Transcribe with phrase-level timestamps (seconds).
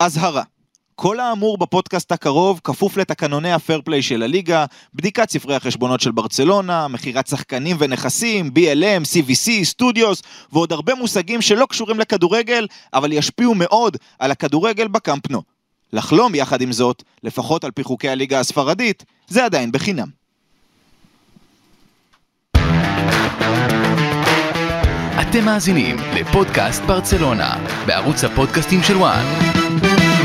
[0.00, 0.42] אזהרה.
[0.94, 6.88] כל האמור בפודקאסט הקרוב כפוף לתקנוני הפייר פליי של הליגה, בדיקת ספרי החשבונות של ברצלונה,
[6.88, 10.22] מכירת שחקנים ונכסים, BLM, CVC, סטודיוס,
[10.52, 15.42] ועוד הרבה מושגים שלא קשורים לכדורגל, אבל ישפיעו מאוד על הכדורגל בקמפנו.
[15.92, 20.08] לחלום יחד עם זאת, לפחות על פי חוקי הליגה הספרדית, זה עדיין בחינם.
[25.20, 27.56] אתם מאזינים לפודקאסט ברצלונה,
[27.86, 29.47] בערוץ הפודקאסטים של וואן.
[29.68, 30.17] Thank you.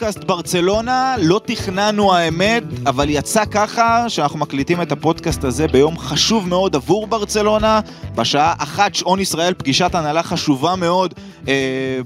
[0.00, 6.48] פודקאסט ברצלונה, לא תכננו האמת, אבל יצא ככה שאנחנו מקליטים את הפודקאסט הזה ביום חשוב
[6.48, 7.80] מאוד עבור ברצלונה,
[8.14, 11.14] בשעה אחת שעון ישראל, פגישת הנהלה חשובה מאוד
[11.48, 11.54] אה,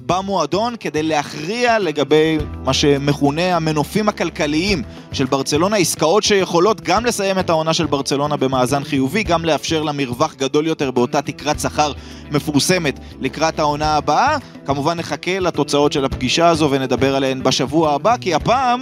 [0.07, 7.51] במועדון, כדי להכריע לגבי מה שמכונה המנופים הכלכליים של ברצלונה, עסקאות שיכולות גם לסיים את
[7.51, 11.93] העונה של ברצלונה במאזן חיובי, גם לאפשר לה מרווח גדול יותר באותה תקרת שכר
[12.31, 14.37] מפורסמת לקראת העונה הבאה.
[14.67, 18.81] כמובן נחכה לתוצאות של הפגישה הזו ונדבר עליהן בשבוע הבא, כי הפעם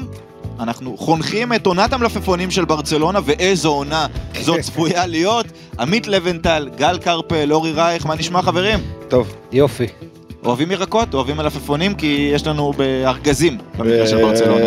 [0.61, 4.07] אנחנו חונכים את עונת המלפפונים של ברצלונה, ואיזו עונה
[4.41, 5.47] זאת צפויה להיות.
[5.81, 8.79] עמית לבנטל, גל קרפל, אורי רייך, מה נשמע חברים?
[9.09, 9.87] טוב, יופי.
[10.45, 11.15] אוהבים ירקות?
[11.15, 11.95] אוהבים מלפפונים?
[11.95, 14.65] כי יש לנו בארגזים במקרה של ברצלונה.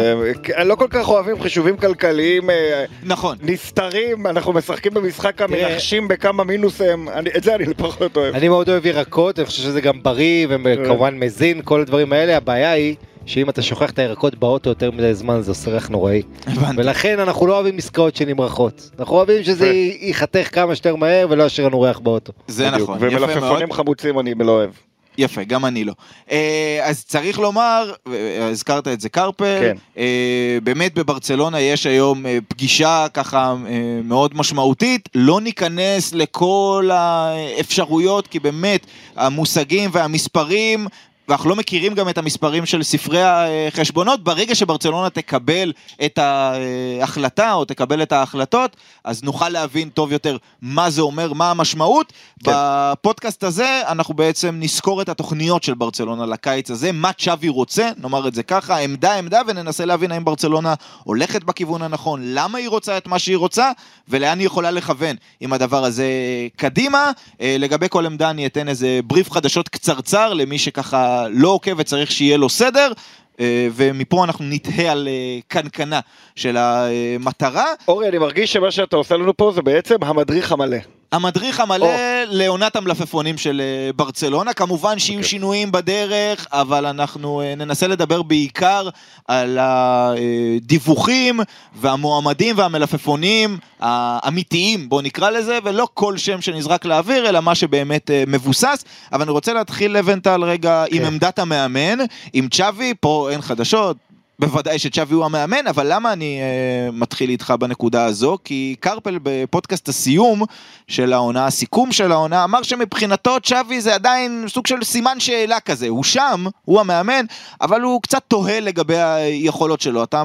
[0.58, 3.38] אה, לא כל כך אוהבים חישובים כלכליים אה, נכון.
[3.42, 8.36] נסתרים, אנחנו משחקים במשחק המנחשים בכמה מינוסים, אני- את זה אני פחות אוהב.
[8.36, 12.38] אני מאוד אוהב ירקות, אני חושב שזה גם בריא וכמובן מזין, כל הדברים האלה.
[12.38, 16.22] הבעיה היא שאם אתה שוכח את הירקות באוטו יותר מדי זמן זה עושה ריח נוראי.
[16.48, 16.82] הבנתי.
[16.82, 18.90] ולכן אנחנו לא אוהבים עסקאות שנמרחות.
[19.00, 22.34] אנחנו אוהבים שזה י- ייחתך כמה שיותר מהר ולא ישאיר לנו ריח באוטו.
[22.48, 22.90] זה בדיוק.
[22.90, 23.30] נכון, יפה מאוד.
[23.34, 24.70] ומלפפונים חמוצים אני לא אוהב.
[25.18, 25.94] יפה, גם אני לא.
[26.32, 29.78] אה, אז צריך לומר, אה, הזכרת את זה קרפל, כן.
[29.98, 38.28] אה, באמת בברצלונה יש היום אה, פגישה ככה אה, מאוד משמעותית, לא ניכנס לכל האפשרויות,
[38.28, 38.86] כי באמת
[39.16, 40.88] המושגים והמספרים...
[41.28, 45.74] ואנחנו לא מכירים גם את המספרים של ספרי החשבונות, ברגע שברצלונה תקבל
[46.06, 51.52] את ההחלטה או תקבל את ההחלטות, אז נוכל להבין טוב יותר מה זה אומר, מה
[51.52, 52.14] המשמעות.
[52.44, 52.52] כן.
[52.56, 58.28] בפודקאסט הזה אנחנו בעצם נסקור את התוכניות של ברצלונה לקיץ הזה, מה צ'אבי רוצה, נאמר
[58.28, 62.98] את זה ככה, עמדה עמדה, וננסה להבין האם ברצלונה הולכת בכיוון הנכון, למה היא רוצה
[62.98, 63.72] את מה שהיא רוצה,
[64.08, 66.08] ולאן היא יכולה לכוון עם הדבר הזה
[66.56, 67.12] קדימה.
[67.42, 72.12] אה, לגבי כל עמדה אני אתן איזה בריף חדשות קצרצר למי שככה לא עוקב וצריך
[72.12, 72.92] שיהיה לו סדר.
[73.40, 76.00] אה, ומפה אנחנו נתהה על אה, קנקנה
[76.36, 77.66] של המטרה.
[77.88, 80.78] אורי, אני מרגיש שמה שאתה עושה לנו פה זה בעצם המדריך המלא.
[81.16, 81.92] המדריך המלא או.
[82.30, 85.30] לעונת המלפפונים של אה, ברצלונה, כמובן שיהיו אוקיי.
[85.30, 88.90] שינויים בדרך, אבל אנחנו אה, ננסה לדבר בעיקר
[89.28, 91.40] על הדיווחים
[91.76, 98.24] והמועמדים והמלפפונים האמיתיים, בואו נקרא לזה, ולא כל שם שנזרק לאוויר, אלא מה שבאמת אה,
[98.28, 98.86] מבוסס.
[99.12, 101.06] אבל אני רוצה להתחיל לבנטל רגע עם כן.
[101.06, 101.98] עמדת המאמן,
[102.34, 104.05] עם צ'אבי, פה אין חדשות.
[104.40, 108.38] בוודאי שצ'אבי הוא המאמן, אבל למה אני אה, מתחיל איתך בנקודה הזו?
[108.44, 110.44] כי קרפל בפודקאסט הסיום
[110.88, 115.88] של העונה, הסיכום של העונה, אמר שמבחינתו צ'אבי זה עדיין סוג של סימן שאלה כזה.
[115.88, 117.26] הוא שם, הוא המאמן,
[117.62, 120.04] אבל הוא קצת תוהה לגבי היכולות שלו.
[120.04, 120.24] אתה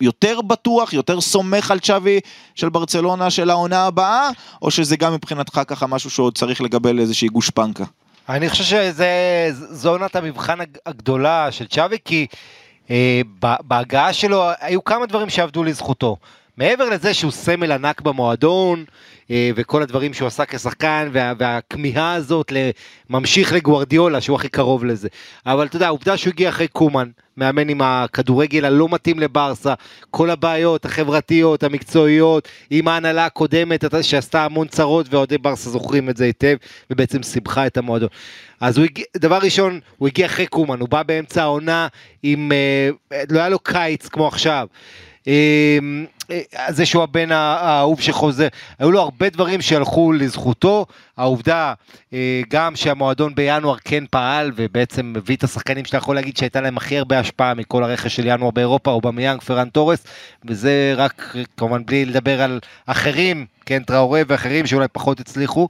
[0.00, 2.20] יותר בטוח, יותר סומך על צ'אבי
[2.54, 4.28] של ברצלונה של העונה הבאה,
[4.62, 7.84] או שזה גם מבחינתך ככה משהו שעוד צריך לקבל איזושהי גושפנקה?
[8.28, 12.26] אני חושב שזו עונת המבחן הג- הגדולה של צ'אבי, כי
[13.40, 16.16] בהגעה שלו היו כמה דברים שעבדו לזכותו.
[16.56, 18.84] מעבר לזה שהוא סמל ענק במועדון,
[19.30, 22.52] אה, וכל הדברים שהוא עשה כשחקן, וה, והכמיהה הזאת
[23.10, 25.08] ממשיך לגוארדיולה, שהוא הכי קרוב לזה.
[25.46, 29.74] אבל אתה יודע, העובדה שהוא הגיע אחרי קומן, מאמן עם הכדורגל הלא מתאים לברסה,
[30.10, 36.24] כל הבעיות החברתיות, המקצועיות, עם ההנהלה הקודמת שעשתה המון צרות, ואוהדי ברסה זוכרים את זה
[36.24, 36.56] היטב,
[36.90, 38.08] ובעצם סיבכה את המועדון.
[38.60, 41.88] אז הוא הגיע, דבר ראשון, הוא הגיע אחרי קומן, הוא בא באמצע העונה
[42.22, 42.90] עם, אה,
[43.30, 44.66] לא היה לו קיץ כמו עכשיו.
[45.28, 45.78] אה,
[46.30, 48.48] אה, זה שהוא הבן הא- האהוב שחוזר,
[48.78, 50.86] היו לו הרבה דברים שהלכו לזכותו,
[51.16, 51.74] העובדה
[52.12, 56.76] אה, גם שהמועדון בינואר כן פעל ובעצם הביא את השחקנים שאתה יכול להגיד שהייתה להם
[56.76, 60.04] הכי הרבה השפעה מכל הרכש של ינואר באירופה, אובמיאנג, פרן תורס,
[60.44, 65.68] וזה רק כמובן בלי לדבר על אחרים, כן, טראורי ואחרים שאולי פחות הצליחו.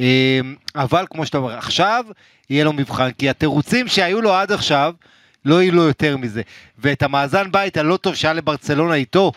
[0.00, 0.40] אה,
[0.76, 2.04] אבל כמו שאתה אומר, עכשיו
[2.50, 4.94] יהיה לו מבחן, כי התירוצים שהיו לו עד עכשיו,
[5.44, 6.42] לא יהיו לו יותר מזה.
[6.78, 9.32] ואת המאזן בית הלא טוב שהיה לברצלונה איתו,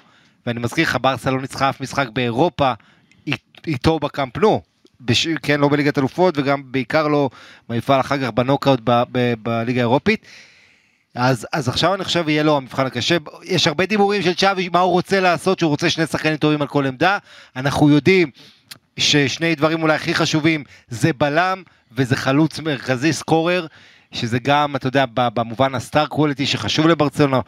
[0.45, 2.73] ואני מזכיר לך, ברסה לא ניצחה אף משחק באירופה
[3.27, 4.61] אית- איתו בקאמפ נו.
[5.01, 5.27] בש...
[5.27, 7.29] כן, לא בליגת אלופות וגם בעיקר לא
[7.69, 9.03] במפעל אחר כך בנוקאוט ב...
[9.11, 9.33] ב...
[9.43, 10.25] בליגה האירופית.
[11.15, 13.17] אז, אז עכשיו אני חושב יהיה לו המבחן הקשה.
[13.43, 16.67] יש הרבה דיבורים של צ'אבי, מה הוא רוצה לעשות, שהוא רוצה שני שחקנים טובים על
[16.67, 17.17] כל עמדה.
[17.55, 18.31] אנחנו יודעים
[18.97, 23.67] ששני דברים אולי הכי חשובים זה בלם וזה חלוץ מרכזי סקורר.
[24.15, 27.39] שזה גם, אתה יודע, במובן הסטאר קווליטי שחשוב לברצלונה.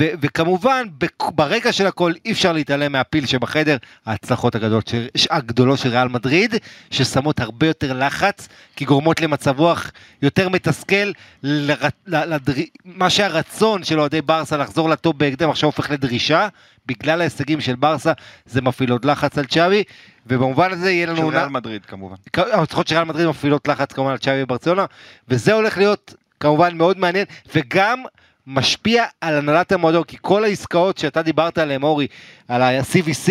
[0.00, 0.86] ו- וכמובן,
[1.34, 6.54] ברקע של הכל אי אפשר להתעלם מהפיל שבחדר, ההצלחות הגדולות של, הגדולות של ריאל מדריד,
[6.90, 9.90] ששמות הרבה יותר לחץ, כי גורמות למצב רוח
[10.22, 11.12] יותר מתסכל,
[11.42, 12.52] לר, לדר,
[12.84, 16.48] מה שהרצון של אוהדי ברסה לחזור לטופ בהקדם עכשיו הופך לדרישה,
[16.86, 18.12] בגלל ההישגים של ברסה
[18.46, 19.82] זה מפעיל עוד לחץ על צ'אבי,
[20.28, 21.16] ובמובן הזה יהיה לנו...
[21.16, 22.16] של ריאל מדריד כמובן.
[22.36, 24.84] ההצלחות של ריאל מדריד מפעילות לחץ כמובן על צ'אבי וברצלונה,
[25.28, 28.02] וזה הולך להיות כמובן מאוד מעניין, וגם
[28.46, 32.06] משפיע על הנהלת המועדון, כי כל העסקאות שאתה דיברת עליהן, אורי,
[32.48, 33.30] על ה-CVC,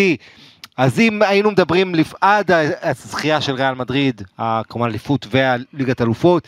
[0.78, 2.52] אז אם היינו מדברים עד
[2.82, 4.22] הזכייה של ריאל מדריד,
[4.70, 6.48] כמובן אליפות והליגת אלופות,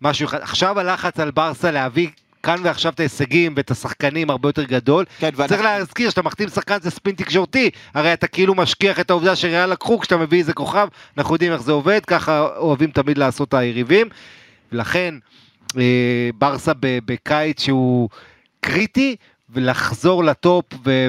[0.00, 2.08] משהו אחד, עכשיו הלחץ על ברסה להביא
[2.42, 5.04] כאן ועכשיו את ההישגים ואת השחקנים הרבה יותר גדול.
[5.18, 5.48] כן, ואנחנו...
[5.48, 9.70] צריך להזכיר שאתה מחתים שחקן זה ספין תקשורתי, הרי אתה כאילו משכיח את העובדה שריאל
[9.70, 10.88] לקחו כשאתה מביא איזה כוכב,
[11.18, 14.08] אנחנו יודעים איך זה עובד, ככה אוהבים תמיד לעשות היריבים,
[14.72, 15.14] ולכן
[15.78, 18.08] אה, ברסה בקיץ שהוא
[18.60, 19.16] קריטי,
[19.52, 20.64] ולחזור לטופ,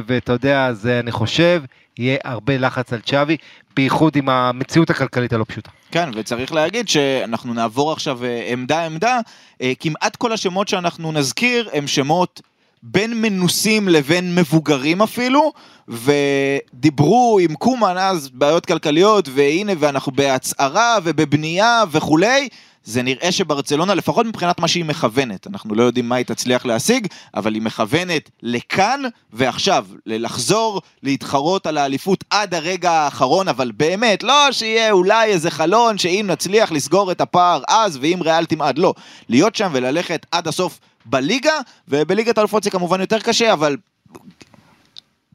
[0.07, 1.63] ואתה יודע, זה אני חושב,
[1.98, 3.38] יהיה הרבה לחץ על צ'אבי,
[3.76, 5.70] בייחוד עם המציאות הכלכלית הלא פשוטה.
[5.92, 9.20] כן, וצריך להגיד שאנחנו נעבור עכשיו אה, עמדה עמדה,
[9.62, 12.42] אה, כמעט כל השמות שאנחנו נזכיר הם שמות
[12.84, 15.54] בין מנוסים לבין מבוגרים אפילו,
[15.88, 22.50] ודיברו עם קומן אז בעיות כלכליות, והנה ואנחנו בהצהרה ובבנייה וכולי.
[22.83, 27.07] זה נראה שברצלונה, לפחות מבחינת מה שהיא מכוונת, אנחנו לא יודעים מה היא תצליח להשיג,
[27.36, 29.01] אבל היא מכוונת לכאן
[29.33, 35.98] ועכשיו, לחזור, להתחרות על האליפות עד הרגע האחרון, אבל באמת, לא שיהיה אולי איזה חלון
[35.98, 38.94] שאם נצליח לסגור את הפער אז, ואם ריאל תמעד, לא.
[39.30, 41.54] להיות שם וללכת עד הסוף בליגה,
[41.88, 43.77] ובליגת האלופות זה כמובן יותר קשה, אבל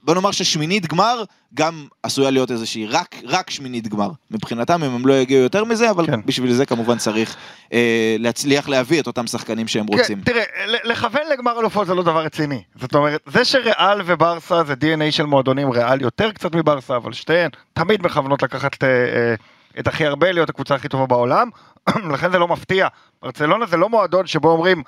[0.06, 1.22] בוא נאמר ששמינית גמר
[1.54, 4.10] גם עשויה להיות איזושהי רק, רק שמינית גמר.
[4.30, 6.20] מבחינתם אם הם לא יגיעו יותר מזה, אבל כן.
[6.24, 7.36] בשביל זה כמובן צריך
[7.72, 10.20] אה, להצליח להביא את אותם שחקנים שהם כן, רוצים.
[10.20, 10.42] תראה,
[10.84, 12.62] לכוון לגמר אלופות זה לא דבר רציני.
[12.80, 17.50] זאת אומרת, זה שריאל וברסה זה DNA של מועדונים, ריאל יותר קצת מברסה, אבל שתיהן
[17.72, 19.34] תמיד מכוונות לקחת אה, אה,
[19.78, 21.48] את הכי הרבה, להיות הקבוצה הכי טובה בעולם,
[22.12, 22.88] לכן זה לא מפתיע.
[23.22, 24.82] ברצלונה זה לא מועדון שבו אומרים...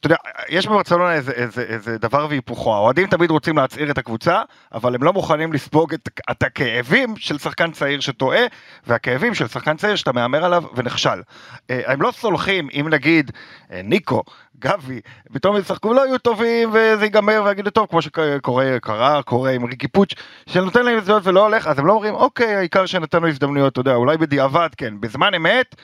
[0.00, 0.16] אתה יודע,
[0.48, 4.42] יש בברצלונה איזה, איזה, איזה דבר והיפוכו, האוהדים תמיד רוצים להצעיר את הקבוצה,
[4.74, 8.40] אבל הם לא מוכנים לספוג את, את הכאבים של שחקן צעיר שטועה,
[8.86, 11.22] והכאבים של שחקן צעיר שאתה מהמר עליו ונכשל.
[11.70, 13.30] אה, הם לא סולחים אם נגיד
[13.72, 14.22] אה, ניקו
[14.58, 15.00] גבי,
[15.32, 19.88] פתאום ישחקו לא יהיו טובים וזה ייגמר ויגידו טוב כמו שקורה, קרה, קורה עם ריקי
[19.88, 20.14] פוץ'
[20.48, 23.94] שנותן להם הזדמנויות ולא הולך אז הם לא אומרים אוקיי העיקר שנתנו הזדמנויות אתה יודע
[23.94, 25.74] אולי בדיעבד כן בזמן אמת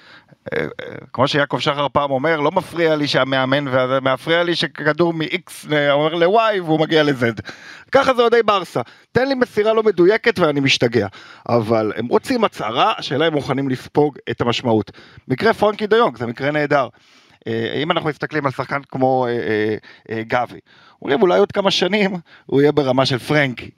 [0.52, 5.72] אה, אה, כמו שיעקב שחר פעם אומר לא מפריע לי שהמאמן ומפריע לי שכדור מ-X
[5.90, 7.42] אומר ל-Y והוא מגיע ל-Z
[7.92, 8.80] ככה זה אוהדי ברסה.
[9.12, 11.06] תן לי מסירה לא מדויקת ואני משתגע.
[11.48, 14.90] אבל הם רוצים הצהרה השאלה אם מוכנים לספוג את המשמעות.
[15.28, 16.84] מקרה פרנקי דיונג זה מקרה נהדר.
[16.84, 16.88] אה,
[17.82, 19.76] אם אנחנו מסתכלים על שחקן כמו אה,
[20.10, 20.58] אה, גבי,
[21.02, 22.10] אומרים אולי עוד כמה שנים
[22.46, 23.70] הוא יהיה ברמה של פרנקי.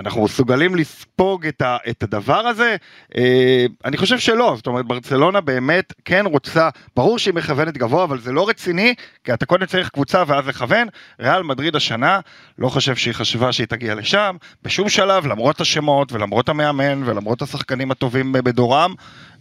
[0.00, 2.76] אנחנו מסוגלים לספוג את, ה, את הדבר הזה?
[3.16, 8.20] אה, אני חושב שלא, זאת אומרת ברצלונה באמת כן רוצה, ברור שהיא מכוונת גבוה, אבל
[8.20, 8.94] זה לא רציני,
[9.24, 10.88] כי אתה קודם צריך קבוצה ואז לכוון.
[11.20, 12.20] ריאל מדריד השנה,
[12.58, 17.90] לא חושב שהיא חשבה שהיא תגיע לשם, בשום שלב, למרות השמות ולמרות המאמן ולמרות השחקנים
[17.90, 18.94] הטובים בדורם,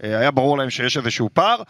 [0.04, 1.62] אה, היה ברור להם שיש איזשהו פער.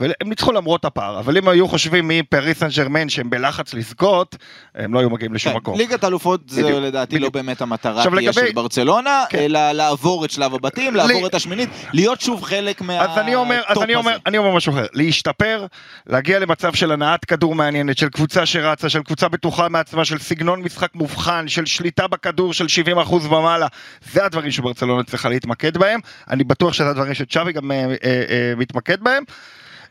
[0.00, 4.36] והם ניצחו למרות הפער, אבל אם היו חושבים מפריס סן ג'רמן שהם בלחץ לזכות,
[4.74, 5.78] הם לא היו מגיעים לשום כן, מקום.
[5.78, 9.38] ליגת אלופות זה לדעתי לא באמת המטרה תהיה של ברצלונה, כן.
[9.38, 13.20] אלא לעבור את שלב הבתים, לעבור את השמינית, להיות שוב חלק מהטופ הזה.
[13.20, 15.66] אז אני אומר, אז אני אומר, אני אומר משהו אחר, להשתפר,
[16.06, 20.62] להגיע למצב של הנעת כדור מעניינת, של קבוצה שרצה, של קבוצה בטוחה מעצמה, של סגנון
[20.62, 22.66] משחק מובחן, של שליטה בכדור של
[23.06, 23.66] 70% ומעלה,
[24.12, 28.52] זה הדברים שברצלונה צריכה להתמקד בהם, אני בטוח שזה הדברים שצ'אבי גם אה, אה, אה,
[28.56, 29.24] מתמקד בהם.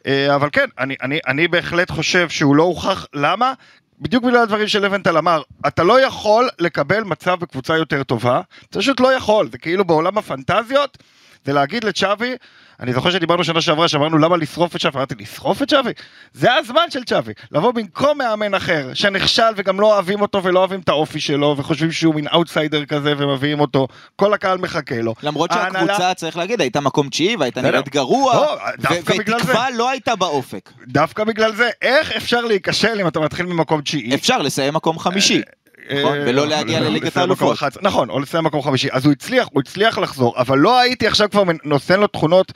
[0.07, 3.53] אה, אבל כן, אני, אני, אני בהחלט חושב שהוא לא הוכח, למה?
[3.99, 8.79] בדיוק בגלל הדברים של לבנטל אמר, אתה לא יכול לקבל מצב בקבוצה יותר טובה, אתה
[8.79, 10.97] פשוט לא יכול, זה כאילו בעולם הפנטזיות,
[11.45, 12.35] זה להגיד לצ'אבי,
[12.81, 15.91] אני זוכר שדיברנו שנה שעברה, שאמרנו למה לשרוף את צ'אבי, אמרתי לשרוף את צ'אבי?
[16.33, 20.79] זה הזמן של צ'אבי, לבוא במקום מאמן אחר, שנכשל וגם לא אוהבים אותו ולא אוהבים
[20.79, 25.15] את האופי שלו, וחושבים שהוא מין אאוטסיידר כזה ומביאים אותו, כל הקהל מחכה לו.
[25.23, 28.57] למרות שהקבוצה, צריך להגיד, הייתה מקום תשיעי והייתה נראית גרוע, לא,
[29.05, 30.69] ותקווה לא הייתה באופק.
[30.87, 34.15] דווקא בגלל זה, איך אפשר להיכשל אם אתה מתחיל ממקום תשיעי?
[34.15, 35.41] אפשר לסיים מקום חמישי.
[35.89, 37.57] נכון, אה, ולא להגיע לליגת האלופות.
[37.57, 41.07] 11, נכון, או לסיים מקום חמישי, אז הוא הצליח, הוא הצליח לחזור, אבל לא הייתי
[41.07, 42.51] עכשיו כבר נותן לו תכונות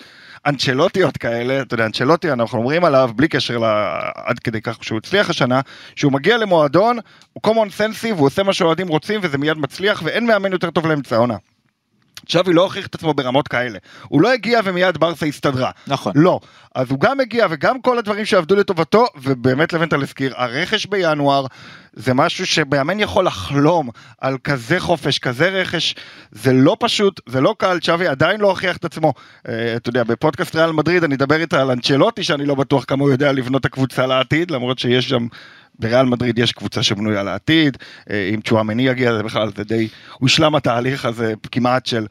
[0.46, 3.64] אנצ'לוטיות כאלה, אתה יודע, אנצ'לוטי, אנחנו אומרים עליו, בלי קשר.
[4.16, 5.62] עד כדי כך שהוא הצליח השנה,
[5.96, 6.98] שהוא מגיע למועדון,
[7.34, 10.88] הוא common sense והוא עושה מה שאוהדים רוצים וזה מיד מצליח, ואין מאמן יותר טוב
[10.88, 11.36] לאמצע העונה.
[12.28, 13.80] שווי לא הוכיח את עצמו ברמות כאלה.
[14.08, 15.72] הוא לא הגיע ומיד ברסה הסתדרה.
[15.88, 16.14] נכון.
[16.16, 16.40] לא.
[16.76, 21.46] אז הוא גם הגיע וגם כל הדברים שעבדו לטובתו, ובאמת לבנטל הזכיר, הרכש בינואר
[21.94, 23.90] זה משהו שמאמן יכול לחלום
[24.22, 25.96] על כזה חופש, כזה רכש,
[26.32, 29.14] זה לא פשוט, זה לא קל, שווי עדיין לא הוכיח את עצמו.
[29.48, 33.04] אה, אתה יודע, בפודקאסט ריאל מדריד אני אדבר איתה על אנצ'לוטי, שאני לא בטוח כמה
[33.04, 35.28] הוא יודע לבנות את הקבוצה לעתיד, למרות שיש שם...
[35.80, 37.78] בריאל מדריד יש קבוצה שבנויה לעתיד,
[38.10, 42.06] אה, אם צ'ואמני יגיע זה בכלל זה די הושלם התהליך הזה כמעט של,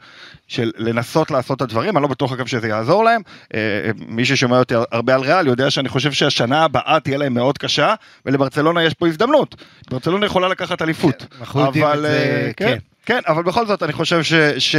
[0.48, 3.22] של לנסות לעשות את הדברים, אני לא בטוח אגב שזה יעזור להם,
[3.54, 7.34] אה, אה, מי ששומע אותי הרבה על ריאל יודע שאני חושב שהשנה הבאה תהיה להם
[7.34, 7.94] מאוד קשה,
[8.26, 9.54] ולברצלונה יש פה הזדמנות,
[9.90, 12.66] ברצלונה יכולה לקחת אליפות, אנחנו יודעים את זה, כן.
[12.66, 14.34] כן, כן, אבל בכל זאת אני חושב ש...
[14.58, 14.76] ש...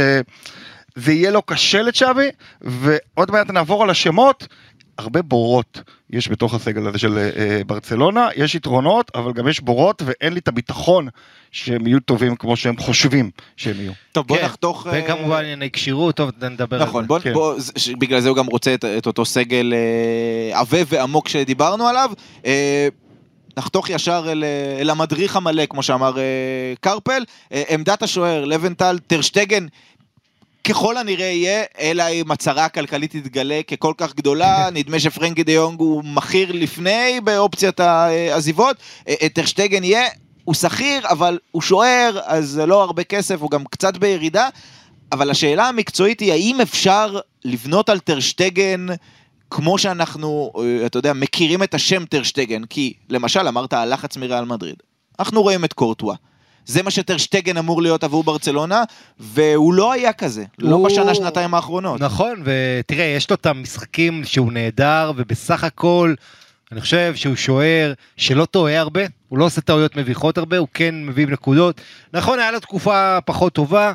[0.96, 4.46] זה יהיה לו קשה לצ'אבי, ועוד מעט נעבור על השמות,
[4.98, 10.02] הרבה בורות יש בתוך הסגל הזה של אה, ברצלונה, יש יתרונות, אבל גם יש בורות,
[10.06, 11.08] ואין לי את הביטחון
[11.52, 13.92] שהם יהיו טובים כמו שהם חושבים שהם יהיו.
[14.12, 14.86] טוב, בוא כן, נחתוך...
[14.86, 17.08] אה, וכמובן ענייני כשירות, טוב, נדבר על נכון, זה.
[17.08, 17.32] בוא, כן.
[17.32, 21.88] בוא, ש- בגלל זה הוא גם רוצה את, את אותו סגל אה, עבה ועמוק שדיברנו
[21.88, 22.10] עליו.
[22.46, 22.88] אה,
[23.58, 26.22] נחתוך ישר אל, אה, אל המדריך המלא, כמו שאמר אה,
[26.80, 27.22] קרפל.
[27.52, 29.66] אה, עמדת השוער, לבנטל, טרשטגן,
[30.68, 35.80] ככל הנראה יהיה, אלא אם הצהרה הכלכלית תתגלה ככל כך גדולה, נדמה שפרנקי דה יונג
[35.80, 38.76] הוא מכיר לפני באופציית העזיבות,
[39.08, 40.08] אה, אה, טרשטגן יהיה,
[40.44, 44.48] הוא שכיר, אבל הוא שוער, אז זה לא הרבה כסף, הוא גם קצת בירידה.
[45.12, 48.86] אבל השאלה המקצועית היא, האם אפשר לבנות על טרשטגן
[49.50, 52.64] כמו שאנחנו, אה, אתה יודע, מכירים את השם טרשטגן?
[52.64, 54.76] כי, למשל, אמרת הלחץ מריאל מדריד.
[55.18, 56.16] אנחנו רואים את קורטואה.
[56.66, 58.82] זה מה שטרשטגן אמור להיות עבור ברצלונה,
[59.20, 60.44] והוא לא היה כזה.
[60.58, 62.00] לא הוא- בשנה, שנתיים האחרונות.
[62.00, 66.14] נכון, ותראה, יש לו את המשחקים שהוא נהדר, ובסך הכל,
[66.72, 70.94] אני חושב שהוא שוער שלא טועה הרבה, הוא לא עושה טעויות מביכות הרבה, הוא כן
[71.06, 71.80] מביא נקודות.
[72.12, 73.92] נכון, היה לו תקופה פחות טובה,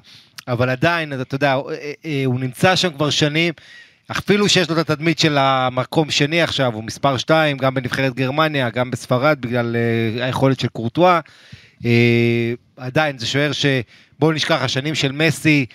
[0.48, 3.54] אבל עדיין, אתה יודע, הוא- אה, אה, הוא נמצא שם כבר שנים.
[4.12, 8.70] אפילו שיש לו את התדמית של המקום שני עכשיו, הוא מספר 2, גם בנבחרת גרמניה,
[8.70, 11.20] גם בספרד, בגלל אה, היכולת של קורטואה.
[11.86, 15.66] אה, עדיין, זה שוער שבואו נשכח, השנים של מסי,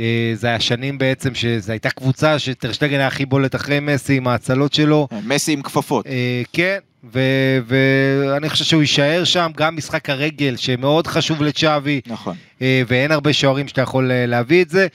[0.00, 4.28] אה, זה היה שנים בעצם שזו הייתה קבוצה שטרשטגן היה הכי בולט אחרי מסי עם
[4.28, 5.08] ההצלות שלו.
[5.24, 6.06] מסי עם כפפות.
[6.06, 6.78] אה, כן,
[7.14, 12.36] ו- ואני חושב שהוא יישאר שם, גם משחק הרגל שמאוד חשוב לצ'אבי, נכון.
[12.62, 14.86] אה, ואין הרבה שוערים שאתה יכול אה, להביא את זה.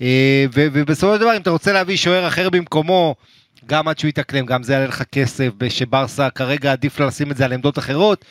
[0.00, 3.14] אה, ו- ובסופו של דבר, אם אתה רוצה להביא שוער אחר במקומו,
[3.66, 7.36] גם עד שהוא יתאקלם, גם זה יעלה לך כסף, שברסה כרגע עדיף לה לשים את
[7.36, 8.24] זה על עמדות אחרות.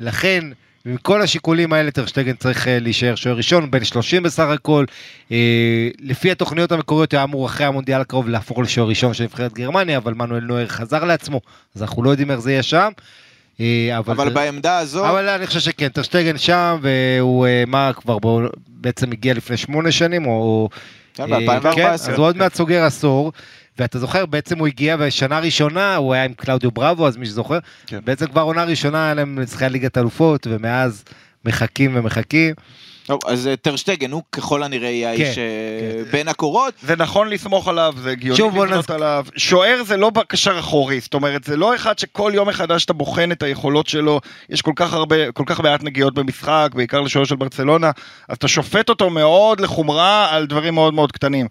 [0.00, 0.44] לכן,
[0.86, 4.84] מכל השיקולים האלה, טרשטגן צריך אה, להישאר שוער ראשון, בן 30 בסך הכל.
[5.32, 9.96] אה, לפי התוכניות המקוריות, היה אמור אחרי המונדיאל הקרוב להפוך לשוער ראשון של נבחרת גרמניה,
[9.96, 11.40] אבל מנואל נויר חזר לעצמו,
[11.76, 12.90] אז אנחנו לא יודעים איך זה יהיה שם.
[13.60, 19.12] אה, אבל בעמדה הזו, אבל אני חושב שכן, טרשטגן שם, והוא מה כבר בו, בעצם
[19.12, 20.68] הגיע לפני שמונה שנים, או...
[21.14, 21.74] כן, אה, ב-2014.
[21.74, 23.32] כן, אז הוא עוד מעט סוגר עשור.
[23.78, 27.58] ואתה זוכר, בעצם הוא הגיע בשנה ראשונה, הוא היה עם קלאודיו בראבו, אז מי שזוכר,
[27.86, 27.98] כן.
[28.04, 31.04] בעצם כבר עונה ראשונה היה להם לשחק ליגת אלופות, ומאז
[31.44, 32.54] מחכים ומחכים.
[33.06, 36.74] טוב, אז אה, טרשטגן הוא ככל הנראה יהיה האיש כן, אה, בין הקורות.
[36.82, 39.26] זה נכון לסמוך עליו, זה הגיוני לבנות נז- עליו.
[39.36, 43.32] שוער זה לא קשר אחורי, זאת אומרת, זה לא אחד שכל יום מחדש אתה בוחן
[43.32, 47.36] את היכולות שלו, יש כל כך הרבה, כל כך מעט נגיעות במשחק, בעיקר לשוער של
[47.36, 47.90] ברצלונה,
[48.28, 51.46] אז אתה שופט אותו מאוד לחומרה על דברים מאוד מאוד קטנים.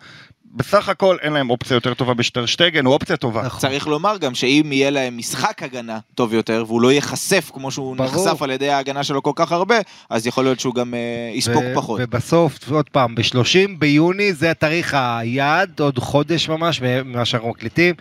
[0.56, 3.42] בסך הכל אין להם אופציה יותר טובה בשטרשטגן, הוא אופציה טובה.
[3.42, 3.60] נכון.
[3.60, 7.96] צריך לומר גם שאם יהיה להם משחק הגנה טוב יותר, והוא לא ייחשף כמו שהוא
[7.96, 8.28] ברור.
[8.28, 9.76] נחשף על ידי ההגנה שלו כל כך הרבה,
[10.10, 12.00] אז יכול להיות שהוא גם אה, יספוג ו- פחות.
[12.04, 17.96] ובסוף, עוד פעם, ב-30 ביוני זה התאריך היעד, עוד חודש ממש, ממה שאנחנו מקליטים,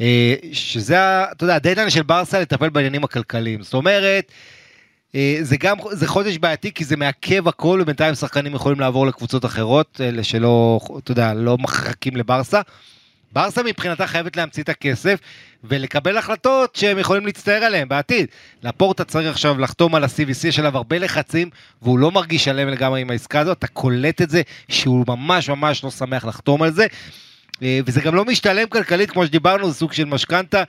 [0.00, 3.62] אה, שזה, אתה יודע, הדדליין של ברסה לטפל בעניינים הכלכליים.
[3.62, 4.32] זאת אומרת,
[5.42, 10.00] זה גם, זה חודש בעייתי כי זה מעכב הכל ובינתיים שחקנים יכולים לעבור לקבוצות אחרות,
[10.00, 12.60] אלה שלא, אתה יודע, לא מחכים לברסה.
[13.32, 15.18] ברסה מבחינתה חייבת להמציא את הכסף
[15.64, 18.26] ולקבל החלטות שהם יכולים להצטער עליהן בעתיד.
[18.62, 21.50] לפורטה צריך עכשיו לחתום על ה-CVC, יש עליו הרבה לחצים
[21.82, 25.84] והוא לא מרגיש שלם לגמרי עם העסקה הזאת, אתה קולט את זה שהוא ממש ממש
[25.84, 26.86] לא שמח לחתום על זה.
[27.62, 30.62] אה, וזה גם לא משתלם כלכלית כמו שדיברנו, זה סוג של משכנתה.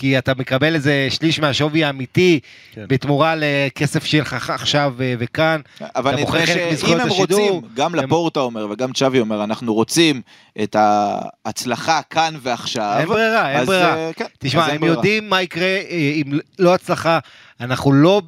[0.00, 2.40] כי אתה מקבל איזה שליש מהשווי האמיתי
[2.72, 2.84] כן.
[2.88, 5.60] בתמורה לכסף שיהיה לך עכשיו אה, וכאן.
[5.96, 9.74] אבל נדמה חלק שאם הם השידור, רוצים, גם הם- לפורטה אומר וגם צ'אבי אומר, אנחנו
[9.74, 10.20] רוצים
[10.62, 12.96] את ההצלחה כאן ועכשיו.
[12.98, 13.96] אין ברירה, אין ברירה.
[13.96, 14.96] אה, כן, תשמע, הם ברירה.
[14.96, 17.18] יודעים מה יקרה אה, אם לא הצלחה,
[17.60, 18.22] אנחנו לא...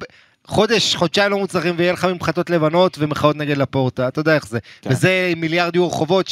[0.47, 4.59] חודש, חודשיים לא מוצלחים ויהיה לך ממחטות לבנות ומחאות נגד לפורטה, אתה יודע איך זה.
[4.81, 4.89] כן.
[4.89, 6.27] וזה מיליארד יורו חובות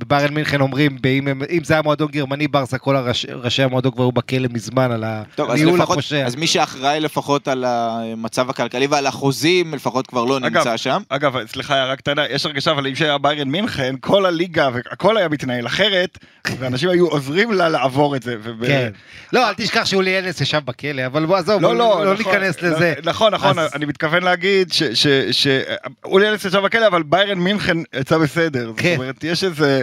[0.00, 3.92] שבביירן מינכן אומרים, אם, הם- אם זה היה מועדון גרמני ברסה, כל הראש, ראשי המועדון
[3.92, 5.04] כבר היו בכלא מזמן על
[5.38, 6.26] הניהול הפושע.
[6.26, 11.02] אז מי שאחראי לפחות על המצב הכלכלי ועל החוזים, לפחות כבר לא אגב, נמצא שם.
[11.08, 15.28] אגב, סליחה, הערה קטנה, יש הרגשה, אבל אם שהיה ביירן מינכן, כל הליגה והכל היה
[15.28, 16.18] מתנהל אחרת,
[16.58, 18.36] ואנשים היו עוזרים לה לעבור את זה.
[18.42, 18.90] וב- כן.
[19.32, 22.32] לא, אל תשכח שאולי אנס ישב בכלא, אבל בוא, עזוב, לא, בוא לא, לא נכון,
[22.34, 22.94] ניכנס לזה.
[23.04, 24.72] נכון, נכון, אז- אני מתכוון להגיד
[25.32, 28.72] שאולי אלס ישב בכלא, אבל ביירן מינכן יצא בסדר.
[28.76, 28.88] כן.
[28.90, 29.82] זאת אומרת, יש איזה...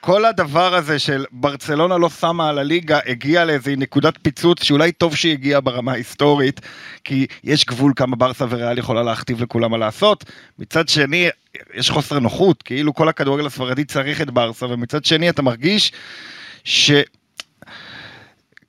[0.00, 5.16] כל הדבר הזה של ברצלונה לא שמה על הליגה הגיע לאיזו נקודת פיצוץ שאולי טוב
[5.16, 6.60] שהיא הגיעה ברמה ההיסטורית
[7.04, 10.24] כי יש גבול כמה ברסה וריאל יכולה להכתיב לכולם מה לעשות.
[10.58, 11.28] מצד שני
[11.74, 15.92] יש חוסר נוחות כאילו כל הכדורגל הספרדי צריך את ברסה ומצד שני אתה מרגיש
[16.64, 16.90] ש...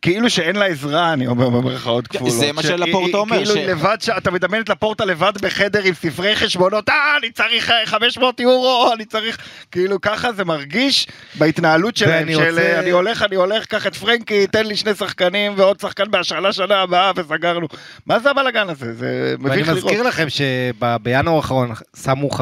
[0.02, 2.34] כאילו שאין לה עזרה, אני אומר במרכאות כפולות.
[2.34, 6.36] זה מה שלפורטה אומר, כאילו לבד, ש- אתה מדמיין את לפורטה לבד בחדר עם ספרי
[6.36, 9.38] חשבונות, אה, אני צריך אה, 500 יורו, אני צריך...
[9.72, 13.88] כאילו ככה זה מרגיש בהתנהלות שלהם, ואני של רוצה- אה, אני הולך, אני הולך, קח
[13.88, 17.68] את פרנקי, תן לי שני שחקנים ועוד שחקן בהשאלה שנה הבאה וסגרנו.
[18.06, 18.94] מה זה הבלאגן הזה?
[18.94, 19.84] זה ואני מביך לראות.
[19.84, 21.72] מזכיר לכם שבינואר האחרון
[22.04, 22.40] שמו 55-60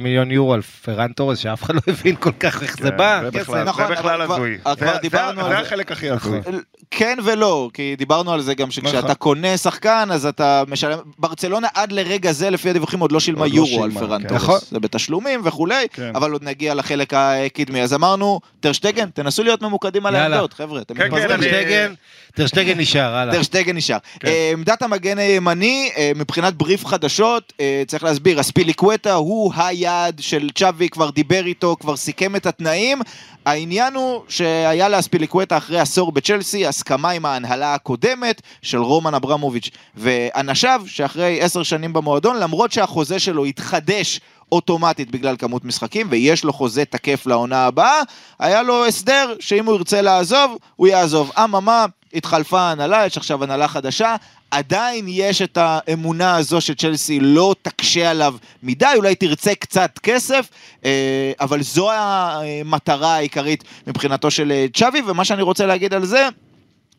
[0.00, 3.20] מיליון יורו על פרן תורס, שאף אחד לא הבין כל כך איך זה כן, בא.
[3.24, 3.30] זה.
[3.30, 3.84] בכלל- נכון,
[4.20, 4.58] הזוי.
[4.78, 5.58] זה-.
[5.58, 6.40] החלק הכי הזוי.
[6.90, 9.14] כן ולא, כי דיברנו על זה גם שכשאתה נכון.
[9.14, 13.50] קונה שחקן אז אתה משלם, ברצלונה עד לרגע זה לפי הדיווחים עוד לא שילמה עוד
[13.52, 14.28] לא יורו על שילמה, פרן כן.
[14.28, 14.58] תורס, נכון.
[14.70, 16.12] זה בתשלומים וכולי, כן.
[16.14, 20.14] אבל עוד נגיע לחלק הקדמי, אז אמרנו, טרשטגן, תנסו להיות ממוקדים על.
[20.16, 21.30] העמדות, חבר'ה, אתם כן, כן, מתפזרים.
[21.40, 21.94] אני- טרשטגן,
[22.34, 23.34] טרשטגן נשאר, הלאה.
[23.34, 23.96] טרשטגן נשאר.
[24.20, 24.28] כן.
[24.28, 30.48] אה, עמדת המגן הימני, אה, מבחינת בריף חדשות, אה, צריך להסביר, אספיליקווטה הוא היעד של
[30.54, 32.98] צ'אבי, כבר דיבר איתו, כבר סיכם את התנאים.
[33.46, 40.82] העניין הוא שהיה לאספיליקווטה אחרי עשור בצ'לסי, הסכמה עם ההנהלה הקודמת של רומן אברמוביץ' ואנשיו,
[40.86, 44.20] שאחרי עשר שנים במועדון, למרות שהחוזה שלו התחדש
[44.52, 48.00] אוטומטית בגלל כמות משחקים, ויש לו חוזה תקף לעונה הבאה,
[48.38, 51.30] היה לו הסדר שאם הוא ירצה לעזוב, הוא יעזוב.
[51.44, 54.16] אממה, התחלפה ההנהלה, יש עכשיו הנהלה חדשה,
[54.52, 60.48] עדיין יש את האמונה הזו שצ'לסי לא תקשה עליו מדי, אולי תרצה קצת כסף,
[60.84, 66.28] אה, אבל זו המטרה העיקרית מבחינתו של אה, צ'אבי, ומה שאני רוצה להגיד על זה,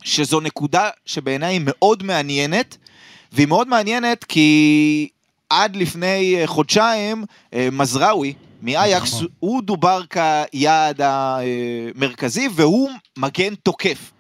[0.04, 2.78] שזו נקודה שבעיניי היא מאוד מעניינת,
[3.32, 5.10] והיא מאוד מעניינת כי
[5.50, 7.26] עד לפני אה, חודשיים,
[7.72, 9.28] מזראוי מאייקס, נכון.
[9.40, 14.13] הוא דובר כיעד המרכזי, והוא מגן תוקף.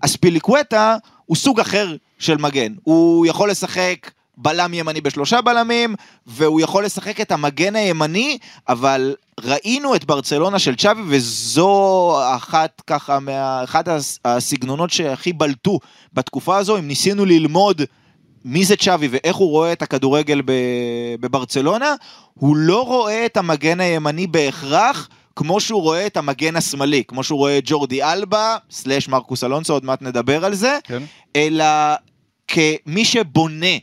[0.00, 2.72] אספיליקווטה הוא סוג אחר של מגן.
[2.84, 5.94] הוא יכול לשחק בלם ימני בשלושה בלמים,
[6.26, 13.18] והוא יכול לשחק את המגן הימני, אבל ראינו את ברצלונה של צ'אבי, וזו אחת ככה,
[13.20, 15.78] מה, הס- הסגנונות שהכי בלטו
[16.12, 17.82] בתקופה הזו, אם ניסינו ללמוד
[18.44, 20.42] מי זה צ'אבי ואיך הוא רואה את הכדורגל
[21.20, 21.94] בברצלונה,
[22.34, 25.08] הוא לא רואה את המגן הימני בהכרח
[25.38, 29.72] כמו שהוא רואה את המגן השמאלי, כמו שהוא רואה את ג'ורדי אלבה, סלאש מרקוס אלונסו,
[29.72, 31.02] עוד מעט נדבר על זה, כן.
[31.36, 31.64] אלא
[32.48, 33.76] כמי שבונה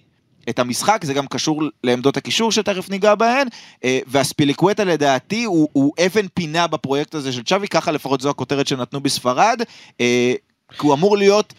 [0.49, 3.47] את המשחק, זה גם קשור לעמדות הקישור שתכף ניגע בהן,
[3.83, 8.67] אה, והספיליקווטה לדעתי הוא, הוא אבן פינה בפרויקט הזה של צ'אבי, ככה לפחות זו הכותרת
[8.67, 9.61] שנתנו בספרד,
[10.01, 10.33] אה,
[10.79, 11.53] כי הוא אמור להיות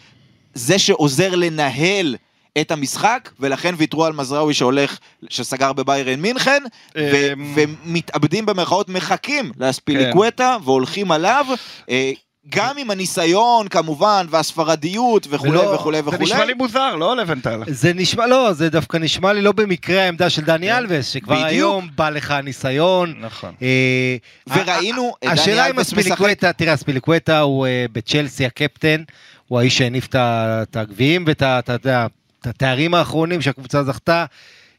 [0.54, 2.16] זה שעוזר לנהל
[2.60, 4.98] את המשחק, ולכן ויתרו על מזראוי שהולך,
[5.30, 6.62] שסגר בביירן מינכן,
[6.98, 11.46] ו- אמ, ומתאבדים במרכאות, מחכים לאספיליקווטה והולכים עליו.
[11.90, 12.12] אה,
[12.48, 16.24] גם עם הניסיון כמובן והספרדיות וכולי ולא- וכולי זה וכולי.
[16.24, 17.62] נשמע לי מוזר, לא לבנטל.
[17.66, 21.48] זה נשמע, לא, זה דווקא נשמע לי לא במקרה העמדה של דני אלווס, שכבר בדיוק.
[21.48, 23.14] היום בא לך הניסיון.
[23.20, 23.54] נכון.
[23.62, 24.16] אה,
[24.48, 25.98] וראינו את דני השאלה אם אלבס משחק.
[26.12, 29.02] הספיליקווטה, תראה, הספיליקווטה הוא אה, בצ'לסי הקפטן,
[29.48, 32.06] הוא האיש שהניף את הגביעים ואת ה- אתה יודע,
[32.46, 34.24] את התארים האחרונים שהקבוצה זכתה.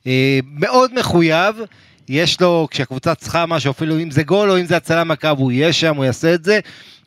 [0.08, 1.56] אה, מאוד מחויב,
[2.10, 5.52] יש לו, כשהקבוצה צריכה משהו, אפילו אם זה גול או אם זה הצלה מהקו, הוא
[5.52, 6.60] יהיה שם, הוא יעשה את זה.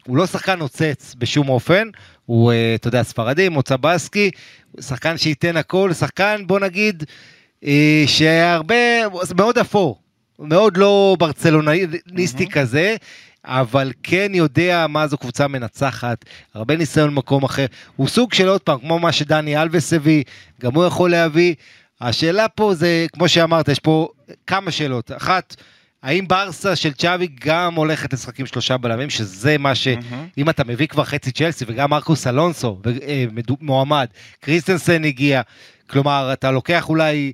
[0.06, 1.88] הוא לא שחקן נוצץ בשום אופן,
[2.26, 4.30] הוא, אה, אתה יודע, ספרדי, מוצא בסקי,
[4.80, 7.04] שחקן שייתן הכל, שחקן, בוא נגיד,
[7.64, 8.74] אה, שהרבה,
[9.36, 10.00] מאוד אפור,
[10.38, 12.96] מאוד לא ברצלוניסטי כזה,
[13.44, 16.24] אבל כן יודע מה זו קבוצה מנצחת,
[16.54, 17.66] הרבה ניסיון במקום אחר.
[17.96, 20.24] הוא סוג של עוד פעם, כמו מה שדני אלווס הביא,
[20.60, 21.54] גם הוא יכול להביא.
[22.00, 24.08] השאלה פה זה, כמו שאמרת, יש פה
[24.46, 25.10] כמה שאלות.
[25.16, 25.56] אחת,
[26.02, 29.88] האם ברסה של צ'אבי גם הולכת לשחק עם שלושה בלמים, שזה מה ש...
[30.38, 33.24] אם אתה מביא כבר חצי צ'לסי וגם מרקוס אלונסו אה,
[33.60, 34.06] מועמד,
[34.40, 35.42] קריסטנסן הגיע,
[35.86, 37.32] כלומר אתה לוקח אולי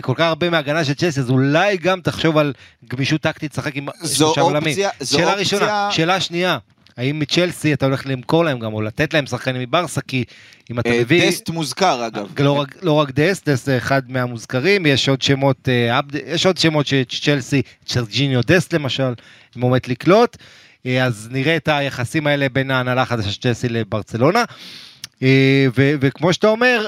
[0.00, 2.52] כל כך הרבה מהגנה של צ'לסי, אז אולי גם תחשוב על
[2.88, 4.42] גמישות טקטית לשחק עם שלושה
[5.00, 6.58] זו שאלה ראשונה, שאלה שנייה,
[6.96, 10.24] האם מצ'לסי אתה הולך למכור להם גם, או לתת להם שחקנים מברסה, כי
[10.70, 11.28] אם אתה אה, מביא...
[11.28, 12.26] דסט מוזכר אגב.
[12.38, 16.58] לא רק, לא רק דסט, דסט זה אחד מהמוזכרים, יש עוד שמות, אה, יש עוד
[16.58, 19.12] שמות שצ'לסי, סרג'יניו דסט למשל,
[19.56, 20.36] אם עומד לקלוט,
[20.86, 24.44] אה, אז נראה את היחסים האלה בין ההנהלה החדשה של צ'לסי לברצלונה,
[25.22, 26.86] אה, ו- וכמו שאתה אומר,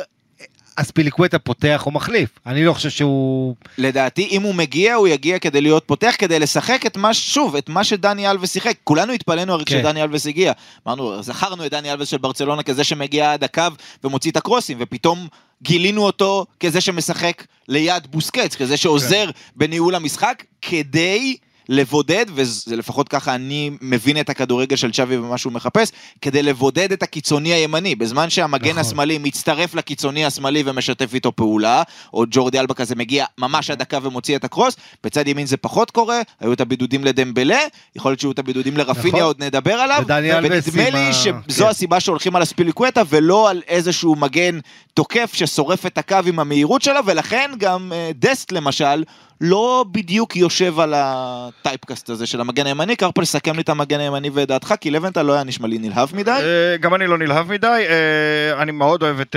[0.80, 3.54] אספיליקווטה פותח או מחליף, אני לא חושב שהוא...
[3.78, 7.68] לדעתי, אם הוא מגיע, הוא יגיע כדי להיות פותח, כדי לשחק את מה, שוב, את
[7.68, 8.74] מה שדני אלווס שיחק.
[8.84, 9.76] כולנו התפלאנו הרי כן.
[9.78, 10.52] כשדני אלווס הגיע.
[10.86, 13.62] אמרנו, זכרנו את דני אלווס של ברצלונה כזה שמגיע עד הקו
[14.04, 15.28] ומוציא את הקרוסים, ופתאום
[15.62, 19.30] גילינו אותו כזה שמשחק ליד בוסקץ, כזה שעוזר כן.
[19.56, 21.36] בניהול המשחק, כדי...
[21.70, 26.92] לבודד, וזה לפחות ככה אני מבין את הכדורגל של צ'אבי ומה שהוא מחפש, כדי לבודד
[26.92, 28.78] את הקיצוני הימני, בזמן שהמגן נכון.
[28.80, 31.82] השמאלי מצטרף לקיצוני השמאלי ומשתף איתו פעולה,
[32.14, 35.90] או ג'ורדי אלבה כזה מגיע ממש עד הקו ומוציא את הקרוס, בצד ימין זה פחות
[35.90, 37.60] קורה, היו את הבידודים לדמבלה,
[37.96, 39.22] יכול להיות שהיו את הבידודים לרפיניה, נכון.
[39.22, 41.70] עוד נדבר עליו, ונדמה לי שזו כן.
[41.70, 44.58] הסיבה שהולכים על הספיליקווטה ולא על איזשהו מגן
[45.00, 49.04] תוקף ששורף את הקו עם המהירות שלו, ולכן גם אה, דסט למשל,
[49.40, 54.30] לא בדיוק יושב על הטייפקאסט הזה של המגן הימני, קרפל סכם לי את המגן הימני
[54.30, 56.30] ואת דעתך, כי לבנטל לא היה נשמע לי נלהב מדי.
[56.30, 59.36] אה, גם אני לא נלהב מדי, אה, אני מאוד אוהב את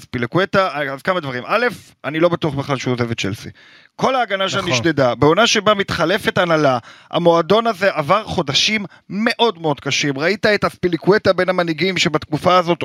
[0.00, 1.42] ספילקווטה, אז כמה דברים.
[1.46, 1.66] א',
[2.04, 3.48] אני לא בטוח בכלל שהוא עוזב את צ'לסי.
[3.96, 4.70] כל ההגנה שם נכון.
[4.70, 6.78] נשדדה, בעונה שבה מתחלפת הנהלה,
[7.10, 10.18] המועדון הזה עבר חודשים מאוד מאוד קשים.
[10.18, 12.84] ראית את הספיליקווטה בין המנהיגים שבתקופה הזאת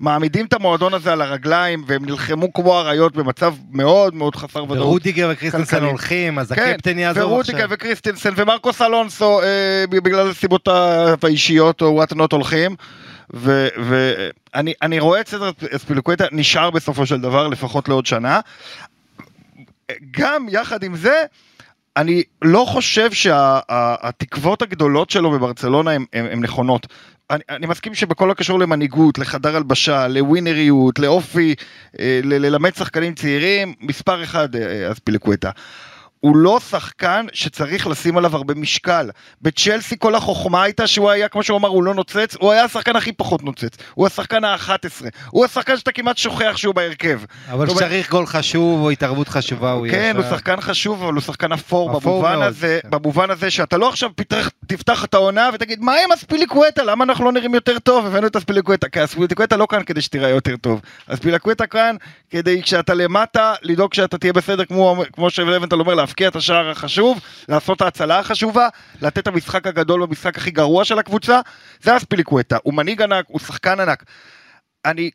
[0.00, 4.78] מעמידים את המועדון הזה על הרגליים, והם נלחמו כמו אריות במצב מאוד מאוד חסר ודאות.
[4.78, 5.84] ורודיגר וקריסטנסן.
[5.84, 7.70] הולכים, אז כן, הקפטן ורודיגר עכשיו.
[7.70, 12.76] וקריסטנסן ומרקוס אלונסו אה, בגלל סיבותיו האישיות או whatnot הולכים.
[13.30, 18.40] ואני אני רואה את סדר אספיליקווטה נשאר בסופו של דבר לפחות לעוד שנה.
[20.10, 21.22] גם יחד עם זה,
[21.96, 26.86] אני לא חושב שהתקוות הגדולות שלו בברצלונה הן נכונות.
[27.30, 31.54] אני, אני מסכים שבכל הקשור למנהיגות, לחדר הלבשה, לווינריות, לאופי,
[32.00, 35.50] אה, ל- ללמד שחקנים צעירים, מספר אחד אה, אספיליקווטה.
[36.20, 39.10] הוא לא שחקן שצריך לשים עליו הרבה משקל.
[39.42, 42.96] בצ'לסי כל החוכמה הייתה שהוא היה, כמו שהוא אמר, הוא לא נוצץ, הוא היה השחקן
[42.96, 43.76] הכי פחות נוצץ.
[43.94, 45.06] הוא השחקן ה-11.
[45.30, 47.20] הוא השחקן שאתה כמעט שוכח שהוא בהרכב.
[47.50, 50.24] אבל כשצריך גול חשוב או התערבות חשובה, הוא כן, הוא.
[50.30, 52.90] שחקן חשוב, אבל הוא שחקן אפור, אפור במובן מאוד, הזה, כן.
[52.90, 56.82] במובן הזה שאתה לא עכשיו פתח, תפתח את העונה ותגיד, מה עם אספיליקווטה?
[56.84, 58.06] למה אנחנו לא נראים יותר טוב?
[58.06, 60.80] הבאנו את אספיליקווטה, כי אספיליקווטה לא כאן כדי שתיראה יותר טוב.
[61.06, 61.96] אספיליקווטה כאן
[62.30, 65.30] כדי כשאתה למטה, לדאוג שאתה תהיה בסדר, כמו, כמו
[66.10, 68.68] להבקיע את השער החשוב, לעשות את ההצלה החשובה,
[69.02, 71.40] לתת את המשחק הגדול במשחק הכי גרוע של הקבוצה,
[71.82, 72.56] זה אספיליקווטה.
[72.62, 74.04] הוא מנהיג ענק, הוא שחקן ענק.
[74.84, 75.10] אני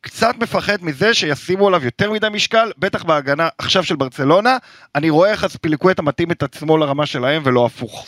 [0.00, 4.56] קצת מפחד מזה שישימו עליו יותר מדי משקל, בטח בהגנה עכשיו של ברצלונה,
[4.94, 8.06] אני רואה איך אספיליקווטה מתאים את עצמו לרמה שלהם ולא הפוך.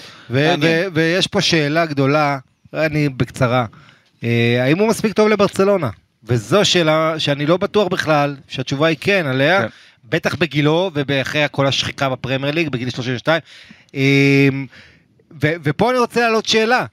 [0.94, 2.38] ויש פה שאלה גדולה,
[2.74, 3.66] אני בקצרה,
[4.24, 5.90] אה, האם הוא מספיק טוב לברצלונה?
[6.24, 9.68] וזו שאלה שאני לא בטוח בכלל שהתשובה היא כן עליה, כן.
[10.08, 13.40] בטח בגילו ואחרי כל השחיקה בפרמייר ליג בגיל 32.
[13.94, 14.48] אה,
[15.42, 16.86] ו- ופה אני רוצה להעלות שאלה.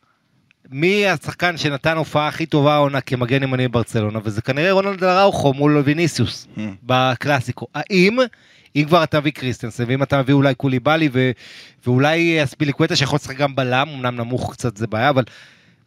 [0.70, 5.78] מי השחקן שנתן הופעה הכי טובה העונה כמגן ימני בברצלונה וזה כנראה רונלד אראוכו מול
[5.86, 6.60] ויניסיוס Hmm.
[6.84, 7.68] בקלאסיקו.
[7.76, 8.18] האם,
[8.76, 11.32] אם כבר אתה מביא קריסטנסן ואם אתה מביא אולי קוליבאלי ו,
[11.86, 15.24] ואולי אספיליקווטה שיכול לשחק גם בלם, אמנם נמוך קצת זה בעיה, אבל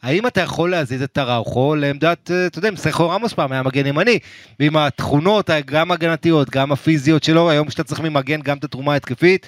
[0.06, 3.86] האם אתה יכול להזיז את אראוכו לעמדת, אה, אתה יודע, סרחו רמוס פעם היה מגן
[3.86, 4.18] ימני,
[4.60, 9.46] ועם התכונות גם ההגנתיות, גם הפיזיות שלו, היום שאתה צריך ממגן גם את התרומה ההתקפית.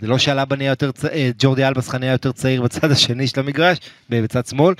[0.00, 3.78] זה לא שאלבה נהיה יותר צעיר, ג'ורדי אלבס נהיה יותר צעיר בצד השני של המגרש,
[4.10, 4.74] בצד שמאל.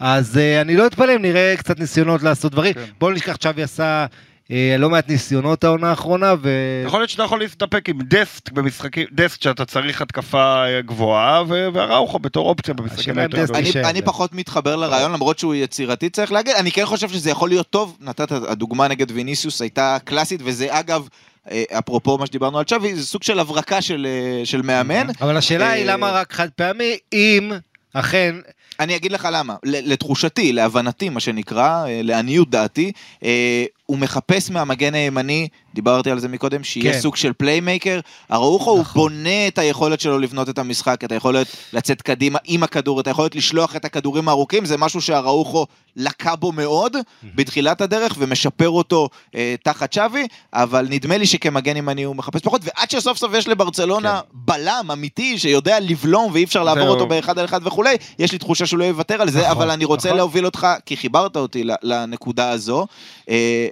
[0.00, 2.74] אז אני לא אתפלא אם נראה קצת ניסיונות לעשות דברים.
[2.74, 2.84] כן.
[2.98, 4.06] בואו נשכח צ'אבי עשה
[4.78, 6.50] לא מעט ניסיונות העונה האחרונה, ו...
[6.86, 11.68] יכול להיות שאתה יכול להסתפק עם דסק במשחקים, דסק שאתה צריך התקפה אה, גבוהה, ו-
[11.72, 13.72] והראוכו בתור אופציה במשחקים היותר גדולים.
[13.76, 14.02] אני, אני.
[14.02, 17.96] פחות מתחבר לרעיון, למרות שהוא יצירתי צריך להגיד, אני כן חושב שזה יכול להיות טוב,
[18.00, 21.08] נתת, הדוגמה נגד ויניסיוס הייתה קלאסית, וזה אגב,
[21.50, 25.06] אה, אפרופו מה שדיברנו על צ'אבי, זה סוג של הברקה של, אה, של מאמן.
[25.20, 27.52] אבל השאלה היא אה, למה רק חד פעמי, אם
[27.92, 28.34] אכן,
[28.80, 32.92] אני אגיד לך למה, לתחושתי, להבנתי, מה שנקרא, אה, לעניות דעתי,
[33.24, 37.00] אה, הוא מחפש מהמגן הימני, דיברתי על זה מקודם, שיהיה כן.
[37.00, 38.00] סוג של playmaker.
[38.32, 39.02] אראוחו הוא נכון.
[39.02, 43.34] בונה את היכולת שלו לבנות את המשחק, את היכולת לצאת קדימה עם הכדור, את היכולת
[43.34, 46.96] לשלוח את הכדורים הארוכים, זה משהו שאראוחו לקה בו מאוד
[47.34, 52.60] בתחילת הדרך ומשפר אותו אה, תחת צ'אבי, אבל נדמה לי שכמגן ימני הוא מחפש פחות,
[52.64, 56.88] ועד שסוף סוף יש לברצלונה בלם אמיתי שיודע לבלום ואי אפשר לעבור.
[56.88, 59.70] אותו באחד על אחד וכולי, יש לי תחושה שהוא לא יוותר על זה, נכון, אבל
[59.70, 60.16] אני רוצה נכון.
[60.16, 62.86] להוביל אותך, כי חיברת אותי לנקודה הזו.
[63.28, 63.68] אה,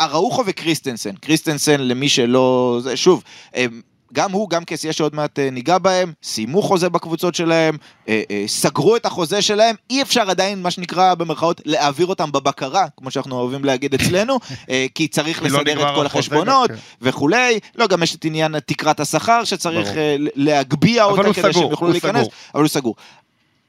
[0.00, 3.22] אראוחו וקריסטנסן, קריסטנסן למי שלא, זה, שוב,
[3.56, 3.66] אה,
[4.12, 7.76] גם הוא, גם קסיה שעוד מעט אה, ניגע בהם, סיימו חוזה בקבוצות שלהם,
[8.08, 12.86] אה, אה, סגרו את החוזה שלהם, אי אפשר עדיין, מה שנקרא במרכאות, להעביר אותם בבקרה,
[12.96, 14.38] כמו שאנחנו אוהבים להגיד אצלנו,
[14.70, 16.76] אה, כי צריך לא לסדר נגמר את כל החשבונות כן.
[17.02, 17.58] וכולי.
[17.76, 19.88] לא, גם יש את עניין תקרת השכר שצריך
[20.34, 22.32] להגביה אותה כדי סגור, שהם יוכלו להיכנס, סגור.
[22.54, 22.94] אבל הוא סגור.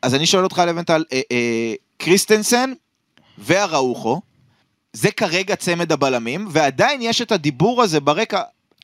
[0.02, 1.04] אז אני שואל אותך, לבנטל,
[1.98, 2.72] קריסטנסן
[3.38, 4.22] ואראוכו,
[4.94, 8.42] זה כרגע צמד הבלמים, ועדיין יש את הדיבור הזה ברקע,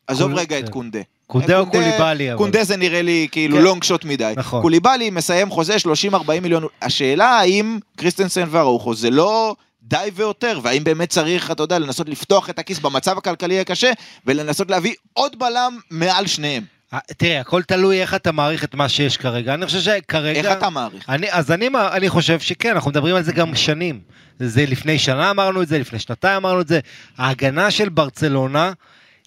[0.07, 0.71] עזוב רגע את כן.
[0.71, 0.99] קונדה.
[1.27, 2.37] קונדה או קוליבאלי, אבל.
[2.37, 3.63] קונדה זה נראה לי כאילו כן.
[3.63, 4.33] long shot מדי.
[4.37, 4.61] נכון.
[4.61, 5.75] קוליבאלי מסיים חוזה
[6.13, 6.65] 30-40 מיליון.
[6.81, 12.49] השאלה האם קריסטנסן ואראוכו זה לא די ויותר, והאם באמת צריך, אתה יודע, לנסות לפתוח
[12.49, 13.91] את הכיס במצב הכלכלי הקשה,
[14.25, 16.63] ולנסות להביא עוד בלם מעל שניהם.
[16.93, 19.53] אה, תראה, הכל תלוי איך אתה מעריך את מה שיש כרגע.
[19.53, 20.39] אני חושב שכרגע...
[20.39, 21.09] איך אתה מעריך?
[21.09, 23.99] אני, אז אני, אני חושב שכן, אנחנו מדברים על זה גם שנים.
[24.39, 26.79] זה לפני שנה אמרנו את זה, לפני שנתיים אמרנו את זה.
[27.17, 28.71] ההגנה של ברצלונה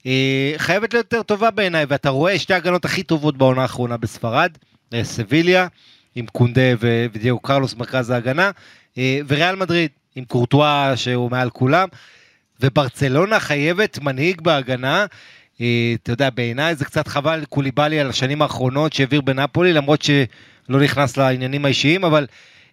[0.06, 4.50] אה, חייבת להיות יותר טובה בעיניי, ואתה רואה שתי ההגנות הכי טובות בעונה האחרונה בספרד,
[4.94, 5.66] אה, סביליה,
[6.14, 8.50] עם קונדה ו- ודייגו קרלוס מרכז ההגנה,
[8.98, 11.88] אה, וריאל מדריד, עם קורטואה שהוא מעל כולם.
[12.60, 15.06] וברצלונה חייבת מנהיג בהגנה.
[16.02, 21.16] אתה יודע, בעיניי זה קצת חבל קוליבאלי על השנים האחרונות שהעביר בנפולי, למרות שלא נכנס
[21.16, 22.26] לעניינים האישיים, אבל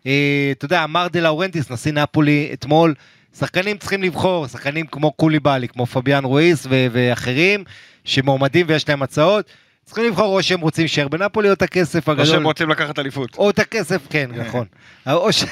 [0.05, 2.93] אה, אתה יודע, אמר דה לאורנטיס, נשיא נפולי אתמול,
[3.39, 7.63] שחקנים צריכים לבחור, שחקנים כמו קוליבאלי, כמו פביאן רואיס ו- ואחרים,
[8.05, 9.45] שמועמדים ויש להם הצעות,
[9.85, 12.25] צריכים לבחור או שהם רוצים להישאר בנפולי או את הכסף או הגדול.
[12.25, 13.35] שהם רוצים לקחת אליפות.
[13.37, 14.65] או את הכסף, כן, נכון.
[15.07, 15.43] או ש...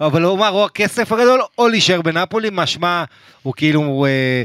[0.00, 3.04] אבל הוא אמר, או הכסף הגדול, או להישאר בנפולי, משמע,
[3.42, 4.42] הוא כאילו אה,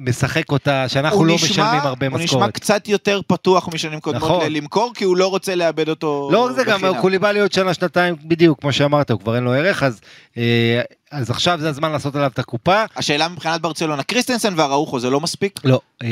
[0.00, 2.50] משחק אותה, שאנחנו הוא לא נשמע- משלמים הרבה הוא נשמע משכורת.
[2.54, 4.52] קצת יותר פתוח משנים קודמות נכון.
[4.52, 7.00] למכור, כי הוא לא רוצה לאבד אותו לא רק זה, גם בחינם.
[7.00, 10.00] קוליבאלי עוד שנה, שנתיים, בדיוק, כמו שאמרת, הוא כבר אין לו ערך, אז,
[10.36, 10.80] אה,
[11.10, 12.84] אז עכשיו זה הזמן לעשות עליו את הקופה.
[12.96, 15.60] השאלה מבחינת ברצלונה, קריסטנסן והראוכו זה לא מספיק?
[15.64, 16.08] לא, אה,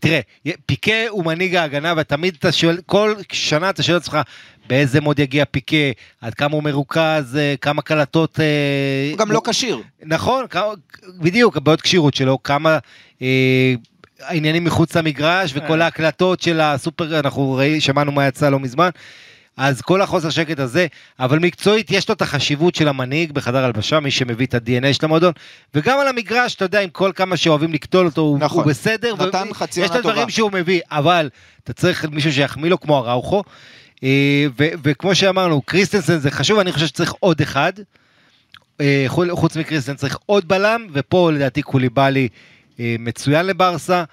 [0.00, 0.20] תראה,
[0.66, 4.18] פיקה הוא מנהיג ההגנה, ותמיד אתה שואל, כל שנה אתה שואל את עצמך,
[4.68, 5.76] באיזה מוד יגיע פיקה,
[6.20, 8.40] עד כמה הוא מרוכז, אה, כמה קלטות...
[8.40, 8.44] אה,
[9.10, 9.82] הוא גם לא כשיר.
[10.02, 10.64] נכון, כמה,
[11.18, 12.78] בדיוק, הבעיות כשירות שלו, כמה
[14.20, 15.84] העניינים מחוץ למגרש וכל אה.
[15.84, 18.90] ההקלטות של הסופר, אנחנו ראי, שמענו מה יצא לא מזמן.
[19.56, 20.86] אז כל החוסר שקט הזה,
[21.20, 25.04] אבל מקצועית יש לו את החשיבות של המנהיג בחדר הלבשה, מי שמביא את ה-DNA של
[25.04, 25.32] המועדון,
[25.74, 28.62] וגם על המגרש, אתה יודע, עם כל כמה שאוהבים לקטול אותו, נכון.
[28.64, 30.32] הוא בסדר, נתן חצי יש את עונה הדברים טובה.
[30.32, 31.28] שהוא מביא, אבל
[31.64, 33.42] אתה צריך מישהו שיחמיא לו כמו הראוכו,
[34.04, 37.72] אה, ו- וכמו שאמרנו, קריסטנסן זה חשוב, אני חושב שצריך עוד אחד,
[38.80, 42.36] אה, חוץ- מקריסטן צריך עוד בלם, ופה לדעתי קוליבאלי אה,
[42.98, 44.04] מצוין לברסה.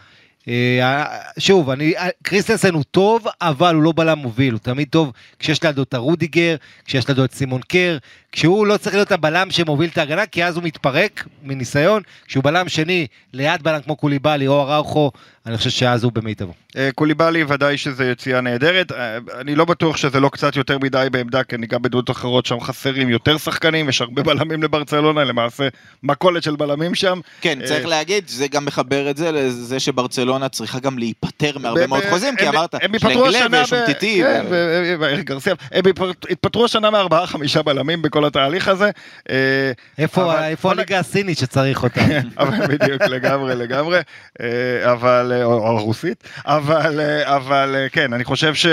[0.47, 1.05] אה,
[1.39, 5.83] שוב, אני, קריסטנסן הוא טוב, אבל הוא לא בלם מוביל, הוא תמיד טוב כשיש לידו
[5.83, 7.97] את הרודיגר, כשיש לידו את סימון קר,
[8.37, 12.69] כשהוא לא צריך להיות הבלם שמוביל את ההגנה, כי אז הוא מתפרק מניסיון, כשהוא בלם
[12.69, 15.11] שני ליד בלם כמו קוליבאלי או אראוכו,
[15.45, 16.53] אני חושב שאז הוא במיטבו.
[16.77, 21.07] אה, קוליבאלי ודאי שזה יציאה נהדרת, אה, אני לא בטוח שזה לא קצת יותר מדי
[21.11, 25.67] בעמדה, כי אני גם בעמדות אחרות שם חסרים יותר שחקנים, יש הרבה בלמים לברצלונה, למעשה
[26.03, 27.19] מכולת של בלמים שם.
[27.41, 31.87] כן, צריך אה, להגיד, זה גם מחבר את זה לזה שברצלונה צריכה גם להיפטר מהרבה
[31.87, 34.23] מאוד חוזים, כי אמרת, הם ייפטרו השנה שלנגלה ב- ושומטיטי.
[34.23, 35.83] ו- ו- ו- ואריק גרסיה, הם
[36.29, 38.91] התפטרו השנה מארבעה חמישה בלמים בכל התהליך הזה.
[39.29, 42.01] אה, איפה, הליגה הסינית שצריך אותה?
[42.39, 43.99] אבל בדיוק, לגמרי, לגמרי,
[44.41, 48.65] אה, אבל, אה, או הרוסית, אבל, אבל כן, אני חושב ש...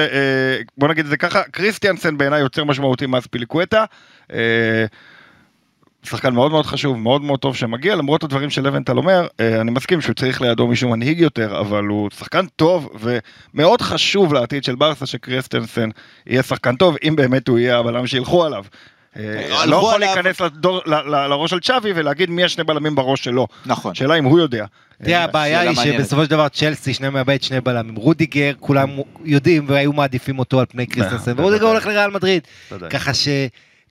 [0.78, 3.84] בוא נגיד את זה ככה, קריסטיאנסן בעיניי יותר משמעותי מאז פיליקווטה.
[6.02, 9.26] שחקן מאוד מאוד חשוב, מאוד מאוד טוב שמגיע, למרות הדברים שלבנטל אומר,
[9.60, 12.88] אני מסכים שהוא צריך לידו מישהו מנהיג יותר, אבל הוא שחקן טוב
[13.54, 15.88] ומאוד חשוב לעתיד של ברסה שקריסטנסן
[16.26, 18.64] יהיה שחקן טוב, אם באמת הוא יהיה הבלם שילכו עליו.
[19.16, 20.40] אה, הלכו לא יכול להיכנס
[21.06, 23.46] לראש של צ'אבי ולהגיד מי השני בלמים בראש שלו.
[23.66, 23.94] נכון.
[23.94, 24.64] שאלה אם הוא יודע.
[25.04, 25.98] תראה, הבעיה שאלה היא.
[25.98, 27.94] שבסופו של דבר צ'לסי, שני מאבד שני בלמים.
[27.94, 28.90] רודיגר, כולם
[29.24, 31.66] יודעים והיו מעדיפים אותו על פני קריסטנסן, ורודיגר.
[31.66, 32.42] הולך לריאל מדריד.
[32.90, 33.28] ככה ש...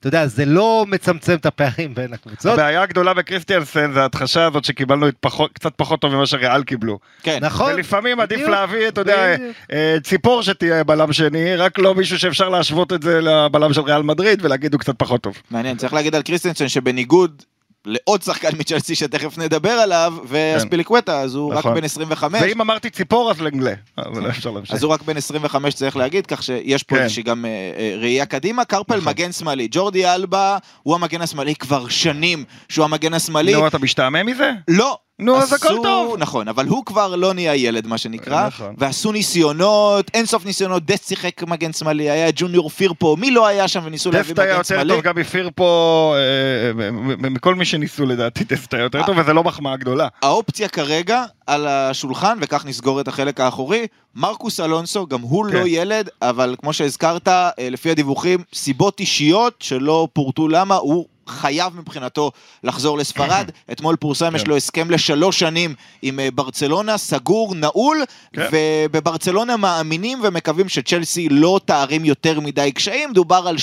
[0.04, 2.54] אתה יודע, זה לא מצמצם את הפערים בין הקבוצות.
[2.54, 7.00] הבעיה הגדולה בקריסטיאנסן זה ההתחשה הזאת שקיבלנו את פחות, קצת פחות טוב ממה שריאל קיבלו.
[7.24, 7.38] כן.
[7.42, 7.74] נכון.
[7.74, 9.36] ולפעמים עדיף בדיוק, להביא, אתה יודע.
[9.72, 14.02] אה, ציפור שתהיה בלם שני, רק לא מישהו שאפשר להשוות את זה לבלם של ריאל
[14.02, 15.38] מדריד ולהגיד הוא קצת פחות טוב.
[15.52, 17.44] מעניין, צריך להגיד על קריסטנסון שבניגוד
[17.86, 21.74] לעוד שחקן מצ'לסי שתכף נדבר עליו, ואספיליקווטה, אז הוא רק נכון.
[21.74, 22.41] בן 25.
[22.41, 23.74] ואם אמרתי ציפור אז לנגלה.
[23.98, 24.76] אבל אפשר להמשיך.
[24.76, 27.02] אז הוא רק בן 25 צריך להגיד, כך שיש פה כן.
[27.02, 28.65] איזושהי גם אה, אה, ראייה קדימה.
[28.65, 29.10] קרפל נכון.
[29.10, 33.54] מגן שמאלי, ג'ורדי אלבה הוא המגן השמאלי כבר שנים שהוא המגן השמאלי.
[33.54, 34.52] נו, אתה משתעמם מזה?
[34.67, 36.15] לא, נו, אז הכל טוב.
[36.17, 38.47] נכון, אבל הוא כבר לא נהיה ילד, מה שנקרא.
[38.47, 38.73] נכון.
[38.77, 43.67] ועשו ניסיונות, אין סוף ניסיונות, דסט שיחק מגן שמאלי, היה ג'וניור פירפו, מי לא היה
[43.67, 44.93] שם וניסו להביא דסט היה מגן יותר שמאלי?
[44.93, 49.43] טוב גם מפירפו, אה, מ- מכל מי שניסו לדעתי דסט היה יותר טוב, וזה לא
[49.43, 50.07] מחמאה גדולה.
[50.21, 55.57] האופציה כרגע על השולחן, וכך נסגור את החלק האחורי, מרקוס אלונסו, גם הוא כן.
[55.57, 61.77] לא ילד, אבל כמו שהזכרת, אה, לפי הדיווחים, סיבות אישיות שלא פורטו למה, הוא חייב
[61.77, 62.31] מבחינתו
[62.63, 63.49] לחזור לספרד.
[63.71, 64.49] אתמול פורסם, יש כן.
[64.49, 68.47] לו הסכם לשלוש שנים עם אה, ברצלונה, סגור, נעול, כן.
[68.51, 73.55] ובברצלונה מאמינים ומקווים שצ'לסי לא תערים יותר מדי קשיים, דובר על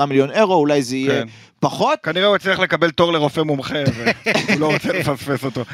[0.00, 1.28] 8-10 מיליון אירו, אולי זה יהיה כן.
[1.60, 1.98] פחות.
[2.02, 5.64] כנראה הוא הצליח לקבל תור לרופא מומחה, והוא לא רוצה לפספס אותו.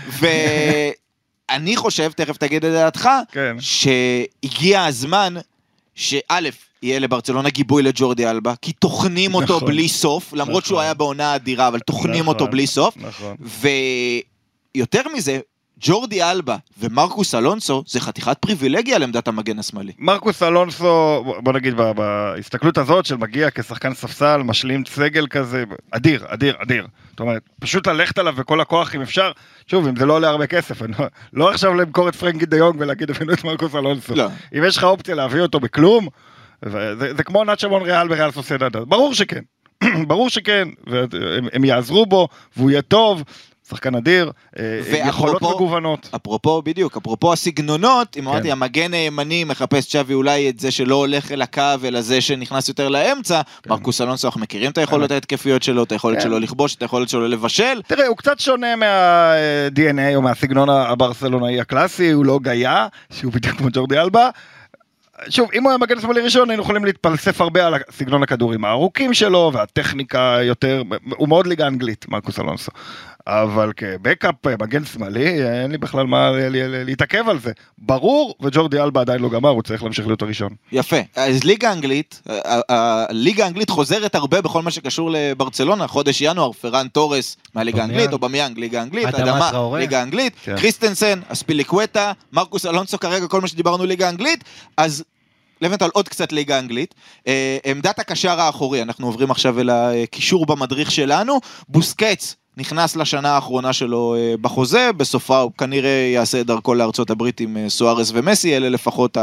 [1.49, 3.57] ואני חושב, תכף תגיד את דעתך, כן.
[3.61, 5.35] שהגיע הזמן
[5.95, 6.39] שא',
[6.83, 9.69] יהיה לברצלונה גיבוי לג'ורדי אלבה, כי טוחנים אותו נכון.
[9.69, 10.63] בלי סוף, למרות נכון.
[10.63, 12.97] שהוא היה בעונה אדירה, אבל טוחנים נכון, אותו בלי סוף.
[12.97, 13.37] נכון.
[14.75, 15.41] ויותר מזה,
[15.85, 19.93] ג'ורדי אלבה ומרקוס אלונסו זה חתיכת פריבילגיה על עמדת המגן השמאלי.
[19.99, 26.57] מרקוס אלונסו, בוא נגיד בהסתכלות הזאת של מגיע כשחקן ספסל, משלים סגל כזה, אדיר, אדיר,
[26.63, 26.87] אדיר.
[27.11, 29.33] זאת אומרת, פשוט ללכת עליו בכל הכוח אם אפשר,
[29.67, 32.57] שוב, אם זה לא עולה הרבה כסף, אני לא, לא עכשיו למכור את פרנקי דה
[32.57, 34.15] יונג ולהגיד הבאנו את מרקוס אלונסו.
[34.15, 34.27] לא.
[34.59, 36.09] אם יש לך אופציה להביא אותו בכלום,
[36.65, 39.43] וזה, זה כמו נאצ'ה מונריאל בריאל סוסיידד, ברור שכן,
[40.09, 43.23] ברור שכן, והם הם יעזרו בו, והוא יהיה טוב,
[43.69, 46.09] שחקן אדיר, אה, יכולות מגוונות.
[46.17, 48.29] אפרופו, בדיוק, אפרופו הסגנונות, אם כן.
[48.29, 52.69] אמרתי, המגן הימני מחפש צ'אבי אולי את זה שלא הולך אל הקו, אלא זה שנכנס
[52.69, 56.23] יותר לאמצע, מרקוס אלונסו, אנחנו מכירים את היכולות ההתקפיות שלו, את היכולת כן.
[56.23, 57.83] שלו לכבוש, את היכולת שלו לבשל.
[57.87, 63.69] תראה, הוא קצת שונה מה-DNA או מהסגנון הברסלונאי הקלאסי, הוא לא גאיה, שהוא בדיוק כמו
[63.73, 64.31] ג'ורדי אלבה.
[65.29, 69.15] שוב, אם הוא היה מגן שמאלי ראשון, היינו יכולים להתפלסף הרבה על סגנון הכדורים הארוכים
[69.15, 70.83] שלו, והטכניקה יותר,
[71.17, 72.73] הוא מאוד ליגה אנגלית, מרקוס אלונסו.
[73.27, 76.31] אבל כבקאפ מגן שמאלי, אין לי בכלל מה
[76.85, 77.53] להתעכב על זה.
[77.79, 80.55] ברור, וג'ורדי אלבה עדיין לא גמר, הוא צריך להמשיך להיות הראשון.
[80.73, 80.97] יפה.
[81.17, 82.23] אז ליגה אנגלית,
[82.69, 87.83] הליגה האנגלית חוזרת הרבה בכל מה שקשור לברצלונה, חודש ינואר, פרן תורס מהליגה.
[87.83, 89.51] האנגלית, אובמיאנג, ליגה אנגלית, אדמה.
[89.79, 90.57] ליגה האנגלית, כן.
[90.57, 94.45] קריסטנסן, אספיליקווטה, מרקוס אלונסו כרגע, כל מה שדיברנו ליגה האנגלית,
[94.77, 95.05] אז
[95.61, 96.95] לבנטל עוד קצת ליגה אנגלית.
[97.27, 102.37] אה, עמדת הקשר האחורי, אנחנו עוברים עכשיו אל הקישור במדריך שלנו, בוסקץ.
[102.57, 107.57] נכנס לשנה האחרונה שלו אה, בחוזה, בסופה הוא כנראה יעשה את דרכו לארצות הברית עם
[107.57, 109.17] אה, סוארז ומסי, אלה לפחות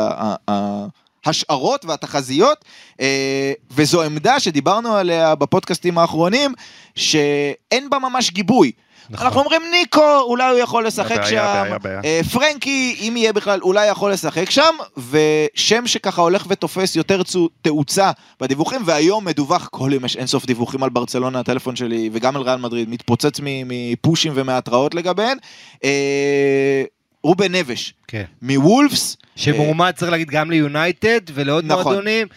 [1.26, 2.65] ההשערות והתחזיות,
[3.02, 6.54] אה, וזו עמדה שדיברנו עליה בפודקאסטים האחרונים,
[6.96, 8.72] שאין בה ממש גיבוי.
[9.12, 9.26] נכון.
[9.28, 12.02] אנחנו אומרים ניקו, אולי הוא יכול לשחק בעיה, שם, בעיה, בעיה.
[12.06, 14.76] אה, פרנקי, אם יהיה בכלל, אולי יכול לשחק שם,
[15.10, 20.84] ושם שככה הולך ותופס יותר צו- תאוצה בדיווחים, והיום מדווח, כל יום יש אינסוף דיווחים
[20.84, 25.38] על ברצלונה, הטלפון שלי, וגם על ריאל מדריד, מתפוצץ מפושים ומהתראות לגביהן.
[25.84, 26.84] אה,
[27.24, 28.24] רובן נבס, כן.
[28.41, 31.84] מוולבס, שמועמד צריך להגיד גם ליונייטד ולעוד נכון.
[31.84, 32.28] מועדונים,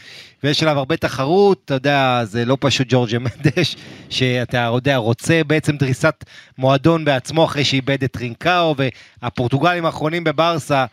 [0.45, 3.77] ויש עליו הרבה תחרות, אתה יודע, זה לא פשוט ג'ורג'ה מנדש,
[4.11, 6.25] שאתה יודע, רוצה בעצם דריסת
[6.59, 8.75] מועדון בעצמו אחרי שאיבד את טרינקאו,
[9.23, 10.85] והפורטוגלים האחרונים בברסה,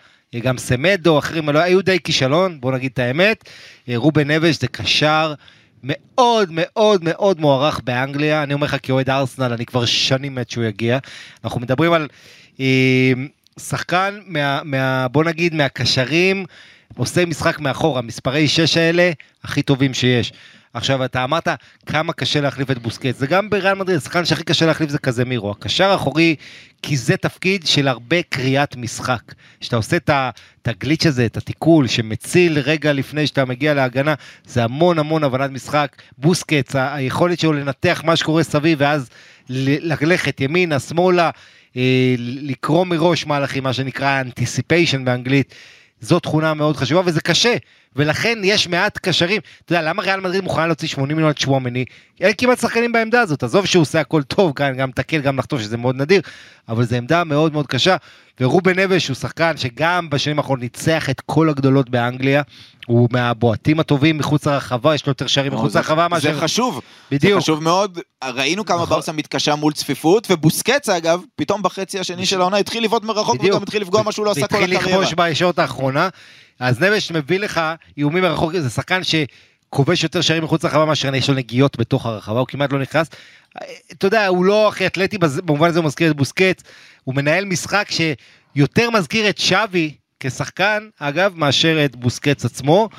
[0.42, 3.50] גם סמדו, אחרים, לא, היו די כישלון, בוא נגיד את האמת.
[3.90, 5.34] אה, רובן נבס זה קשר
[5.84, 10.64] מאוד מאוד מאוד מוערך באנגליה, אני אומר לך כאוהד ארסנל, אני כבר שנים מת שהוא
[10.64, 10.98] יגיע.
[11.44, 12.08] אנחנו מדברים על
[12.60, 13.12] אה,
[13.60, 16.46] שחקן מה, מה, בוא נגיד, מהקשרים,
[16.98, 19.12] עושה משחק מאחורה, מספרי 6 האלה,
[19.44, 20.34] הכי טובים שיש.
[20.74, 21.48] עכשיו, אתה אמרת
[21.86, 25.26] כמה קשה להחליף את בוסקט, זה גם בריאל מדריד, השחקן שהכי קשה להחליף זה כזה
[25.26, 25.52] מירו.
[25.52, 26.36] הקשר האחורי,
[26.82, 29.22] כי זה תפקיד של הרבה קריאת משחק.
[29.60, 34.14] כשאתה עושה את הגליץ' הזה, את התיקול, שמציל רגע לפני שאתה מגיע להגנה,
[34.46, 35.96] זה המון המון הבנת משחק.
[36.18, 39.10] בוסקט, ה- היכולת שלו לנתח מה שקורה סביב, ואז
[39.50, 41.30] ללכת ימינה, שמאלה,
[41.78, 45.56] אה, לקרוא מראש מהלכים, מה שנקרא anticipation באנגלית.
[46.02, 47.56] זו תכונה מאוד חשובה וזה קשה,
[47.96, 49.42] ולכן יש מעט קשרים.
[49.66, 51.86] אתה יודע, למה ריאל מדריד מוכנה להוציא 80 מיליון את שוומני?
[52.22, 55.62] אין כמעט שחקנים בעמדה הזאת, עזוב שהוא עושה הכל טוב, כאן גם תקל, גם לחטוף,
[55.62, 56.22] שזה מאוד נדיר,
[56.70, 57.96] אבל זו עמדה מאוד מאוד קשה.
[58.42, 62.42] ורובן נבש הוא שחקן שגם בשנים האחרונות ניצח את כל הגדולות באנגליה,
[62.88, 66.40] הוא מהבועטים הטובים מחוץ לרחבה, יש לו יותר שערים מחוץ זה- לרחבה זה מאשר...
[66.40, 67.34] חשוב, בדיוק.
[67.34, 68.96] זה חשוב מאוד, ראינו כמה נכון.
[68.96, 73.44] ברסה מתקשה מול צפיפות, ובוסקץ אגב, פתאום בחצי השני של העונה התחיל לבעוט מרחוק.
[73.44, 74.84] וגם התחיל לפגוע מה שהוא לא עשה כל הקריירה.
[74.84, 76.10] לכבוש בישורת האחרונה.
[76.60, 77.62] אז נבש מביא לך
[77.98, 82.40] איומים מרחוק, זה שחקן שכובש יותר שערים מחוץ לרחבה מאשר יש לו נגיעות בתוך הרחבה,
[82.40, 83.10] הוא כמעט לא נכנס.
[83.92, 86.64] אתה יודע, הוא לא הכי אתלטי, במובן הזה הוא מזכיר את בוסקט,
[87.04, 92.90] הוא מנהל משחק שיותר מזכיר את שווי כשחקן, אגב, מאשר את בוסקץ עצמו.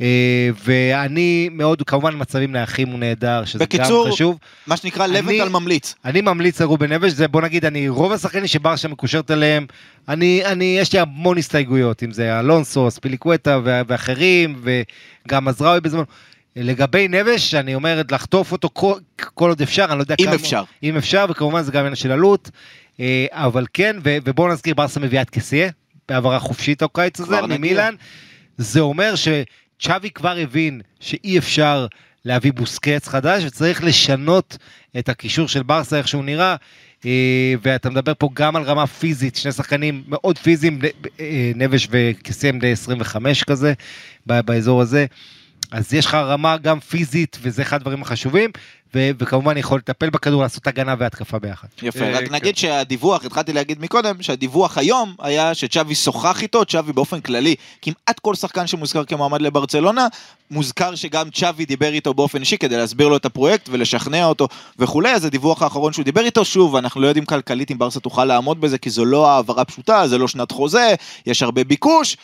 [0.00, 4.38] אה, ואני מאוד, כמובן מצבים נייחים הוא נהדר, שזה בקיצור, גם חשוב.
[4.66, 5.94] מה שנקרא לבנטל ממליץ.
[6.04, 9.66] אני ממליץ על רובן נבש, זה בוא נגיד, אני, רוב השחקנים שברשה מקושרת אליהם,
[10.08, 16.02] אני, אני, יש לי המון הסתייגויות, אם זה אלונסו, ספיליקווטה ואחרים, וגם עזראוי בזמן.
[16.56, 20.34] לגבי נבש, אני אומר לחטוף אותו כל, כל עוד אפשר, אני לא יודע אם כמה...
[20.34, 20.62] אפשר.
[20.82, 22.50] אם אפשר, וכמובן זה גם עניין של עלות,
[23.00, 25.70] אה, אבל כן, ובואו נזכיר, ברסה מביאה את קסיה,
[26.08, 27.40] בהעברה חופשית הקיץ הזה.
[27.42, 27.94] ממילאן.
[28.58, 29.14] זה אומר
[29.78, 31.86] שצ'אבי כבר הבין שאי אפשר
[32.24, 34.58] להביא בוסקץ חדש, וצריך לשנות
[34.98, 36.56] את הקישור של ברסה, איך שהוא נראה.
[37.06, 40.78] אה, ואתה מדבר פה גם על רמה פיזית, שני שחקנים מאוד פיזיים,
[41.20, 43.72] אה, נבש וקסיה הם בני 25 כזה,
[44.26, 45.06] באזור הזה.
[45.70, 48.50] אז יש לך רמה גם פיזית, וזה אחד הדברים החשובים,
[48.94, 51.68] ו- וכמובן יכול לטפל בכדור, לעשות הגנה והתקפה ביחד.
[51.82, 52.34] יפה, אה, רק כן.
[52.34, 58.20] נגיד שהדיווח, התחלתי להגיד מקודם, שהדיווח היום היה שצ'אבי שוחח איתו, צ'אבי באופן כללי, כמעט
[58.22, 60.06] כל שחקן שמוזכר כמועמד לברצלונה,
[60.50, 65.10] מוזכר שגם צ'אבי דיבר איתו באופן אישי כדי להסביר לו את הפרויקט ולשכנע אותו וכולי,
[65.12, 68.60] אז הדיווח האחרון שהוא דיבר איתו, שוב, אנחנו לא יודעים כלכלית אם ברסה תוכל לעמוד
[68.60, 70.94] בזה, כי זו לא העברה פשוטה, זה לא שנת חוזה,
[71.26, 72.16] יש הרבה ביקוש,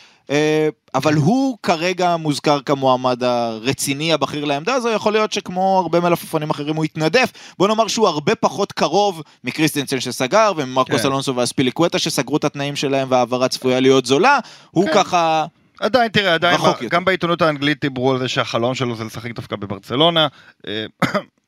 [0.95, 6.75] אבל הוא כרגע מוזכר כמועמד הרציני הבכיר לעמדה הזו, יכול להיות שכמו הרבה מלפפונים אחרים
[6.75, 7.31] הוא יתנדף.
[7.57, 11.07] בוא נאמר שהוא הרבה פחות קרוב מקריסטנסן שסגר וממרקוס כן.
[11.07, 14.39] אלונסו והספיליקווטה שסגרו את התנאים שלהם וההעברה צפויה להיות זולה.
[14.71, 14.93] הוא כן.
[14.93, 15.45] ככה,
[15.79, 16.87] עדיין, תראה, עדיין, יותר.
[16.89, 20.27] גם בעיתונות האנגלית דיברו על זה שהחלום שלו זה לשחק דווקא בברצלונה,
[20.67, 20.85] אה,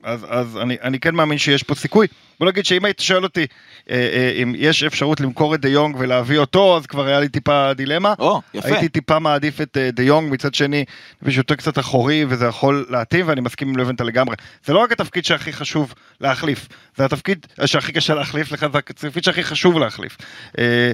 [0.04, 2.06] אז, אז אני, אני כן מאמין שיש פה סיכוי.
[2.40, 3.46] בוא נגיד שאם היית שואל אותי
[3.90, 7.28] אה, אה, אם יש אפשרות למכור את דה יונג ולהביא אותו, אז כבר היה לי
[7.28, 8.14] טיפה דילמה.
[8.18, 8.68] או, יפה.
[8.68, 10.84] הייתי טיפה מעדיף את אה, דה יונג, מצד שני,
[11.26, 14.36] יש יותר קצת אחורי וזה יכול להתאים, ואני מסכים עם לבנטל לגמרי.
[14.64, 19.24] זה לא רק התפקיד שהכי חשוב להחליף, זה התפקיד שהכי קשה להחליף לך, זה התפקיד
[19.24, 20.16] שהכי חשוב להחליף.
[20.58, 20.92] אה,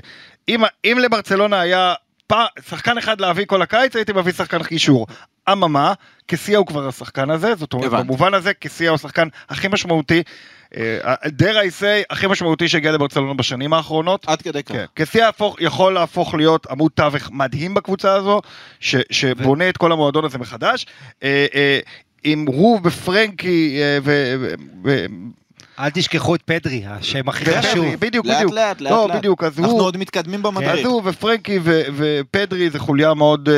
[0.49, 1.95] אם, אם לברצלונה היה
[2.69, 5.07] שחקן אחד להביא כל הקיץ, הייתי מביא שחקן קישור.
[5.53, 5.93] אממה,
[6.27, 8.05] קסיה הוא כבר השחקן הזה, זאת אומרת, הבנתי.
[8.05, 10.23] במובן הזה קסיה הוא השחקן הכי משמעותי,
[11.27, 14.25] דר אייסי הכי משמעותי שהגיע לברצלונה בשנים האחרונות.
[14.29, 14.73] עד כדי כך.
[14.73, 18.41] כן, קסיה יכול להפוך להיות עמוד תווך מדהים בקבוצה הזו,
[18.81, 20.87] ש, שבונה את כל המועדון הזה מחדש.
[21.23, 21.81] אה, אה,
[22.25, 24.35] עם הוא ופרנקי אה, ו...
[24.41, 24.55] ו-
[24.85, 25.07] ו-
[25.81, 27.87] אל תשכחו את פדרי, השם הכי חשוב.
[27.99, 28.53] בדיוק, לאט בדיוק.
[28.53, 29.17] לאט, לאט לא, לאט.
[29.17, 29.83] בדיוק, אז אנחנו הוא...
[29.83, 30.87] עוד מתקדמים אז במדריך.
[30.87, 33.55] הוא ופרנקי ו- ופדרי זה חוליה מאוד, אה,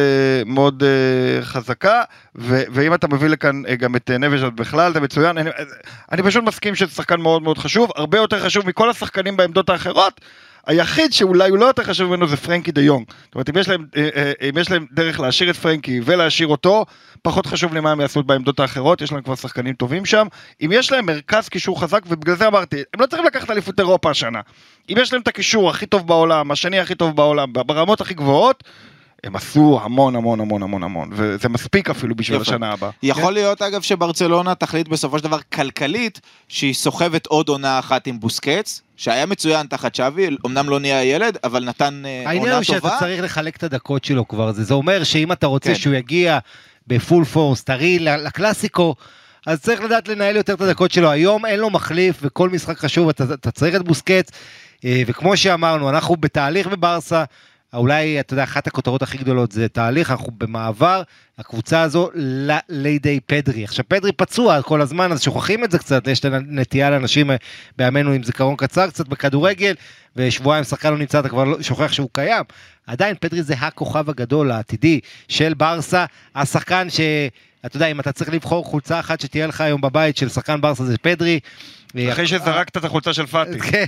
[0.47, 2.03] מאוד אה, חזקה,
[2.37, 5.39] ו- ואם אתה מביא לכאן אה, גם את נבש אז בכלל זה מצוין.
[5.39, 5.51] אני,
[6.13, 10.21] אני פשוט מסכים שזה שחקן מאוד מאוד חשוב, הרבה יותר חשוב מכל השחקנים בעמדות האחרות.
[10.67, 13.07] היחיד שאולי הוא לא יותר חשוב ממנו זה פרנקי דה יונג.
[13.25, 16.49] זאת אומרת, אם יש, להם, אה, אה, אם יש להם דרך להשאיר את פרנקי ולהשאיר
[16.49, 16.87] אותו,
[17.23, 20.27] פחות חשוב לי מה הם יעשו בעמדות האחרות, יש להם כבר שחקנים טובים שם.
[20.65, 24.11] אם יש להם מרכז קישור חזק, ובגלל זה אמרתי, הם לא צריכים לקחת אליפות אירופה
[24.11, 24.41] השנה.
[24.91, 28.65] אם יש להם את הקישור הכי טוב בעולם, השני הכי טוב בעולם, ברמות הכי גבוהות,
[29.25, 32.51] הם עשו המון המון המון המון המון, וזה מספיק אפילו בשביל יפה.
[32.51, 32.91] השנה הבאה.
[33.03, 38.21] יכול להיות אגב שברצלונה תחליט בסופו של דבר כלכלית שהיא סוחבת עוד עונה אחת עם
[38.21, 42.63] בוסקץ, שהיה מצוין תחת שווי, אמנם לא נהיה ילד, אבל נתן אה, העניין עונה הוא
[42.63, 42.97] שאתה טובה.
[43.01, 45.75] צריך לחלק את הדקות שלו כבר, זה, זה אומר שאם אתה רוצה כן.
[45.75, 46.39] שהוא יגיע
[46.87, 48.95] בפול פורס, טרי לקלאסיקו,
[49.47, 51.11] אז צריך לדעת לנהל יותר את הדקות שלו.
[51.11, 54.31] היום אין לו מחליף, וכל משחק חשוב, אתה, אתה צריך את בוסקץ,
[54.85, 57.25] אה, וכמו שאמרנו, אנחנו בתהליך בברסה,
[57.75, 61.03] אולי, אתה יודע, אחת הכותרות הכי גדולות זה תהליך, אנחנו במעבר,
[61.39, 63.65] הקבוצה הזו ל- לידי פדרי.
[63.65, 67.37] עכשיו, פדרי פצוע כל הזמן, אז שוכחים את זה קצת, יש נטייה לאנשים אה,
[67.79, 69.75] בימינו עם זיכרון קצר קצת בכדורגל,
[70.17, 72.45] ושבועיים שחקן לא נמצא, אתה כבר לא- שוכח שהוא קיים.
[72.87, 76.05] עדיין פדרי זה הכוכב הגדול העתידי של ברסה,
[76.35, 77.01] השחקן ש...
[77.67, 80.85] אתה יודע, אם אתה צריך לבחור חולצה אחת שתהיה לך היום בבית של שחקן ברסה
[80.85, 81.41] זה פדרי.
[82.13, 83.59] אחרי שזרקת את החולצה של פאטי.
[83.59, 83.85] כן,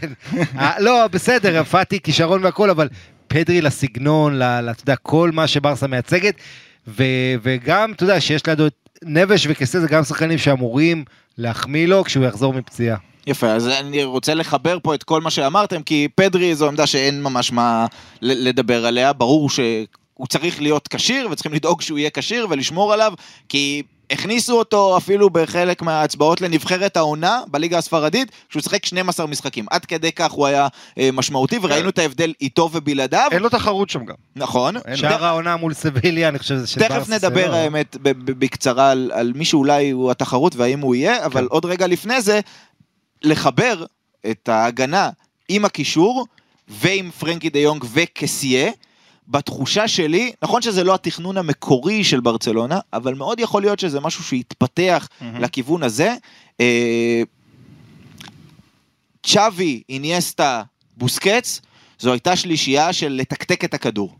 [0.58, 2.88] אה, לא, בסדר, פאטי, כישרון והכל, אבל
[3.34, 6.34] פדרי לסגנון, אתה יודע, כל מה שברסה מייצגת,
[6.88, 8.72] ו- וגם, אתה יודע, שיש לידו את
[9.02, 11.04] נבש וקסה, זה גם שחקנים שאמורים
[11.38, 12.96] להחמיא לו כשהוא יחזור מפציעה.
[13.26, 17.22] יפה, אז אני רוצה לחבר פה את כל מה שאמרתם, כי פדרי זו עמדה שאין
[17.22, 17.86] ממש מה
[18.22, 23.12] לדבר עליה, ברור שהוא צריך להיות כשיר, וצריכים לדאוג שהוא יהיה כשיר ולשמור עליו,
[23.48, 29.66] כי הכניסו אותו אפילו בחלק מההצבעות לנבחרת העונה בליגה הספרדית, כשהוא שיחק 12 משחקים.
[29.70, 33.28] עד כדי כך הוא היה אה, משמעותי, וראינו את ההבדל איתו ובלעדיו.
[33.32, 34.14] אין לו תחרות שם גם.
[34.36, 34.74] נכון.
[34.94, 37.08] שער העונה מול סביליה, אני חושב שזה תכף.
[37.08, 41.46] נדבר לא- האמת בקצרה על, על מי שאולי הוא התחרות והאם הוא יהיה, אבל כן.
[41.50, 42.40] עוד רגע לפני זה,
[43.22, 43.84] לחבר
[44.30, 45.10] את ההגנה
[45.48, 46.26] עם הקישור
[46.68, 48.70] ועם פרנקי דה יונג וקסיה.
[49.28, 54.24] בתחושה שלי, נכון שזה לא התכנון המקורי של ברצלונה, אבל מאוד יכול להיות שזה משהו
[54.24, 55.40] שהתפתח מהמם.
[55.40, 56.14] לכיוון הזה.
[56.60, 57.22] אה,
[59.22, 60.62] צ'אבי, איניאסטה,
[60.96, 61.60] בוסקץ,
[61.98, 64.16] זו הייתה שלישייה של לתקתק את הכדור.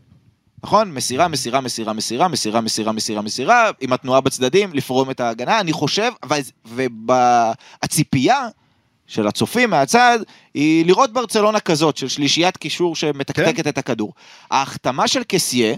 [0.63, 0.91] נכון?
[0.91, 5.73] מסירה, מסירה, מסירה, מסירה, מסירה, מסירה, מסירה, מסירה, עם התנועה בצדדים, לפרום את ההגנה, אני
[5.73, 6.11] חושב,
[7.07, 8.47] והציפייה
[9.07, 10.19] של הצופים מהצד,
[10.53, 13.69] היא לראות ברצלונה כזאת, של שלישיית קישור שמתקתקת כן.
[13.69, 14.13] את הכדור.
[14.51, 15.75] ההחתמה של קסיה,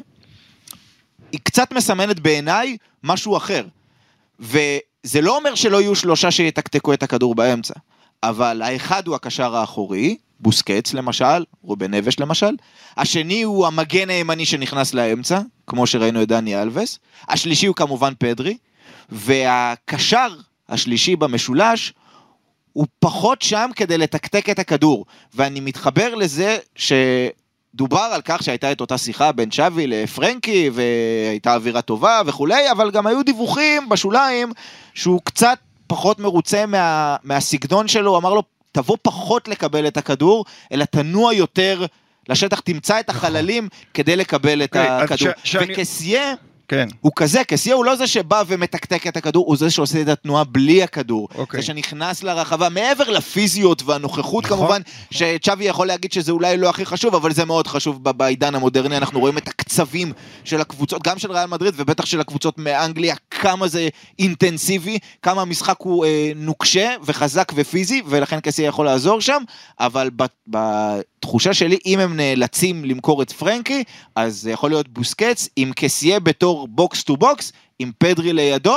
[1.32, 3.66] היא קצת מסמנת בעיניי משהו אחר.
[4.40, 7.74] וזה לא אומר שלא יהיו שלושה שיתקתקו את הכדור באמצע,
[8.24, 12.56] אבל האחד הוא הקשר האחורי, בוסקץ למשל, רובן נבש למשל,
[12.98, 17.00] השני הוא המגן הימני שנכנס לאמצע, כמו שראינו את דני אלווס,
[17.30, 18.58] השלישי הוא כמובן פדרי,
[19.10, 20.28] והקשר
[20.70, 21.94] השלישי במשולש
[22.78, 25.06] הוא פחות שם כדי לתקתק את הכדור,
[25.36, 26.94] ואני מתחבר לזה ש...
[27.76, 32.92] דובר על כך שהייתה את אותה שיחה בין שווי לפרנקי והייתה אווירה טובה וכולי, אבל
[32.92, 34.52] גם היו דיווחים בשוליים
[34.94, 35.58] שהוא קצת
[35.88, 41.86] פחות מרוצה מה, מהסגנון שלו, אמר לו תבוא פחות לקבל את הכדור, אלא תנוע יותר
[42.30, 45.34] לשטח, תמצא את החללים כדי לקבל את אוקיי, אז הכדור.
[45.44, 46.34] ש- שאני- וקסיה
[46.68, 46.88] כן.
[47.02, 50.44] הוא כזה, קסיה הוא לא זה שבא ומתקתק את הכדור, הוא זה שעושה את התנועה
[50.44, 51.28] בלי הכדור.
[51.36, 51.60] אוקיי.
[51.60, 57.16] זה שנכנס לרחבה, מעבר לפיזיות והנוכחות כמובן, שצ'אבי יכול להגיד שזה אולי לא הכי חשוב,
[57.16, 60.14] אבל זה מאוד חשוב בעידן המודרני, אנחנו רואים את הקצבים
[60.44, 63.88] של הקבוצות, גם של ריאל מדריד ובטח של הקבוצות מאנגליה, כמה זה
[64.20, 69.44] אינטנסיבי, כמה המשחק הוא אה, נוקשה וחזק ופיזי, ולכן קסיה יכול לעזור שם,
[69.80, 70.10] אבל
[70.48, 73.84] בתחושה שלי, אם הם נאלצים למכור את פרנקי,
[74.16, 78.76] אז זה יכול להיות בוסקץ עם קסיה בתור box to box, עם פדרי לידו.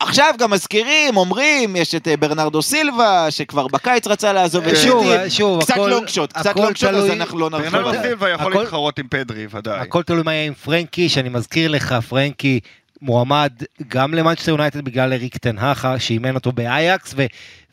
[0.00, 5.04] עכשיו גם מזכירים, אומרים, יש את אה, ברנרדו סילבה, שכבר בקיץ רצה לעזוב את שוב,
[5.04, 5.30] סיטי.
[5.30, 7.96] שוב, קצת הכל- long shot, קצת הכל long shot, אז אנחנו לא נרחיב ברנרדו על
[7.96, 8.02] זה.
[8.02, 9.80] סילבה יכול להתחרות עם פדרי, ודאי.
[9.80, 12.60] הכל תלוי מה יהיה עם פרנקי, שאני מזכיר לך, פרנקי
[13.02, 13.52] מועמד
[13.88, 17.24] גם למנצ'סטר יונייטד בגלל אריק טן האח, שאימן אותו באייאקס, ו,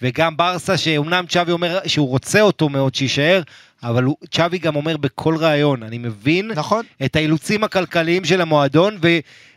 [0.01, 3.41] וגם ברסה, שאומנם צ'אבי אומר שהוא רוצה אותו מאוד שיישאר,
[3.83, 6.85] אבל הוא- צ'אבי גם אומר בכל ראיון, אני מבין נכון.
[7.05, 9.07] את האילוצים הכלכליים של המועדון, ו,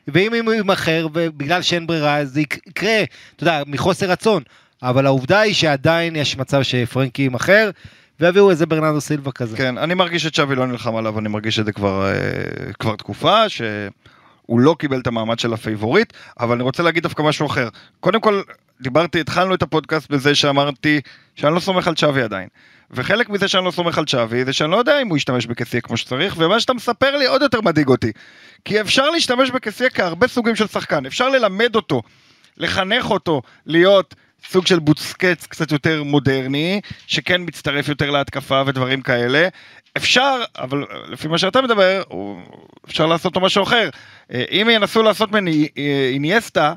[0.09, 3.03] ואם הוא יימכר, ובגלל שאין ברירה, אז זה יק- יקרה,
[3.37, 4.43] אתה יודע, מחוסר רצון.
[4.83, 7.71] אבל העובדה היא שעדיין יש מצב שפרנקי יימכר,
[8.21, 9.57] ויביאו איזה ברנרדו סילבה כזה.
[9.57, 12.12] כן, אני מרגיש שצ'אבי לא נלחם עליו, אני מרגיש את זה כבר, אה,
[12.79, 13.49] כבר תקופה,
[14.47, 17.69] שהוא לא קיבל את המעמד של הפייבוריט, אבל אני רוצה להגיד דווקא משהו אחר.
[18.01, 18.43] קודם כל,
[18.81, 21.01] דיברתי, התחלנו את הפודקאסט בזה שאמרתי
[21.35, 22.49] שאני לא סומך על צ'אבי עדיין.
[22.91, 25.81] וחלק מזה שאני לא סומך על צ'אבי זה שאני לא יודע אם הוא ישתמש בקסיה
[25.81, 28.13] כמו שצריך, ומה שאתה מספר לי עוד יותר מדאיג אותי.
[28.65, 32.03] כי אפשר להשתמש בקסיה כהרבה סוגים של שחקן, אפשר ללמד אותו,
[32.57, 34.15] לחנך אותו להיות
[34.49, 39.49] סוג של בוצקץ קצת יותר מודרני, שכן מצטרף יותר להתקפה ודברים כאלה.
[39.97, 42.03] אפשר, אבל לפי מה שאתה מדבר,
[42.87, 43.89] אפשר לעשות לו משהו אחר.
[44.33, 46.75] אה, אם ינסו לעשות ממני אה, אינייסטה,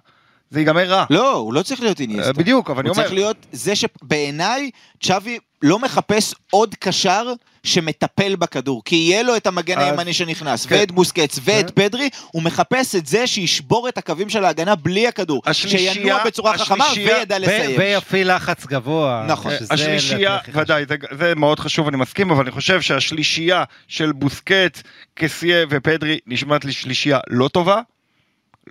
[0.49, 1.05] זה ייגמר רע.
[1.09, 2.33] לא, הוא לא צריך להיות אה, איניאסטה.
[2.33, 4.69] בדיוק, אבל אני הוא אומר, צריך להיות זה שבעיניי
[5.03, 7.33] צ'אבי לא מחפש עוד קשר
[7.63, 10.75] שמטפל בכדור, כי יהיה לו את המגן אז- הימני שנכנס, כן.
[10.75, 15.41] ואת בוסקץ ואת פדרי, הוא מחפש את זה שישבור את הקווים של ההגנה בלי הכדור,
[15.45, 17.79] השלישייה- שינוע בצורה חכמה וידע לסיים.
[17.79, 19.25] ויפעיל לחץ גבוה.
[19.27, 19.51] נכון.
[19.59, 24.81] שזה השלישייה, ודאי, זה, זה מאוד חשוב, אני מסכים, אבל אני חושב שהשלישייה של בוסקט,
[25.13, 27.81] קסיה ופדרי נשמעת לי שלישייה לא טובה,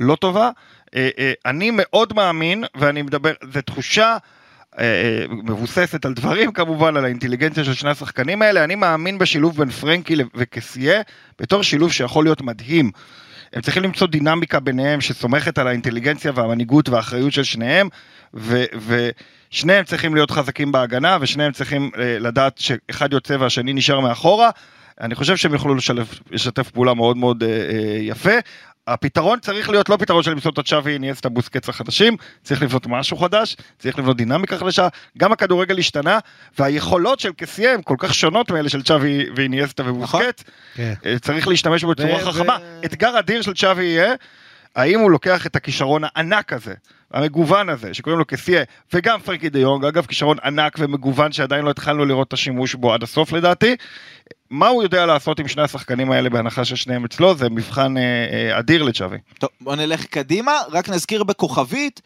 [0.00, 0.50] לא טובה.
[0.96, 4.16] אה, אה, אני מאוד מאמין, ואני מדבר, זו תחושה
[4.78, 9.70] אה, מבוססת על דברים כמובן, על האינטליגנציה של שני השחקנים האלה, אני מאמין בשילוב בין
[9.70, 11.00] פרנקי וקסיה,
[11.38, 12.90] בתור שילוב שיכול להיות מדהים.
[13.52, 17.88] הם צריכים למצוא דינמיקה ביניהם שסומכת על האינטליגנציה והמנהיגות והאחריות של שניהם,
[18.34, 18.64] ו-
[19.50, 24.50] ושניהם צריכים להיות חזקים בהגנה, ושניהם צריכים אה, לדעת שאחד יוצא והשני נשאר מאחורה.
[25.00, 28.34] אני חושב שהם יוכלו לשלב, לשתף פעולה מאוד מאוד אה, אה, יפה.
[28.88, 33.16] הפתרון צריך להיות לא פתרון של למצוא את הצ'אבי איניאסטה בוסקץ החדשים, צריך לבנות משהו
[33.16, 36.18] חדש, צריך לבנות דינמיקה חדשה, גם הכדורגל השתנה,
[36.58, 40.94] והיכולות של קסיה הן כל כך שונות מאלה של צ'אבי ואיניאסטה ובוסקץ, כן.
[41.06, 42.58] אה, צריך להשתמש בו בצורה חכמה.
[42.84, 44.14] אתגר אדיר של צ'אבי יהיה,
[44.76, 46.74] האם הוא לוקח את הכישרון הענק הזה,
[47.12, 48.62] המגוון הזה, שקוראים לו קסיה,
[48.92, 52.94] וגם פרקי דה יונג, אגב כישרון ענק ומגוון שעדיין לא התחלנו לראות את השימוש בו
[52.94, 53.76] עד הסוף לדעתי.
[54.50, 58.58] מה הוא יודע לעשות עם שני השחקנים האלה בהנחה ששניהם אצלו, זה מבחן אה, אה,
[58.58, 59.16] אדיר לצ'אבי.
[59.38, 62.00] טוב, בוא נלך קדימה, רק נזכיר בכוכבית,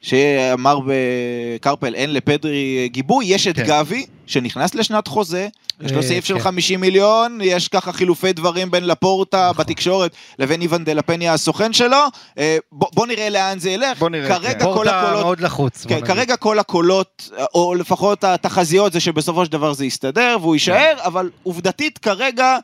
[0.00, 3.64] שאמר בקרפל אין לפדרי גיבוי, יש את כן.
[3.66, 5.48] גבי, שנכנס לשנת חוזה,
[5.82, 6.40] יש לו אה, סעיף של כן.
[6.40, 9.64] 50 מיליון, יש ככה חילופי דברים בין לפורטה נכון.
[9.64, 11.96] בתקשורת לבין איוון דה לפניה הסוכן שלו,
[12.38, 14.58] אה, בוא נראה לאן זה ילך, בוא נראה, כרגע כן.
[14.58, 15.22] כל פורטה הקולות...
[15.24, 15.86] מאוד לחוץ.
[15.86, 16.06] בוא כן.
[16.06, 20.94] כרגע כל הקולות, או לפחות התחזיות זה שבסופו של דבר זה יסתדר והוא יישאר, כן.
[21.04, 22.58] אבל עובדתית כרגע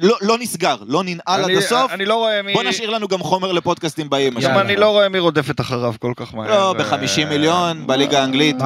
[0.00, 1.92] לא, לא נסגר, לא ננעל עד אני- הסוף.
[1.92, 2.52] אני לא רואה מי...
[2.52, 4.34] בוא נשאיר לנו גם חומר לפודקאסטים באים.
[4.34, 4.58] מה גם.
[4.58, 6.50] אני לא רואה מי רודפת אחריו כל כך מהר.
[6.50, 8.56] לא, ו- ב-50 מיליון, בליגה האנגלית?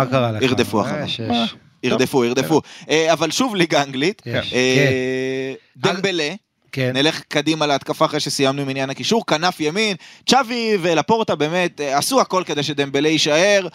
[0.41, 1.47] ירדפו אה, אחריו.
[1.83, 2.61] ירדפו, ירדפו.
[2.91, 4.53] אה, אבל שוב ליגה אנגלית, יש.
[4.53, 6.35] אה, דמבלה,
[6.73, 6.91] כן.
[6.95, 12.21] נלך קדימה להתקפה אחרי שסיימנו עם עניין הקישור, כנף ימין, צ'אבי ולפורטה באמת אה, עשו
[12.21, 13.69] הכל כדי שדמבלה יישאר,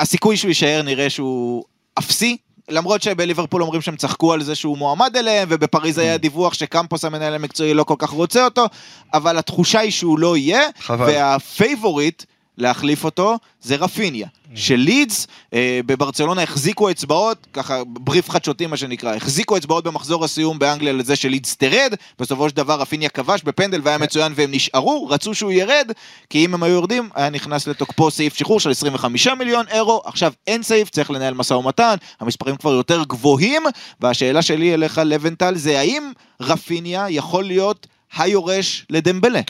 [0.00, 1.64] הסיכוי שהוא יישאר נראה שהוא
[1.98, 2.36] אפסי.
[2.70, 7.34] למרות שבליברפול אומרים שהם צחקו על זה שהוא מועמד אליהם, ובפריז היה דיווח שקמפוס המנהל
[7.34, 8.66] המקצועי לא כל כך רוצה אותו,
[9.14, 11.06] אבל התחושה היא שהוא לא יהיה, חבל.
[11.06, 12.22] והפייבוריט
[12.58, 14.26] להחליף אותו זה רפיניה.
[14.54, 20.58] של לידס, אה, בברצלונה החזיקו אצבעות, ככה בריף חדשותי מה שנקרא, החזיקו אצבעות במחזור הסיום
[20.58, 25.34] באנגליה לזה שלידס תרד, בסופו של דבר רפיניה כבש בפנדל והיה מצוין והם נשארו, רצו
[25.34, 25.92] שהוא ירד,
[26.30, 30.32] כי אם הם היו יורדים, היה נכנס לתוקפו סעיף שחרור של 25 מיליון אירו, עכשיו
[30.46, 33.62] אין סעיף, צריך לנהל משא ומתן, המספרים כבר יותר גבוהים,
[34.00, 37.86] והשאלה שלי אליך לבנטל זה האם רפיניה יכול להיות
[38.16, 39.40] היורש לדמבלה?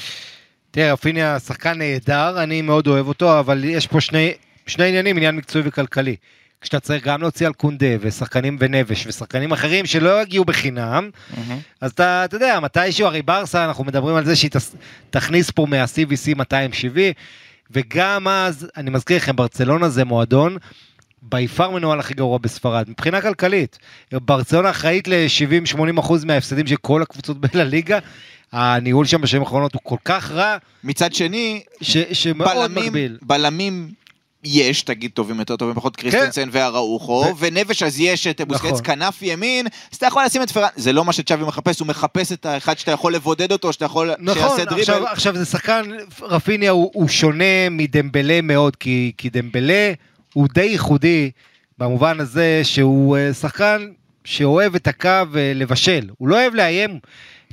[0.78, 4.32] תראה, רפיניה שחקן נהדר, אני מאוד אוהב אותו, אבל יש פה שני,
[4.66, 6.16] שני עניינים, עניין מקצועי וכלכלי.
[6.60, 11.10] כשאתה צריך גם להוציא על קונדה ושחקנים ונבש ושחקנים אחרים שלא יגיעו בחינם,
[11.80, 14.50] אז אתה, אתה יודע, מתישהו, הרי ברסה, אנחנו מדברים על זה שהיא
[15.10, 17.12] תכניס פה מה-CVC 270,
[17.70, 20.56] וגם אז, אני מזכיר לכם, ברצלונה זה מועדון
[21.22, 23.78] בי פאר מנוהל הכי גרוע בספרד, מבחינה כלכלית.
[24.12, 27.98] ברצלונה אחראית ל-70-80% מההפסדים של כל הקבוצות בליגה.
[28.52, 33.18] הניהול שם בשנים האחרונות הוא כל כך רע, מצד שני, ש- שמאוד בלמים, מגביל.
[33.22, 33.88] בלמים
[34.44, 38.80] יש, תגיד טובים יותר טובים פחות קריסטנסן והראוכו, ו- ונבש אז יש את בוסקץ נכון.
[38.84, 42.32] כנף ימין, אז אתה יכול לשים את פרן, זה לא מה שצ'אבי מחפש, הוא מחפש
[42.32, 44.80] את האחד שאתה יכול לבודד אותו, שאתה יכול, נכון, שיעשה דריבל.
[44.80, 45.82] עכשיו, עכשיו זה שחקן,
[46.22, 49.92] רפיניה הוא, הוא שונה מדמבלה מאוד, כי, כי דמבלה
[50.34, 51.30] הוא די ייחודי
[51.78, 53.88] במובן הזה שהוא אה, שחקן
[54.24, 56.98] שאוהב את הקו אה, לבשל, הוא לא אוהב לאיים,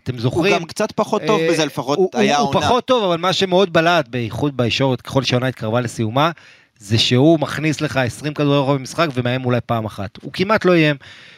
[0.03, 0.53] אתם הוא זוכרים?
[0.53, 2.57] גם קצת פחות טוב אה, בזה, לפחות הוא, היה הוא, עונה.
[2.59, 6.32] הוא פחות טוב, אבל מה שמאוד בלט, בייחוד בישורת, ככל שהעונה התקרבה לסיומה,
[6.80, 10.17] זה שהוא מכניס לך 20 כדורי רוחב במשחק ומאיים אולי פעם אחת.
[10.21, 10.95] הוא כמעט לא איים,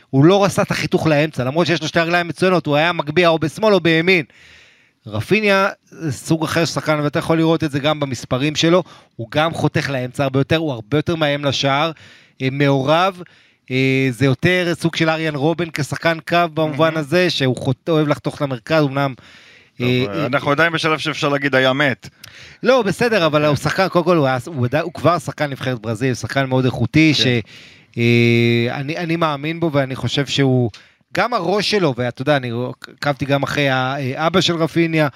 [0.09, 3.29] הוא לא עשה את החיתוך לאמצע, למרות שיש לו שתי רגליים מצוינות, הוא היה מגביה
[3.29, 4.25] או בשמאל או בימין.
[5.07, 8.83] רפיניה זה סוג אחר של שחקן, ואתה יכול לראות את זה גם במספרים שלו,
[9.15, 11.91] הוא גם חותך לאמצע הרבה יותר, הוא הרבה יותר מאיים לשער,
[12.41, 13.21] אה, מעורב,
[13.71, 18.41] אה, זה יותר סוג של אריאן רובן כשחקן קו במובן הזה, שהוא חוט- אוהב לחתוך
[18.41, 19.13] למרכז, אמנם...
[19.81, 22.09] אה, טוב, אה, אנחנו עדיין בשלב שאפשר להגיד היה מת.
[22.63, 26.13] לא, בסדר, אבל הוא שחקן, קודם כל הוא, היה, הוא, הוא כבר שחקן נבחרת ברזיל,
[26.13, 27.23] שחקן מאוד איכותי, כן.
[27.95, 30.69] שאני אני מאמין בו ואני חושב שהוא,
[31.13, 32.51] גם הראש שלו, ואתה יודע, אני
[32.97, 35.07] עקבתי גם אחרי האבא של רפיניה,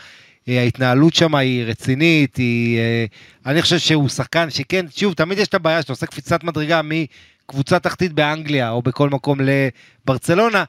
[0.49, 3.05] אה, ההתנהלות שם היא רצינית, היא, אה,
[3.45, 7.79] אני חושב שהוא שחקן שכן, שוב, תמיד יש את הבעיה שאתה עושה קפיצת מדרגה מקבוצה
[7.79, 10.63] תחתית באנגליה או בכל מקום לברצלונה.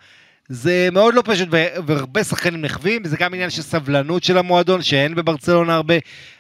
[0.49, 1.49] זה מאוד לא פשוט,
[1.87, 5.95] והרבה שחקנים נחווים, וזה גם עניין של סבלנות של המועדון, שאין בברצלונה הרבה,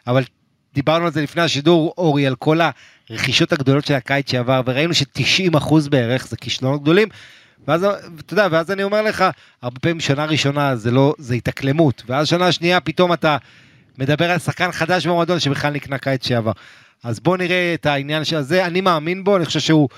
[0.06, 0.22] אבל
[0.74, 2.58] דיברנו על זה לפני השידור, אורי, על כל
[3.10, 7.08] הרכישות הגדולות של הקיץ שעבר, וראינו ש-90% בערך זה כישלונות גדולים,
[7.68, 7.84] ואז,
[8.20, 9.24] אתה יודע, ואז אני אומר לך,
[9.62, 13.36] הרבה פעמים שנה ראשונה זה לא, זה התאקלמות, ואז שנה שנייה פתאום אתה
[13.98, 16.52] מדבר על שחקן חדש במועדון שבכלל נקנה קיץ שעבר.
[17.04, 19.88] אז בוא נראה את העניין של זה, אני מאמין בו, אני חושב שהוא,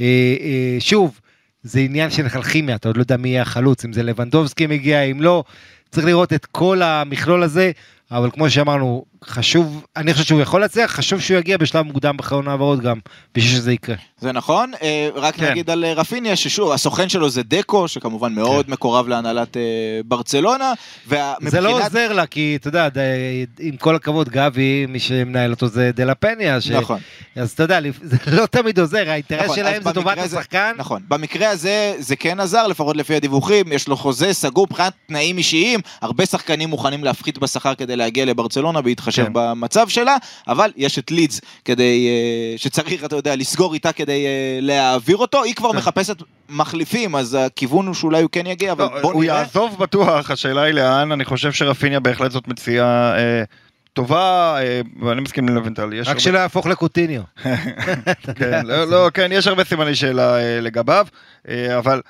[0.00, 0.06] אה,
[0.40, 1.20] אה, שוב,
[1.62, 5.00] זה עניין של אלכימיה, אתה עוד לא יודע מי יהיה החלוץ, אם זה לבנדובסקי מגיע,
[5.02, 5.44] אם לא,
[5.90, 7.70] צריך לראות את כל המכלול הזה,
[8.10, 12.48] אבל כמו שאמרנו, חשוב, אני חושב שהוא יכול להצליח, חשוב שהוא יגיע בשלב מוקדם בחלון
[12.48, 12.98] העברות גם,
[13.34, 13.96] בשביל שזה יקרה.
[14.20, 15.50] זה נכון, אה, רק כן.
[15.50, 19.62] נגיד על אה, רפיניה, ששוב, הסוכן שלו זה דקו, שכמובן מאוד מקורב להנהלת אה,
[20.04, 20.72] ברצלונה,
[21.08, 21.62] זה ומבחינת...
[21.62, 22.88] לא עוזר לה, כי אתה יודע,
[23.60, 26.70] עם כל הכבוד, גבי, מי שמנהל אותו זה דלה פניה, ש...
[26.70, 26.98] נכון.
[27.36, 30.72] אז אתה יודע, זה לא תמיד עוזר, האינטרס נכון, שלהם זה טובת הזה- השחקן.
[30.76, 35.38] נכון, במקרה הזה זה כן עזר, לפחות לפי הדיווחים, יש לו חוזה סגור מבחינת תנאים
[35.38, 39.30] אישיים, הרבה שחקנים מוכנים להפחית בשכר כדי להגיע לברצלונה בהתחשב כן.
[39.32, 40.16] במצב שלה,
[40.48, 45.42] אבל יש את לידס כדי, אה, שצריך, אתה יודע, לסגור איתה כדי אה, להעביר אותו,
[45.42, 45.76] היא כבר כן.
[45.78, 46.16] מחפפת
[46.48, 49.38] מחליפים, אז הכיוון הוא שאולי הוא כן יגיע, אבל לא, בוא הוא נראה.
[49.38, 53.42] יעזוב בטוח, השאלה היא לאן, אני חושב שרפיניה בהחלט זאת מציאה אה,
[53.92, 57.22] טובה, אה, ואני מסכים עם לבנטל, יש רק הרבה- שלא יהפוך לקוטיניו.
[58.38, 61.06] כן, לא, לא, כן, יש הרבה סימני שאלה לגביו,
[61.78, 62.00] אבל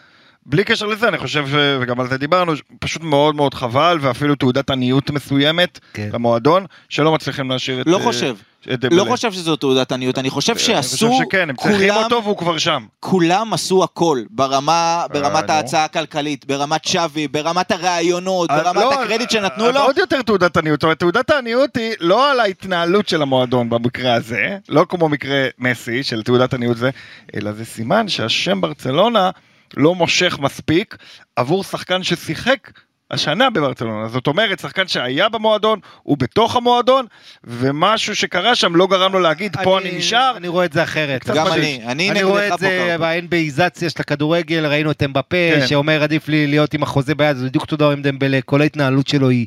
[0.46, 4.34] בלי קשר לזה, אני חושב, ש- וגם על זה דיברנו, פשוט מאוד מאוד חבל, ואפילו
[4.34, 6.08] תעודת עניות מסוימת כן.
[6.12, 7.86] למועדון, שלא מצליחים להשאיר את...
[7.86, 8.36] לא אה, חושב,
[8.72, 8.84] את.
[8.90, 12.24] לא חושב שזו תעודת עניות, אני חושב אני שעשו, חושב שכן, הם צריכים כולם, אותו
[12.24, 12.84] והוא כבר שם.
[13.00, 15.52] כולם עשו הכל, ברמה, ברמת נו.
[15.52, 19.80] ההצעה הכלכלית, ברמת שווי, ברמת הראיונות, אז ברמת לא, הקרדיט שנתנו לו.
[19.80, 24.14] עוד יותר תעודת עניות, זאת אומרת, תעודת העניות היא לא על ההתנהלות של המועדון במקרה
[24.14, 26.90] הזה, לא כמו מקרה מסי של תעודת עניות זה,
[27.36, 29.30] אלא זה סימן שהשם ברצלונה
[29.76, 30.96] לא מושך מספיק
[31.36, 32.70] עבור שחקן ששיחק
[33.10, 34.08] השנה בברצלונה.
[34.08, 37.06] זאת אומרת, שחקן שהיה במועדון, הוא בתוך המועדון,
[37.44, 40.32] ומשהו שקרה שם לא גרם לו להגיד, פה אני נשאר.
[40.36, 41.26] אני רואה את זה אחרת.
[41.26, 41.88] גם מדהים.
[41.88, 42.96] אני, אני רואה את זה.
[43.00, 45.66] ב-NBAיזציה של הכדורגל, ראינו את אמבפה, כן.
[45.66, 49.28] שאומר עדיף לי להיות עם החוזה ביד, זה בדיוק דבר עם דמבלה, כל ההתנהלות שלו
[49.28, 49.46] היא...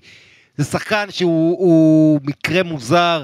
[0.58, 3.24] זה שחקן שהוא הוא מקרה מוזר,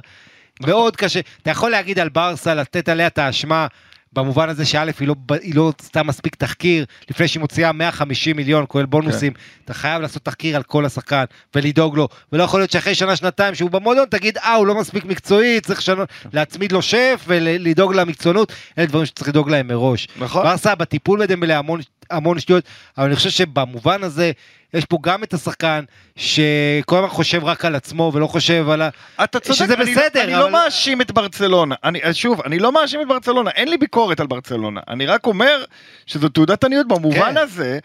[0.61, 1.19] מאוד קשה.
[1.41, 3.67] אתה יכול להגיד על ברסה, לתת עליה את האשמה,
[4.15, 8.65] במובן הזה שא' היא לא, היא לא עשתה מספיק תחקיר, לפני שהיא מוציאה 150 מיליון,
[8.67, 9.33] כולל בונוסים,
[9.65, 11.23] אתה חייב לעשות תחקיר על כל השחקן,
[11.55, 15.05] ולדאוג לו, ולא יכול להיות שאחרי שנה, שנתיים שהוא במועדון, תגיד, אה, הוא לא מספיק
[15.05, 16.03] מקצועי, צריך שנו,
[16.33, 20.07] להצמיד לו שף ולדאוג למקצוענות, אלה דברים שצריך לדאוג להם מראש.
[20.17, 20.43] נכון.
[20.43, 21.79] ברסה בטיפול בדמבלה המון,
[22.11, 22.63] המון שטויות,
[22.97, 24.31] אבל אני חושב שבמובן הזה,
[24.73, 25.83] יש פה גם את השחקן
[26.15, 28.89] שכל הזמן חושב רק על עצמו ולא חושב על ה...
[29.23, 31.75] אתה צודק, שזה אני, בסדר, אני אבל- לא מאשים את ברצלונה.
[31.83, 34.81] אני, שוב, אני לא מאשים את ברצלונה, אין לי ביקורת על ברצלונה.
[34.87, 35.63] אני רק אומר
[36.05, 37.37] שזו תעודת עניות במובן כן.
[37.37, 37.79] הזה.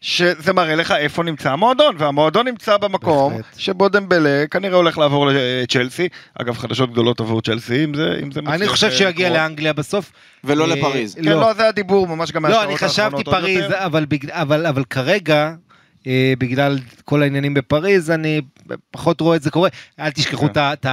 [0.00, 3.58] שזה מראה לך איפה נמצא המועדון, והמועדון נמצא במקום בהחלט.
[3.58, 6.08] שבו דמבלה כנראה הולך לעבור לצ'לסי.
[6.40, 9.42] אגב, חדשות גדולות עבור צ'לסי, אם זה, אם זה אני חושב אה, שהוא יגיע לקרות.
[9.42, 10.12] לאנגליה בסוף.
[10.44, 11.14] ולא אה, לפריז.
[11.14, 13.64] כן, לא, זה הדיבור ממש גם לא, מהשעות אני חשבתי האחרונות עוד פריז.
[13.70, 15.52] אבל, בג- אבל, אבל כרגע, אה,
[16.38, 18.40] בגלל כל העניינים בפריז, אני
[18.90, 19.68] פחות רואה את זה קורה.
[20.00, 20.46] אל תשכחו כן.
[20.52, 20.86] את ה- את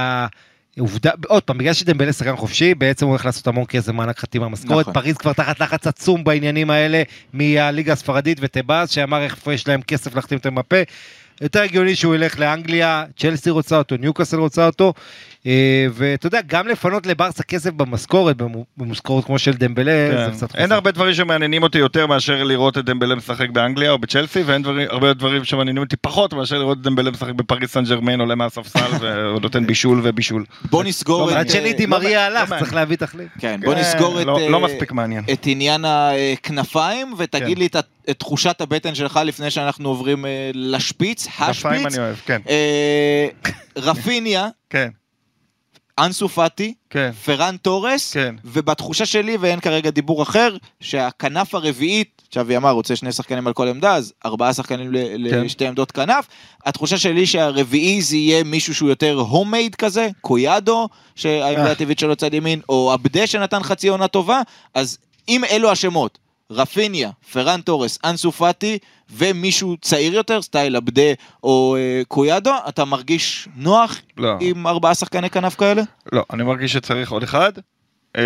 [0.76, 4.48] העובדה, עוד פעם, בגלל שדמבלה שחקן חופשי, בעצם הוא הולך לעשות המון כסף מענק חתימה
[4.48, 4.80] משכורת.
[4.80, 4.94] נכון.
[4.94, 7.02] פריז כבר תחת לחץ עצום בעניינים האלה,
[7.32, 10.76] מהליגה הספרדית וטבאז, שאמר איפה יש להם כסף להחתים את המפה.
[11.42, 14.92] יותר הגיוני שהוא ילך לאנגליה, צ'לסי רוצה אותו, ניוקאסל רוצה אותו,
[15.46, 18.36] אה, ואתה יודע, גם לפנות לברסה כסף במשכורת,
[18.76, 20.36] במשכורת כמו של דמבלה, זה כן.
[20.36, 20.74] קצת אין חסר.
[20.74, 24.88] הרבה דברים שמעניינים אותי יותר מאשר לראות את דמבלה משחק באנגליה או בצ'לסי, ואין דברים,
[24.90, 28.90] הרבה דברים שמעניינים אותי פחות מאשר לראות את דמבלה משחק בפריס סן ג'רמן, עולה מהספסל
[29.00, 30.44] ונותן בישול ובישול.
[30.70, 31.36] בוא נסגור לא את...
[31.36, 32.64] עד שנידי לא מריה לא הלך, מעניין.
[32.64, 33.28] צריך להביא תחליף.
[33.38, 34.26] כן, בוא נסגור את...
[34.26, 35.24] לא, אה, לא מספיק מעניין.
[35.32, 37.58] את עניין הכנפיים, ותגיד כן.
[37.58, 37.76] לי את,
[38.10, 43.26] את תחושת הבטן שלך לפני שאנחנו עוברים אה, לשפיץ, השפיץ, אני אוהב, כן, אה,
[43.76, 44.88] רפיניה, כן,
[45.98, 47.10] אנסו פאטי, כן.
[47.24, 48.34] פרן תורס, כן.
[48.44, 53.68] ובתחושה שלי, ואין כרגע דיבור אחר, שהכנף הרביעית, שווי אמר, רוצה שני שחקנים על כל
[53.68, 55.40] עמדה, אז ארבעה שחקנים ל- כן.
[55.44, 56.26] לשתי עמדות כנף.
[56.66, 61.70] התחושה שלי שהרביעי זה יהיה מישהו שהוא יותר הומייד כזה, קויאדו, שהעמדה אה.
[61.72, 64.40] הטבעית שלו צד ימין, או עבדה שנתן חצי עונה טובה,
[64.74, 64.98] אז
[65.28, 66.18] אם אלו השמות,
[66.52, 68.78] רפיניה, פרן תורס, אנסו פאטי,
[69.10, 75.30] ומישהו צעיר יותר, סטייל עבדה או אה, קויאדו, אתה מרגיש נוח לא, עם ארבעה שחקני
[75.30, 75.82] כנף כאלה?
[76.12, 77.52] לא, אני מרגיש שצריך עוד אחד.
[78.16, 78.22] אה,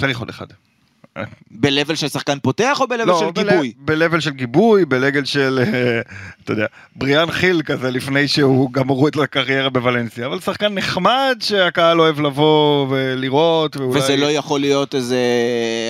[0.00, 0.46] צריך עוד אחד.
[1.50, 3.72] ב-level של שחקן פותח או ב-level של בל- גיבוי?
[3.78, 6.00] ב-level של גיבוי, ב-level של, אה,
[6.44, 12.00] אתה יודע, בריאן חיל כזה לפני שהוא גמרו את הקריירה בוולנסיה, אבל שחקן נחמד שהקהל
[12.00, 13.98] אוהב לבוא ולראות, ואולי...
[14.00, 15.16] וזה לא יכול להיות איזה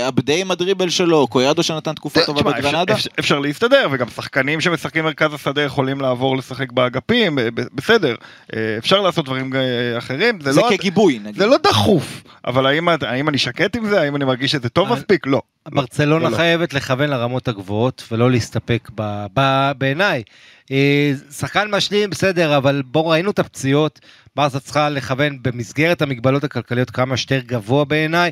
[0.07, 2.95] עבדי עם הדריבל שלו, קויאדו שנתן תקופה טובה בגרנדה?
[2.95, 8.15] אפשר- אפשר להסתדר, וגם שחקנים שמשחקים מרכז השדה יכולים לעבור לשחק באגפים, אה, ב- בסדר.
[8.57, 9.53] אה, אפשר לעשות דברים
[9.99, 10.69] אחרים, זה זה לא...
[10.71, 11.37] כגיבוי נגיד.
[11.39, 14.01] זה לא דחוף, אבל האם, האם אני שקט עם זה?
[14.01, 15.27] האם אני מרגיש שזה טוב אני- מספיק?
[15.27, 15.43] לא.
[15.69, 16.37] ברצלונה לא, לא.
[16.37, 20.23] חייבת לכוון לרמות הגבוהות ולא להסתפק ב- ב- בעיניי.
[20.71, 24.01] אה, שחקן משלים בסדר אבל בואו ראינו את הפציעות
[24.37, 28.31] ברסה צריכה לכוון במסגרת המגבלות הכלכליות כמה שיותר גבוה בעיניי.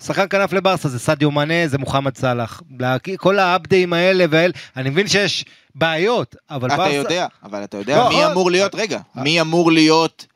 [0.00, 2.62] שחקן כנף לברסה זה סדיו מאנה זה מוחמד סאלח
[3.16, 7.96] כל האפדיים האלה והאלה אני מבין שיש בעיות אבל אתה ברסה יודע, אבל אתה יודע
[7.98, 10.26] לא, מי עוד- אמור להיות, רגע, מי אמור להיות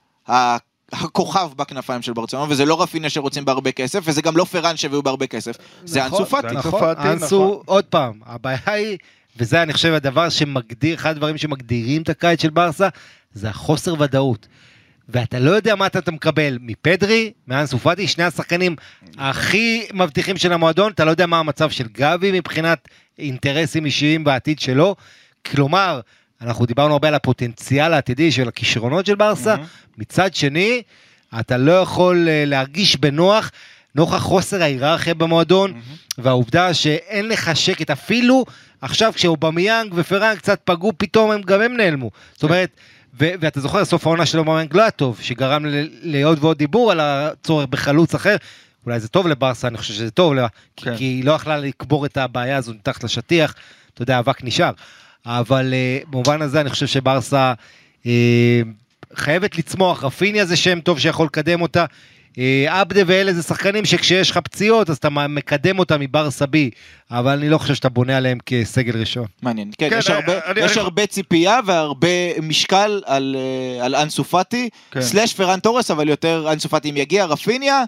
[0.93, 5.03] הכוכב בכנפיים של ברצלונה, וזה לא רפיניה שרוצים בהרבה כסף, וזה גם לא פרן שהביאו
[5.03, 6.49] בהרבה כסף, זה נכון, אנסו פאטי.
[6.49, 7.63] זה נכון, אנסו, נכון.
[7.67, 8.99] עוד פעם, הבעיה היא,
[9.37, 12.89] וזה אני חושב הדבר שמגדיר, אחד הדברים שמגדירים את הקיץ של ברסה,
[13.33, 14.47] זה החוסר ודאות.
[15.09, 18.77] ואתה לא יודע מה אתה, אתה מקבל מפדרי, מאנסו פאטי, שני השחקנים
[19.19, 24.59] הכי מבטיחים של המועדון, אתה לא יודע מה המצב של גבי מבחינת אינטרסים אישיים בעתיד
[24.59, 24.97] שלו.
[25.47, 26.01] כלומר,
[26.41, 29.55] אנחנו דיברנו הרבה על הפוטנציאל העתידי של הכישרונות של ברסה,
[29.99, 30.83] מצד שני,
[31.41, 33.51] אתה לא יכול אה, להרגיש בנוח
[33.95, 35.81] נוכח חוסר ההיררכיה במועדון,
[36.19, 38.45] והעובדה שאין לך שקט, אפילו
[38.81, 42.11] עכשיו כשאובמיאנג ופראן קצת פגעו, פתאום הם, גם הם נעלמו.
[42.33, 42.71] זאת אומרת,
[43.21, 45.65] ו- ואתה זוכר, סוף העונה של אובמיאנג לא היה טוב, שגרם
[46.03, 48.37] לעוד ועוד דיבור על הצורך בחלוץ אחר.
[48.87, 50.35] אולי זה טוב לברסה, אני חושב שזה טוב
[50.77, 50.97] כן.
[50.97, 53.55] כי היא לא יכלה לקבור את הבעיה הזו מתחת לשטיח,
[53.95, 54.73] אתה יודע, אבק נשאר.
[55.31, 55.75] אבל
[56.05, 57.53] uh, במובן הזה אני חושב שברסה
[58.03, 58.07] uh,
[59.15, 61.85] חייבת לצמוח, רפיניה זה שם טוב שיכול לקדם אותה.
[62.39, 66.71] אה, עבדה ואלה זה שחקנים שכשיש לך פציעות אז אתה מקדם אותם מברסה בי,
[67.11, 69.27] אבל אני לא חושב שאתה בונה עליהם כסגל ראשון.
[69.43, 72.09] מעניין, כן, כן, יש אני- הרבה- אני- יש אני- הרבה ציפייה והרבה
[72.43, 75.01] משקל על אה, על אנסו פאטי, כן.
[75.01, 77.85] slash פרן תורס, אבל יותר אנסו פאטי אם יגיע, רפיניה,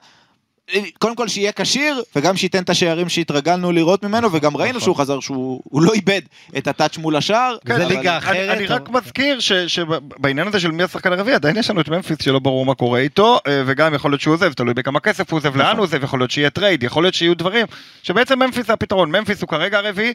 [0.99, 4.81] קודם כל שיהיה כשיר, וגם שייתן את השערים שהתרגלנו לראות ממנו, וגם ראינו נכון.
[4.85, 6.21] שהוא חזר שהוא הוא לא איבד
[6.59, 7.57] את ה touch מול השער.
[7.67, 11.35] זה אבל- ליגה אני- אחרת, אני רק מזכיר ש- שבעניין הזה של מי השחקן הרביעי
[11.35, 14.35] עדיין יש לנו את ממפיס שלא ברור מה קורה איתו אה, וגם יכול להיות שהוא
[14.35, 17.15] עוזב תלוי בכמה כסף הוא עוזב לאן הוא עוזב יכול להיות שיהיה trade יכול להיות
[17.15, 17.67] שיהיו דברים
[18.03, 20.13] שבעצם ממפיס זה הפתרון ממפיס הוא כרגע הרביעי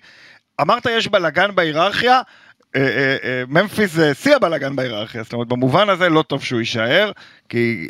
[0.62, 2.22] אמרת יש בלאגן בהיררכיה.
[2.76, 6.60] אה, אה, אה, ממפיס זה שיא הבלאגן בהיררכיה, זאת אומרת במובן הזה לא טוב שהוא
[6.60, 7.12] יישאר,
[7.50, 7.88] כי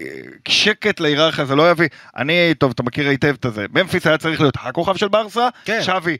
[0.48, 4.42] שקט להיררכיה זה לא יביא, אני, טוב אתה מכיר היטב את הזה, ממפיס היה צריך
[4.42, 5.80] להיות הכוכב של ברסה, כן.
[5.84, 6.18] צ'אבי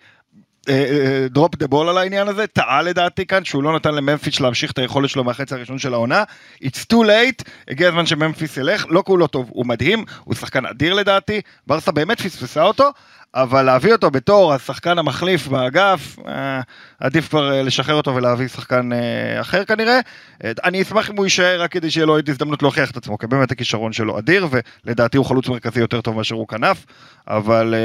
[1.30, 4.78] drop the ball על העניין הזה, טעה לדעתי כאן שהוא לא נתן לממפיס להמשיך את
[4.78, 6.24] היכולת שלו מהחצי הראשון של העונה.
[6.64, 10.94] It's too late, הגיע הזמן שממפיס ילך, לא כולו טוב, הוא מדהים, הוא שחקן אדיר
[10.94, 12.92] לדעתי, ברסה באמת פספסה אותו,
[13.36, 16.62] אבל להביא אותו בתור השחקן המחליף באגף, אה,
[17.00, 20.00] עדיף כבר אה, לשחרר אותו ולהביא שחקן אה, אחר כנראה.
[20.44, 23.28] אה, אני אשמח אם הוא יישאר רק כדי שיהיה לו הזדמנות להוכיח את עצמו, כי
[23.28, 24.48] באמת הכישרון שלו אדיר,
[24.86, 26.86] ולדעתי הוא חלוץ מרכזי יותר טוב מאשר הוא כנף,
[27.28, 27.76] אבל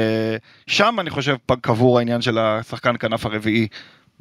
[0.67, 3.67] שם אני חושב קבור העניין של השחקן כנף הרביעי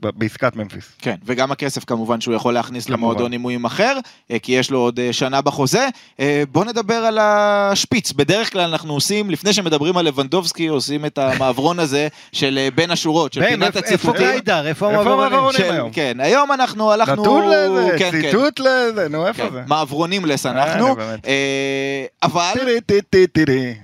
[0.00, 0.84] בעסקת ממפיס.
[0.98, 3.00] כן, וגם הכסף כמובן שהוא יכול להכניס כמובן.
[3.02, 3.96] למועדון הוא יימכר,
[4.30, 5.88] אה, כי יש לו עוד אה, שנה בחוזה.
[6.20, 8.12] אה, בוא נדבר על השפיץ.
[8.12, 13.32] בדרך כלל אנחנו עושים, לפני שמדברים על לבנדובסקי, עושים את המעברון הזה של בין השורות,
[13.32, 14.12] של פינת איפה- איפה.
[14.18, 14.66] גיידר?
[14.66, 15.60] איפה המעברונים?
[15.72, 15.90] היום?
[15.92, 17.22] כן, היום אנחנו הלכנו...
[17.22, 18.22] נתון לזה, כן, כן.
[18.22, 19.62] ציטוט לזה, נו איפה כן, זה?
[19.66, 21.16] מעברונים לס אנחנו, אבל.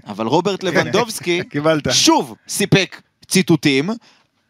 [0.07, 1.43] אבל רוברט לבנדובסקי.
[1.93, 3.91] שוב סיפק ציטוטים.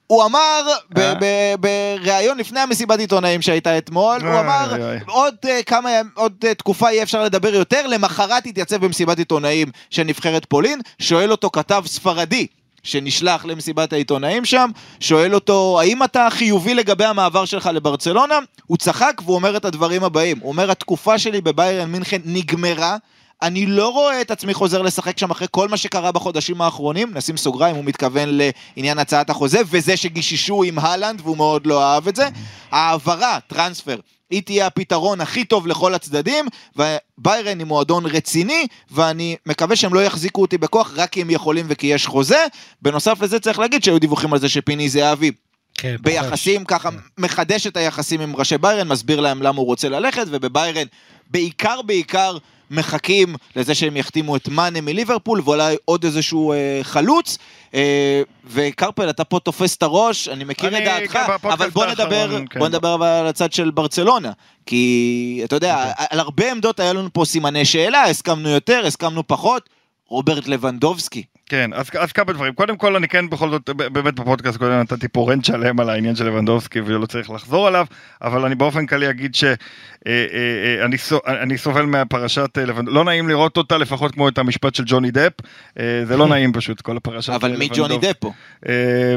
[0.07, 0.63] הוא אמר
[0.97, 1.15] אה?
[1.61, 4.73] בריאיון לפני המסיבת עיתונאים שהייתה אתמול, הוא אמר.
[5.07, 10.03] עוד אה, כמה עוד אה, תקופה יהיה אפשר לדבר יותר, למחרת התייצב במסיבת עיתונאים של
[10.03, 12.47] נבחרת פולין, שואל אותו כתב ספרדי.
[12.83, 18.39] שנשלח למסיבת העיתונאים שם, שואל אותו, האם אתה חיובי לגבי המעבר שלך לברצלונה?
[18.67, 20.39] הוא צחק והוא אומר את הדברים הבאים.
[20.41, 22.97] הוא אומר, התקופה שלי בביירן מינכן נגמרה,
[23.43, 27.37] אני לא רואה את עצמי חוזר לשחק שם אחרי כל מה שקרה בחודשים האחרונים, נשים
[27.37, 28.29] סוגריים, הוא מתכוון
[28.77, 32.29] לעניין הצעת החוזה, וזה שגיששו עם הלנד והוא מאוד לא אהב את זה.
[32.71, 39.77] העברה, טרנספר, היא תהיה הפתרון הכי טוב לכל הצדדים, וביירן היא מועדון רציני, ואני מקווה
[39.77, 42.47] שהם לא יחזיקו אותי בכוח רק כי הם יכולים וכי יש חוזה.
[42.83, 45.31] בנוסף לזה צריך להגיד שהיו דיווחים על זה שפיני זהבי
[45.75, 50.27] כן, ביחסים, ככה מחדש את היחסים עם ראשי ביירן, מסביר להם למה הוא רוצה ללכת,
[50.31, 50.87] ובביירן
[51.31, 52.37] בעיקר בעיקר
[52.71, 57.39] מחכים לזה שהם יחתימו את מאנה מליברפול, ואולי עוד איזשהו אה, חלוץ.
[57.75, 62.39] אה, וקרפל, אתה פה תופס את הראש, אני מכיר אני את דעתך, אבל בוא נדבר,
[62.51, 62.59] כן.
[62.59, 64.33] בוא נדבר אבל על הצד של ברצלונה.
[64.67, 66.07] כי, אתה יודע, אוקיי.
[66.11, 69.69] על הרבה עמדות היה לנו פה סימני שאלה, הסכמנו יותר, הסכמנו פחות.
[70.09, 71.25] רוברט לבנדובסקי.
[71.49, 72.55] כן, אז, אז כמה דברים.
[72.55, 76.17] קודם כל, אני כן בכל זאת, באמת בפודקאסט קודם נתתי פה רנט שלם על העניין
[76.17, 77.87] של לבנדובסקי ולא צריך לחזור עליו,
[78.23, 83.79] אבל אני באופן כללי אגיד שאני אני סובל מהפרשת אה, לבנדובסקי, לא נעים לראות אותה
[83.79, 85.33] לפחות כמו את המשפט של ג'וני דפ,
[85.79, 88.25] אה, זה לא נעים פשוט, כל הפרשת אבל אה, מי ג'וני לבנדובסקי.
[88.69, 89.17] אה,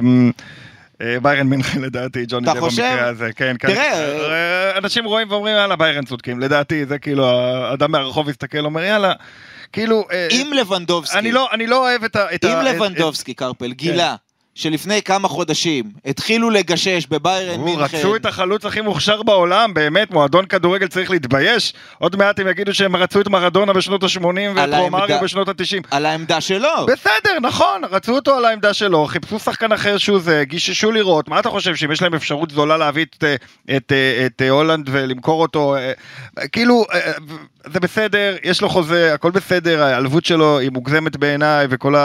[1.02, 2.82] אה, ביירן מינכן לדעתי, ג'וני דפ חושב?
[2.82, 3.68] במקרה הזה, כן, כן.
[3.68, 8.84] תראה, אה, אנשים רואים ואומרים יאללה ביירן צודקים, לדעתי זה כאילו האדם מהרחוב יסתכל אומר
[8.84, 9.14] יאללה,
[9.74, 12.36] כאילו, אה, אם לבנדובסקי, אני לא, אני לא אוהב את ה...
[12.36, 14.16] את אם ה- את- לבנדובסקי, קרפל, גילה
[14.56, 20.46] שלפני כמה חודשים התחילו לגשש בביירן מינכן, רצו את החלוץ הכי מוכשר בעולם, באמת, מועדון
[20.46, 21.74] כדורגל צריך להתבייש.
[21.98, 24.26] עוד מעט הם יגידו שהם רצו את מרדונה בשנות ה-80
[24.56, 25.88] ואת רומאריו בשנות ה-90.
[25.92, 26.86] על העמדה שלו.
[26.88, 31.40] בסדר, נכון, רצו אותו על העמדה שלו, חיפשו שחקן אחר שהוא זה, גיששו לראות, מה
[31.40, 33.36] אתה חושב, שאם יש להם אפשרות זולה להביא את, אה,
[33.78, 35.76] את, אה, את אה, הולנד ולמכור אותו,
[36.52, 36.86] כאילו,
[37.66, 41.96] זה בסדר, יש לו חוזה, הכל בסדר, העלבות שלו היא מוגזמת בעיניי, וכל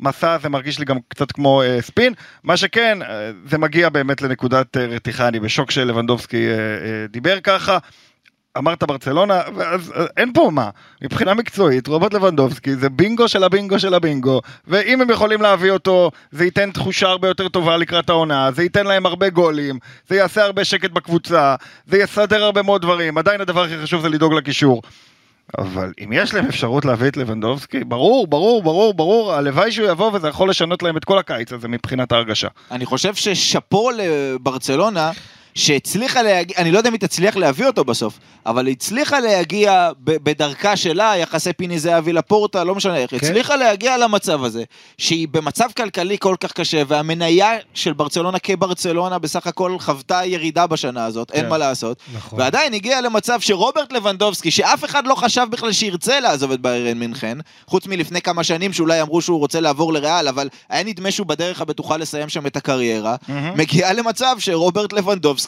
[0.00, 2.12] המסע הזה מרגיש לי גם קצת כמו אה, ספין,
[2.44, 7.40] מה שכן, אה, זה מגיע באמת לנקודת אה, רתיחה, אני בשוק שלבנדובסקי אה, אה, דיבר
[7.40, 7.78] ככה.
[8.58, 10.70] אמרת ברצלונה, אז אה, אין פה מה.
[11.02, 16.10] מבחינה מקצועית, רוברט לבנדובסקי זה בינגו של הבינגו של הבינגו, ואם הם יכולים להביא אותו,
[16.30, 19.78] זה ייתן תחושה הרבה יותר טובה לקראת העונה, זה ייתן להם הרבה גולים,
[20.08, 21.54] זה יעשה הרבה שקט בקבוצה,
[21.86, 24.82] זה יסדר הרבה מאוד דברים, עדיין הדבר הכי חשוב זה לדאוג לקישור.
[25.58, 30.10] אבל אם יש להם אפשרות להביא את לבנדובסקי, ברור, ברור, ברור, ברור, הלוואי שהוא יבוא
[30.12, 32.48] וזה יכול לשנות להם את כל הקיץ הזה מבחינת ההרגשה.
[32.70, 35.10] אני חושב ששאפו לברצלונה,
[35.54, 39.90] שהצליחה להגיע, אני לא יודע אם היא תצליח להביא אותו בסוף, אבל היא הצליחה להגיע
[40.04, 43.16] בדרכה שלה, יחסי פיני זהבי לפורטה, לא משנה איך, כן.
[43.16, 44.64] הצליחה להגיע למצב הזה,
[44.98, 51.04] שהיא במצב כלכלי כל כך קשה, והמניה של ברצלונה כברצלונה בסך הכל חוותה ירידה בשנה
[51.04, 51.48] הזאת, אין כן.
[51.48, 52.38] מה לעשות, נכון.
[52.40, 57.38] ועדיין הגיע למצב שרוברט לבנדובסקי, שאף אחד לא חשב בכלל שירצה לעזוב את ביירן מינכן,
[57.66, 61.60] חוץ מלפני כמה שנים שאולי אמרו שהוא רוצה לעבור לריאל, אבל היה נדמה שהוא בדרך
[61.60, 63.16] הבטוחה לסיים שם את הקריירה,
[63.56, 65.39] מגיע למצב שרוברט לבנדובסקי,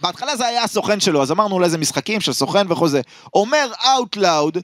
[0.00, 3.00] בהתחלה זה היה הסוכן שלו, אז אמרנו אולי זה משחקים של סוכן וחוזה,
[3.34, 4.60] אומר out loud,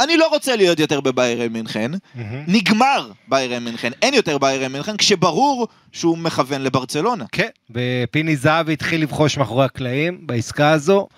[0.00, 2.44] אני לא רוצה להיות יותר בביירן מינכן, מהמם.
[2.46, 7.24] נגמר ביירן מינכן, אין יותר ביירן מינכן, כשברור שהוא מכוון לברצלונה.
[7.32, 11.08] כן, ופיני זהבי התחיל לבחוש מאחורי הקלעים בעסקה הזו,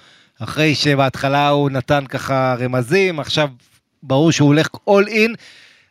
[0.41, 3.49] אחרי שבהתחלה הוא נתן ככה רמזים, עכשיו
[4.03, 5.35] ברור שהוא הולך all in.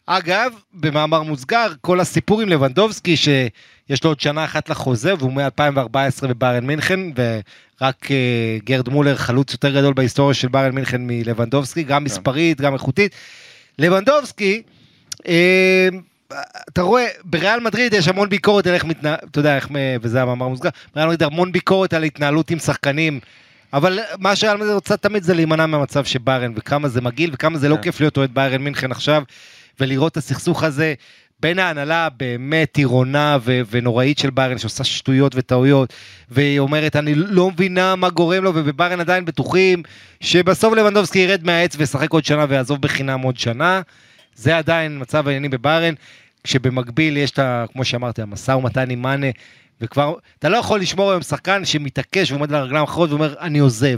[0.05, 6.27] אגב, במאמר מוסגר, כל הסיפור עם לבנדובסקי, שיש לו עוד שנה אחת לחוזה, והוא מ-2014
[6.27, 12.03] בביירן מינכן, ורק אה, גרד מולר חלוץ יותר גדול בהיסטוריה של ביירן מינכן מלבנדובסקי, גם
[12.03, 13.15] מספרית, גם איכותית.
[13.79, 14.61] לבנדובסקי,
[15.27, 15.87] אה,
[16.69, 19.69] אתה רואה, בריאל מדריד יש המון ביקורת על איך מתנהל, אתה יודע איך,
[20.01, 23.19] וזה המאמר מוסגר, בריאל מדריד המון ביקורת על התנהלות עם שחקנים,
[23.73, 27.57] אבל מה שריאל מדריד רוצה תמיד זה להימנע מהמצב של ביירן, וכמה זה מגעיל, וכמה
[27.57, 27.81] זה לא כן.
[27.81, 29.23] כיף להיות אוהד ביירן מינכן עכשיו,
[29.79, 30.93] ולראות את הסכסוך הזה
[31.39, 35.93] בין ההנהלה הבאמת טירונה ו- ונוראית של ביירן, שעושה שטויות וטעויות,
[36.29, 39.83] והיא אומרת, אני לא מבינה מה גורם לו, ובביירן עדיין בטוחים
[40.19, 43.81] שבסוף לבנדובסקי ירד מהעץ וישחק עוד שנה ויעזוב בחינם עוד שנה.
[44.35, 45.93] זה עדיין מצב העניינים בביירן,
[46.43, 47.65] כשבמקביל יש את ה...
[47.73, 49.27] כמו שאמרתי, המשא ומתן עם מאנה,
[49.81, 53.97] וכבר, אתה לא יכול לשמור היום שחקן שמתעקש ועומד על הרגליים האחרות ואומר, אני עוזב.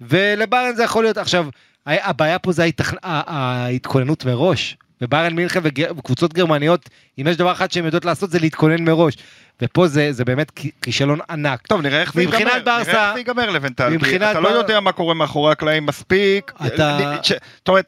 [0.00, 1.46] ולביירן זה יכול להיות, עכשיו,
[1.86, 2.94] הבעיה פה זה ההתכ...
[3.02, 4.76] ההתכוננות מראש.
[5.00, 5.60] בביירן מינכן
[5.96, 6.90] וקבוצות גרמניות,
[7.20, 9.14] אם יש דבר אחד שהן יודעות לעשות זה להתכונן מראש.
[9.62, 11.66] ופה זה, זה באמת כישלון ענק.
[11.66, 12.38] טוב, נראה איך זה ייגמר.
[12.38, 13.98] נראה איך זה ייגמר לבנטל.
[14.04, 16.52] כי אתה לא בר- יודע מה קורה מאחורי הקלעים מספיק.
[16.66, 17.84] אתה- ש- זאת אומרת,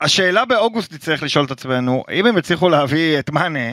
[0.00, 3.70] השאלה באוגוסט נצטרך לשאול את עצמנו, אם הם הצליחו להביא את מאנה,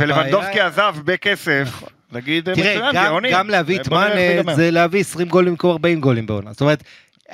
[0.00, 3.16] ולבנדובסקי עזב בכסף, להגיד תראה, מצוין, גם.
[3.32, 4.54] גם להביא את מאנה.
[4.54, 6.52] זה להביא 20 גולים במקום 40 גולים בעונה.
[6.52, 6.82] זאת אומרת,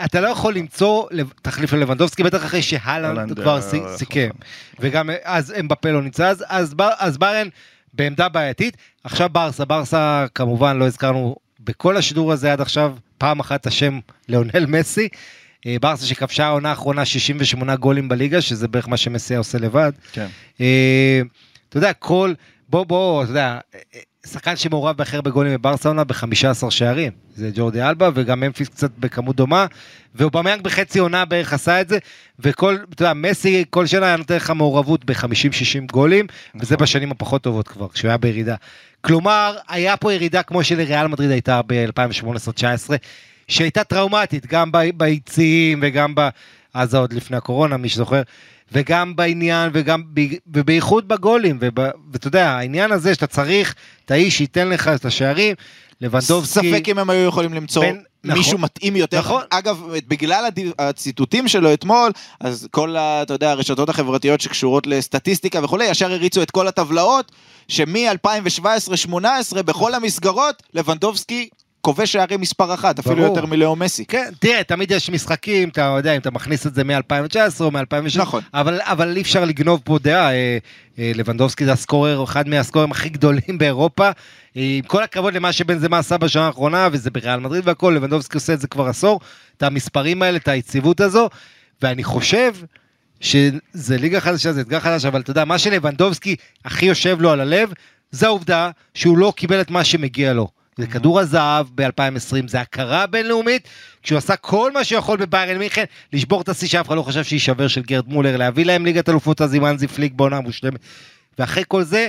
[0.04, 1.08] אתה לא יכול למצוא
[1.42, 4.28] תחליף ללבנדובסקי, בטח אחרי שהלנד הלנד, כבר אה, אה, סיכם.
[4.80, 7.48] וגם אז אמבפה לא נמצא, אז, אז, בר- אז ברן
[7.94, 8.76] בעמדה בעייתית.
[9.04, 13.98] עכשיו ברסה, ברסה כמובן לא הזכרנו בכל השידור הזה עד עכשיו פעם אחת השם
[14.28, 15.08] ליאונל מסי.
[15.66, 19.92] אה, ברסה שכבשה העונה האחרונה 68 גולים בליגה, שזה בערך מה שמסי עושה לבד.
[20.12, 20.26] כן.
[20.60, 21.20] אה,
[21.68, 22.32] אתה יודע, כל,
[22.68, 23.80] בוא, בוא, אתה יודע, אה,
[24.26, 27.12] שחקן שמעורב בהכי הרבה גולים בברסה עונה ב-15 שערים.
[27.36, 29.66] זה ג'ורדי אלבה, וגם ממפיס קצת בכמות דומה,
[30.14, 31.98] ואובמיאנג בחצי עונה בערך עשה את זה,
[32.40, 36.26] וכל, אתה יודע, מסי כל שנה היה נותן לך מעורבות ב-50-60 גולים,
[36.60, 38.54] וזה בשנים הפחות טובות כבר, כשהוא היה בירידה.
[39.00, 42.90] כלומר, היה פה ירידה כמו שלריאל מדריד הייתה ב-2018-2019,
[43.48, 46.28] שהייתה טראומטית, גם ביציעים וגם ב...
[46.74, 48.22] אז עוד לפני הקורונה, מי שזוכר,
[48.72, 50.02] וגם בעניין, וגם,
[50.46, 51.58] ובייחוד בגולים,
[52.12, 55.54] ואתה יודע, העניין הזה שאתה צריך את האיש שייתן לך את השערים,
[56.00, 58.60] לבנדובסקי, ספק אם הם היו יכולים למצוא בין- מישהו נכון.
[58.64, 59.18] מתאים יותר.
[59.18, 59.42] נכון.
[59.50, 60.44] אגב, בגלל
[60.78, 62.10] הציטוטים שלו אתמול,
[62.40, 67.32] אז כל, ה- אתה יודע, הרשתות החברתיות שקשורות לסטטיסטיקה וכולי, ישר הריצו את כל הטבלאות,
[67.68, 69.14] שמ-2017-2018
[69.62, 71.48] בכל המסגרות, לבנדובסקי
[71.80, 73.28] כובש שערים מספר אחת, אפילו ברור.
[73.28, 74.04] יותר מלאו מסי.
[74.04, 78.18] כן, תראה, תמיד יש משחקים, אתה יודע, אם אתה מכניס את זה מ-2019 או מ-2016,
[78.18, 78.42] נכון.
[78.54, 80.58] אבל, אבל אי אפשר לגנוב פה דעה, אה,
[80.98, 84.12] אה, לבנדובסקי זה הסקורר, אחד מהסקוררים הכי גדולים באירופה, אה,
[84.56, 88.52] עם כל הכבוד למה שבן זמה עשה בשנה האחרונה, וזה בריאל מדריד והכל, לבנדובסקי עושה
[88.52, 89.20] את זה כבר עשור,
[89.56, 91.28] את המספרים האלה, את היציבות הזו,
[91.82, 92.52] ואני חושב
[93.20, 97.40] שזה ליגה חדשה, זה אתגר חדש, אבל אתה יודע, מה שלבנדובסקי הכי יושב לו על
[97.40, 97.72] הלב,
[98.10, 100.59] זה העובדה שהוא לא קיבל את מה שמגיע לו.
[100.80, 103.68] זה כדור הזהב ב-2020, זה הכרה בינלאומית,
[104.02, 107.68] כשהוא עשה כל מה שיכול בביירן מינכן, לשבור את השיא שאף אחד לא חשב שיישבר
[107.68, 110.80] של גרד מולר, להביא להם ליגת אלופות אז עם אנזי פליק בעונה מושלמת.
[111.38, 112.08] ואחרי כל זה,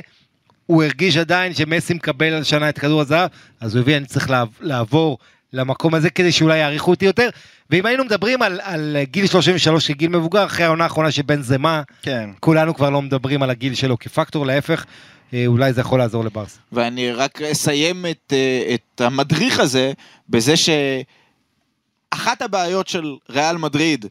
[0.66, 4.30] הוא הרגיש עדיין שמסי מקבל על שנה את כדור הזהב, אז הוא הבין, אני צריך
[4.30, 5.18] לעב- לעבור
[5.54, 7.30] למקום הזה כדי שאולי יעריכו אותי יותר.
[7.70, 11.82] ואם היינו מדברים על, על גיל 33 כגיל מבוגר, אחרי העונה האחרונה של בן זמה,
[12.02, 12.30] כן.
[12.40, 14.86] כולנו כבר לא מדברים על הגיל שלו כפקטור, להפך,
[15.48, 16.60] אולי זה יכול לעזור לברסה.
[16.72, 19.94] ואני רק אסיים את, אה, את המדריך הזה
[20.30, 24.06] בזה שאחת הבעיות של ריאל מדריד,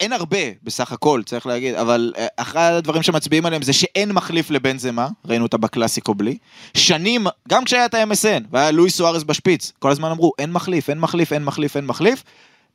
[0.00, 4.50] אין הרבה בסך הכל, צריך להגיד, אבל אה, אחד הדברים שמצביעים עליהם זה שאין מחליף
[4.50, 6.38] לבנזמה, ראינו אותה בקלאסיקו בלי.
[6.74, 10.98] שנים, גם כשהיה את ה-MSN, והיה לואי סוארז בשפיץ, כל הזמן אמרו, אין מחליף, אין
[10.98, 12.24] מחליף, אין מחליף, אין מחליף.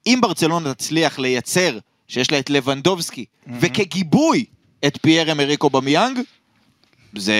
[0.07, 3.25] אם ברצלונה תצליח לייצר, שיש לה את לבנדובסקי,
[3.59, 4.45] וכגיבוי
[4.87, 6.19] את פייר אמריקו במיאנג,
[7.15, 7.33] זה,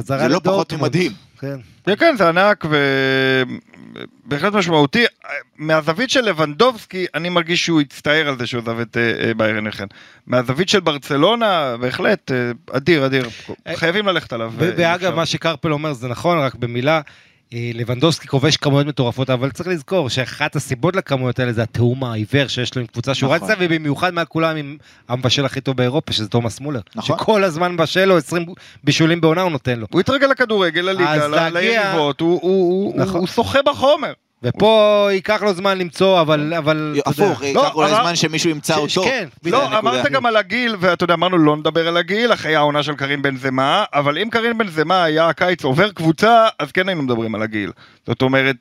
[0.00, 0.40] זה לא.
[0.44, 1.12] פחות ממדהים.
[1.40, 1.56] כן.
[1.84, 2.64] כן, כן, זה ענק
[4.24, 5.04] ובהחלט משמעותי.
[5.56, 9.64] מהזווית של לבנדובסקי, אני מרגיש שהוא הצטער על זה שהוא עזב את אה, אה, ביירן
[9.64, 9.86] מינכן.
[10.26, 13.28] מהזווית של ברצלונה, בהחלט, אה, אדיר, אדיר.
[13.74, 14.52] חייבים ללכת עליו.
[14.56, 15.16] ואגב, אפשר.
[15.16, 17.00] מה שקרפל אומר זה נכון, רק במילה,
[17.52, 22.74] לבנדובסקי כובש כמויות מטורפות, אבל צריך לזכור שאחת הסיבות לכמויות האלה זה התיאום העיוור שיש
[22.74, 23.50] לו עם קבוצה שהוא נכון.
[23.50, 24.76] רצה, ובמיוחד מעל כולם עם
[25.08, 26.80] המבשל הכי טוב באירופה, שזה תומאס מולר.
[26.94, 27.18] נכון.
[27.18, 28.46] שכל הזמן מבשל לו 20
[28.84, 29.86] בישולים בעונה הוא נותן לו.
[29.90, 32.22] הוא התרגל לכדוריגל, אז לליגה, ליריבות,
[32.94, 33.20] נכון.
[33.20, 34.12] הוא שוחה בחומר.
[34.42, 36.54] ופה ייקח לו זמן למצוא, אבל...
[36.54, 37.30] אבל אתה יודע.
[37.32, 39.08] הפוך, לא, ייקח אולי זמן שמישהו ימצא ש- אותו.
[39.08, 39.78] כן, לא.
[39.78, 43.22] אמרת גם על הגיל, ואתה יודע, אמרנו לא נדבר על הגיל, אחרי העונה של קרין
[43.22, 47.34] בן זמה, אבל אם קרין בן זמה היה הקיץ עובר קבוצה, אז כן היינו מדברים
[47.34, 47.72] על הגיל.
[48.06, 48.56] זאת אומרת,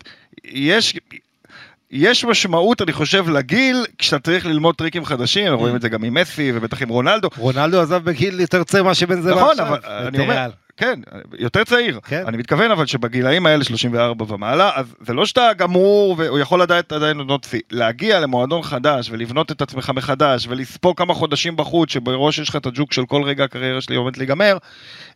[0.46, 1.00] יש...
[1.92, 6.14] יש משמעות, אני חושב, לגיל, כשאתה צריך ללמוד טריקים חדשים, רואים את זה גם עם
[6.14, 7.30] מסי ובטח עם רונלדו.
[7.38, 9.68] רונלדו עזב בגיל יותר צעיר מה שבן זמה נכון, עכשיו.
[9.68, 10.50] אבל אני אומר.
[10.78, 11.00] כן,
[11.40, 12.00] יותר צעיר.
[12.04, 12.24] כן.
[12.28, 16.92] אני מתכוון אבל שבגילאים האלה 34 ומעלה, אז זה לא שאתה גמור והוא יכול לדעת
[16.92, 17.62] עדיין עונות שיא.
[17.72, 22.66] להגיע למועדון חדש ולבנות את עצמך מחדש ולספוג כמה חודשים בחוץ שבראש יש לך את
[22.66, 24.58] הג'וק של כל רגע הקריירה שלי עומד להיגמר,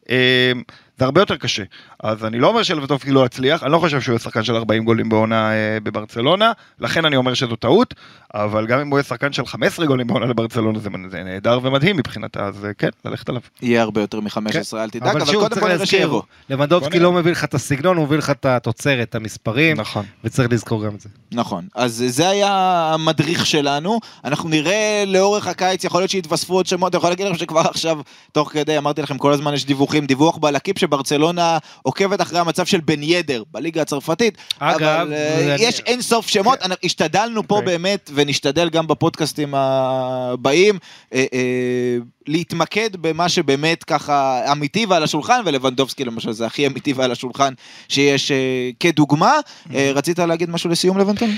[0.09, 0.51] אה,
[0.99, 1.63] זה הרבה יותר קשה.
[2.03, 4.85] אז אני לא אומר שלבטובסקי לא יצליח, אני לא חושב שהוא יהיה שחקן של 40
[4.85, 7.93] גולים בעונה אה, בברצלונה, לכן אני אומר שזו טעות,
[8.33, 11.97] אבל גם אם הוא יהיה שחקן של 15 גולים בעונה לברצלונה זה, זה נהדר ומדהים
[11.97, 13.41] מבחינתה, אז אה, כן, ללכת עליו.
[13.61, 16.21] יהיה הרבה יותר מ-15, אל תדאג, אבל אבל קודם כל נראה שיבוא.
[16.49, 20.05] לבנדובסקי לא מביא לך את הסגנון, הוא מביא לך את התוצרת, את המספרים, נכון.
[20.23, 21.09] וצריך לזכור גם את זה.
[21.31, 22.51] נכון, אז זה היה
[22.93, 27.37] המדריך שלנו, אנחנו נראה לאורך הקיץ, יכול להיות שיתווספו עוד שמות, אני יכול להגיד לכם
[27.37, 27.99] שכבר עכשיו,
[28.31, 32.79] תוך כדי, אמרתי לכם, כל הזמן יש דיווחים, דיווח בלקיפ שברצלונה עוקבת אחרי המצב של
[32.79, 37.71] בן ידר בליגה הצרפתית, אגב, אבל אה, יש אין סוף שמות, אנחנו השתדלנו פה אוקיי.
[37.77, 40.79] באמת, ונשתדל גם בפודקאסטים הבאים,
[41.13, 47.11] אה, אה, להתמקד במה שבאמת ככה אמיתי ועל השולחן, ולבנדובסקי למשל זה הכי אמיתי ועל
[47.11, 47.53] השולחן
[47.89, 48.31] שיש
[48.79, 49.33] כדוגמה.
[49.73, 51.29] אה, רצית להגיד משהו לסיום לבנטון?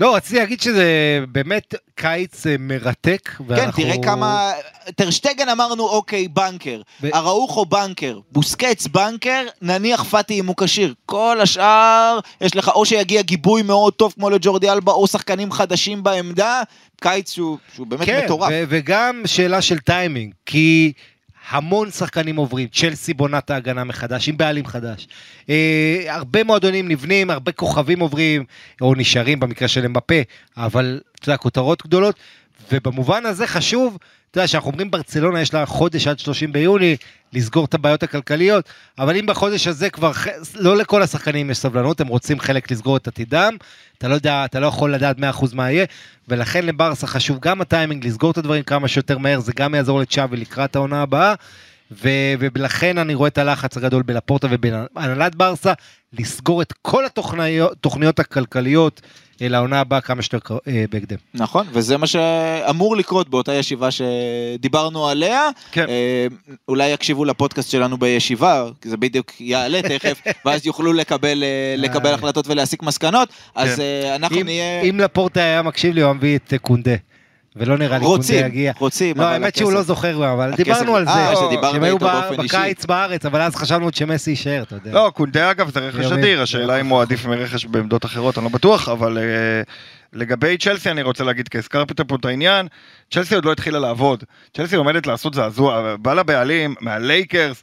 [0.00, 0.84] לא, רציתי להגיד שזה
[1.28, 3.28] באמת קיץ אה, מרתק.
[3.38, 4.52] כן, ואנחנו- תראה כמה...
[4.96, 6.80] טרשטגן אמרנו, אוקיי, בנקר.
[7.14, 8.18] אראוחו בנקר.
[8.32, 10.94] בוסקץ בנקר, נניח פאטי אם הוא כשיר.
[11.06, 16.02] כל השאר, יש לך או שיגיע גיבוי מאוד טוב כמו לג'ורדי אלבה, או שחקנים חדשים
[16.02, 16.62] בעמדה.
[17.00, 18.48] קיץ שהוא, שהוא באמת כן, מטורף.
[18.52, 20.92] ו- וגם שאלה של טיימינג, כי
[21.48, 25.08] המון שחקנים עוברים, צ'לסי בונה את ההגנה מחדש, עם בעלים חדש.
[25.50, 28.44] אה, הרבה מועדונים נבנים, הרבה כוכבים עוברים,
[28.80, 30.14] או נשארים במקרה של אמבפה,
[30.56, 32.16] אבל אתה יודע, כותרות גדולות,
[32.72, 33.98] ובמובן הזה חשוב,
[34.30, 36.96] אתה יודע, שאנחנו אומרים ברצלונה יש לה חודש עד 30 ביוני
[37.32, 38.64] לסגור את הבעיות הכלכליות,
[38.98, 40.12] אבל אם בחודש הזה כבר,
[40.54, 43.56] לא לכל השחקנים יש סבלנות, הם רוצים חלק לסגור את עתידם,
[43.98, 45.84] אתה לא יודע, אתה לא יכול לדעת 100% מה יהיה,
[46.28, 50.36] ולכן לברסה חשוב גם הטיימינג לסגור את הדברים כמה שיותר מהר, זה גם יעזור לצ'אבי
[50.36, 51.34] לקראת העונה הבאה,
[51.90, 55.72] ו- ולכן אני רואה את הלחץ הגדול בלפורטה ובהנהלת ברסה,
[56.12, 59.00] לסגור את כל התוכניות הכלכליות
[59.42, 61.16] אה, לעונה הבאה כמה שיותר אה, בהקדם.
[61.34, 65.48] נכון, וזה מה שאמור לקרות באותה ישיבה שדיברנו עליה.
[65.72, 65.86] כן.
[65.88, 66.26] אה,
[66.68, 71.44] אולי יקשיבו לפודקאסט שלנו בישיבה, כי זה בדיוק יעלה תכף, ואז יוכלו לקבל,
[71.76, 73.28] לקבל החלטות ולהסיק מסקנות.
[73.54, 73.82] אז כן.
[74.14, 74.82] אנחנו אם, נהיה...
[74.82, 76.94] אם לפורטה היה מקשיב לי, הוא היה מביא את קונדה.
[77.56, 78.72] ולא נראה לי קונדה רוצים, יגיע.
[78.78, 81.40] רוצים, לא, אבל האמת שהוא לא זוכר, אבל דיברנו על אה, זה.
[81.46, 82.56] שדיברת שהם היו איתו ב- באופן אישי.
[82.56, 84.92] בקיץ בארץ, אבל אז חשבנו שמסי יישאר, אתה יודע.
[84.92, 86.12] לא, קונדה אגב זה רכש.
[86.12, 89.22] אדיר, השאלה אם הוא עדיף מרכש בעמדות אחרות, אני לא בטוח, אבל אה,
[90.12, 92.66] לגבי צ'לסי אני רוצה להגיד, כי הזכרת פה את העניין,
[93.10, 94.24] צ'לסי עוד לא התחילה לעבוד.
[94.56, 97.62] צ'לסי עומדת לעשות זעזוע, בא לבעלים, מהלייקרס.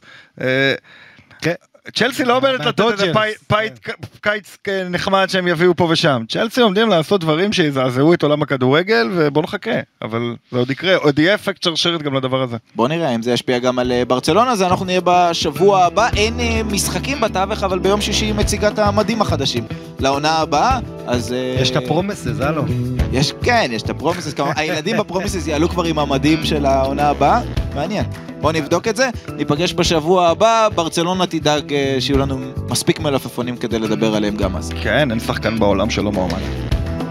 [1.86, 2.04] אה, כן.
[2.04, 3.12] צ'לסי לא עומדת לתת איזה
[3.48, 3.78] fight-
[4.20, 4.56] קיץ
[4.90, 6.22] נחמד שהם יביאו פה ושם.
[6.28, 9.70] צ'לסי עומדים לעשות דברים שיזעזעו את עולם הכדורגל, ובוא נחכה,
[10.02, 10.20] אבל
[10.52, 12.56] זה עוד יקרה, עוד יהיה אפקט שרשרת גם לדבר הזה.
[12.76, 16.08] בוא נראה אם זה ישפיע גם על אה, ברצלונה, אז אנחנו נהיה בשבוע הבא.
[16.16, 19.64] אין אה, משחקים בתווך, אבל ביום שישי היא מציגה את המדים החדשים
[20.00, 21.32] לעונה הבאה, אז...
[21.32, 22.64] אה, יש את הפרומסס, הלו.
[23.12, 27.40] יש, כן, יש את הפרומיסס, כמובן, הילדים בפרומיסס יעלו כבר עם המדים של העונה הבאה,
[27.74, 28.04] מעניין.
[28.40, 32.38] בואו נבדוק את זה, ניפגש בשבוע הבא, ברצלונה תדאג אה, שיהיו לנו
[32.68, 34.72] מספיק מלפפונים כדי לדבר עליהם גם אז.
[34.82, 36.42] כן, אין שחקן בעולם שלא מועמד.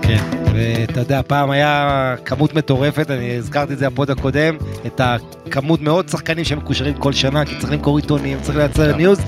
[0.01, 0.23] כן.
[0.53, 5.81] ואתה יודע, פעם היה כמות מטורפת, אני הזכרתי את זה ב pod הקודם, את הכמות
[5.81, 9.19] מאוד שחקנים שמקושרים כל שנה, כי צריך למכור עיתונים, צריך לייצר ניוז.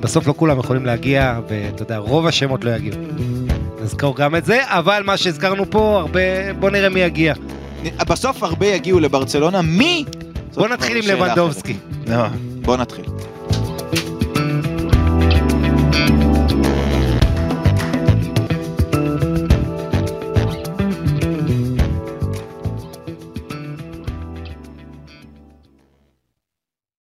[0.00, 2.96] בסוף לא כולם יכולים להגיע, ואתה יודע, רוב השמות לא יגיעו.
[3.82, 6.20] נזכור גם את זה, אבל מה שהזכרנו פה, הרבה,
[6.58, 7.34] בוא נראה מי יגיע.
[8.08, 10.04] בסוף הרבה יגיעו לברצלונה, מי?
[10.54, 11.02] בוא נתחיל עם.
[11.16, 11.76] לבנדובסקי.
[12.06, 12.26] לא.
[12.62, 13.04] בוא נתחיל.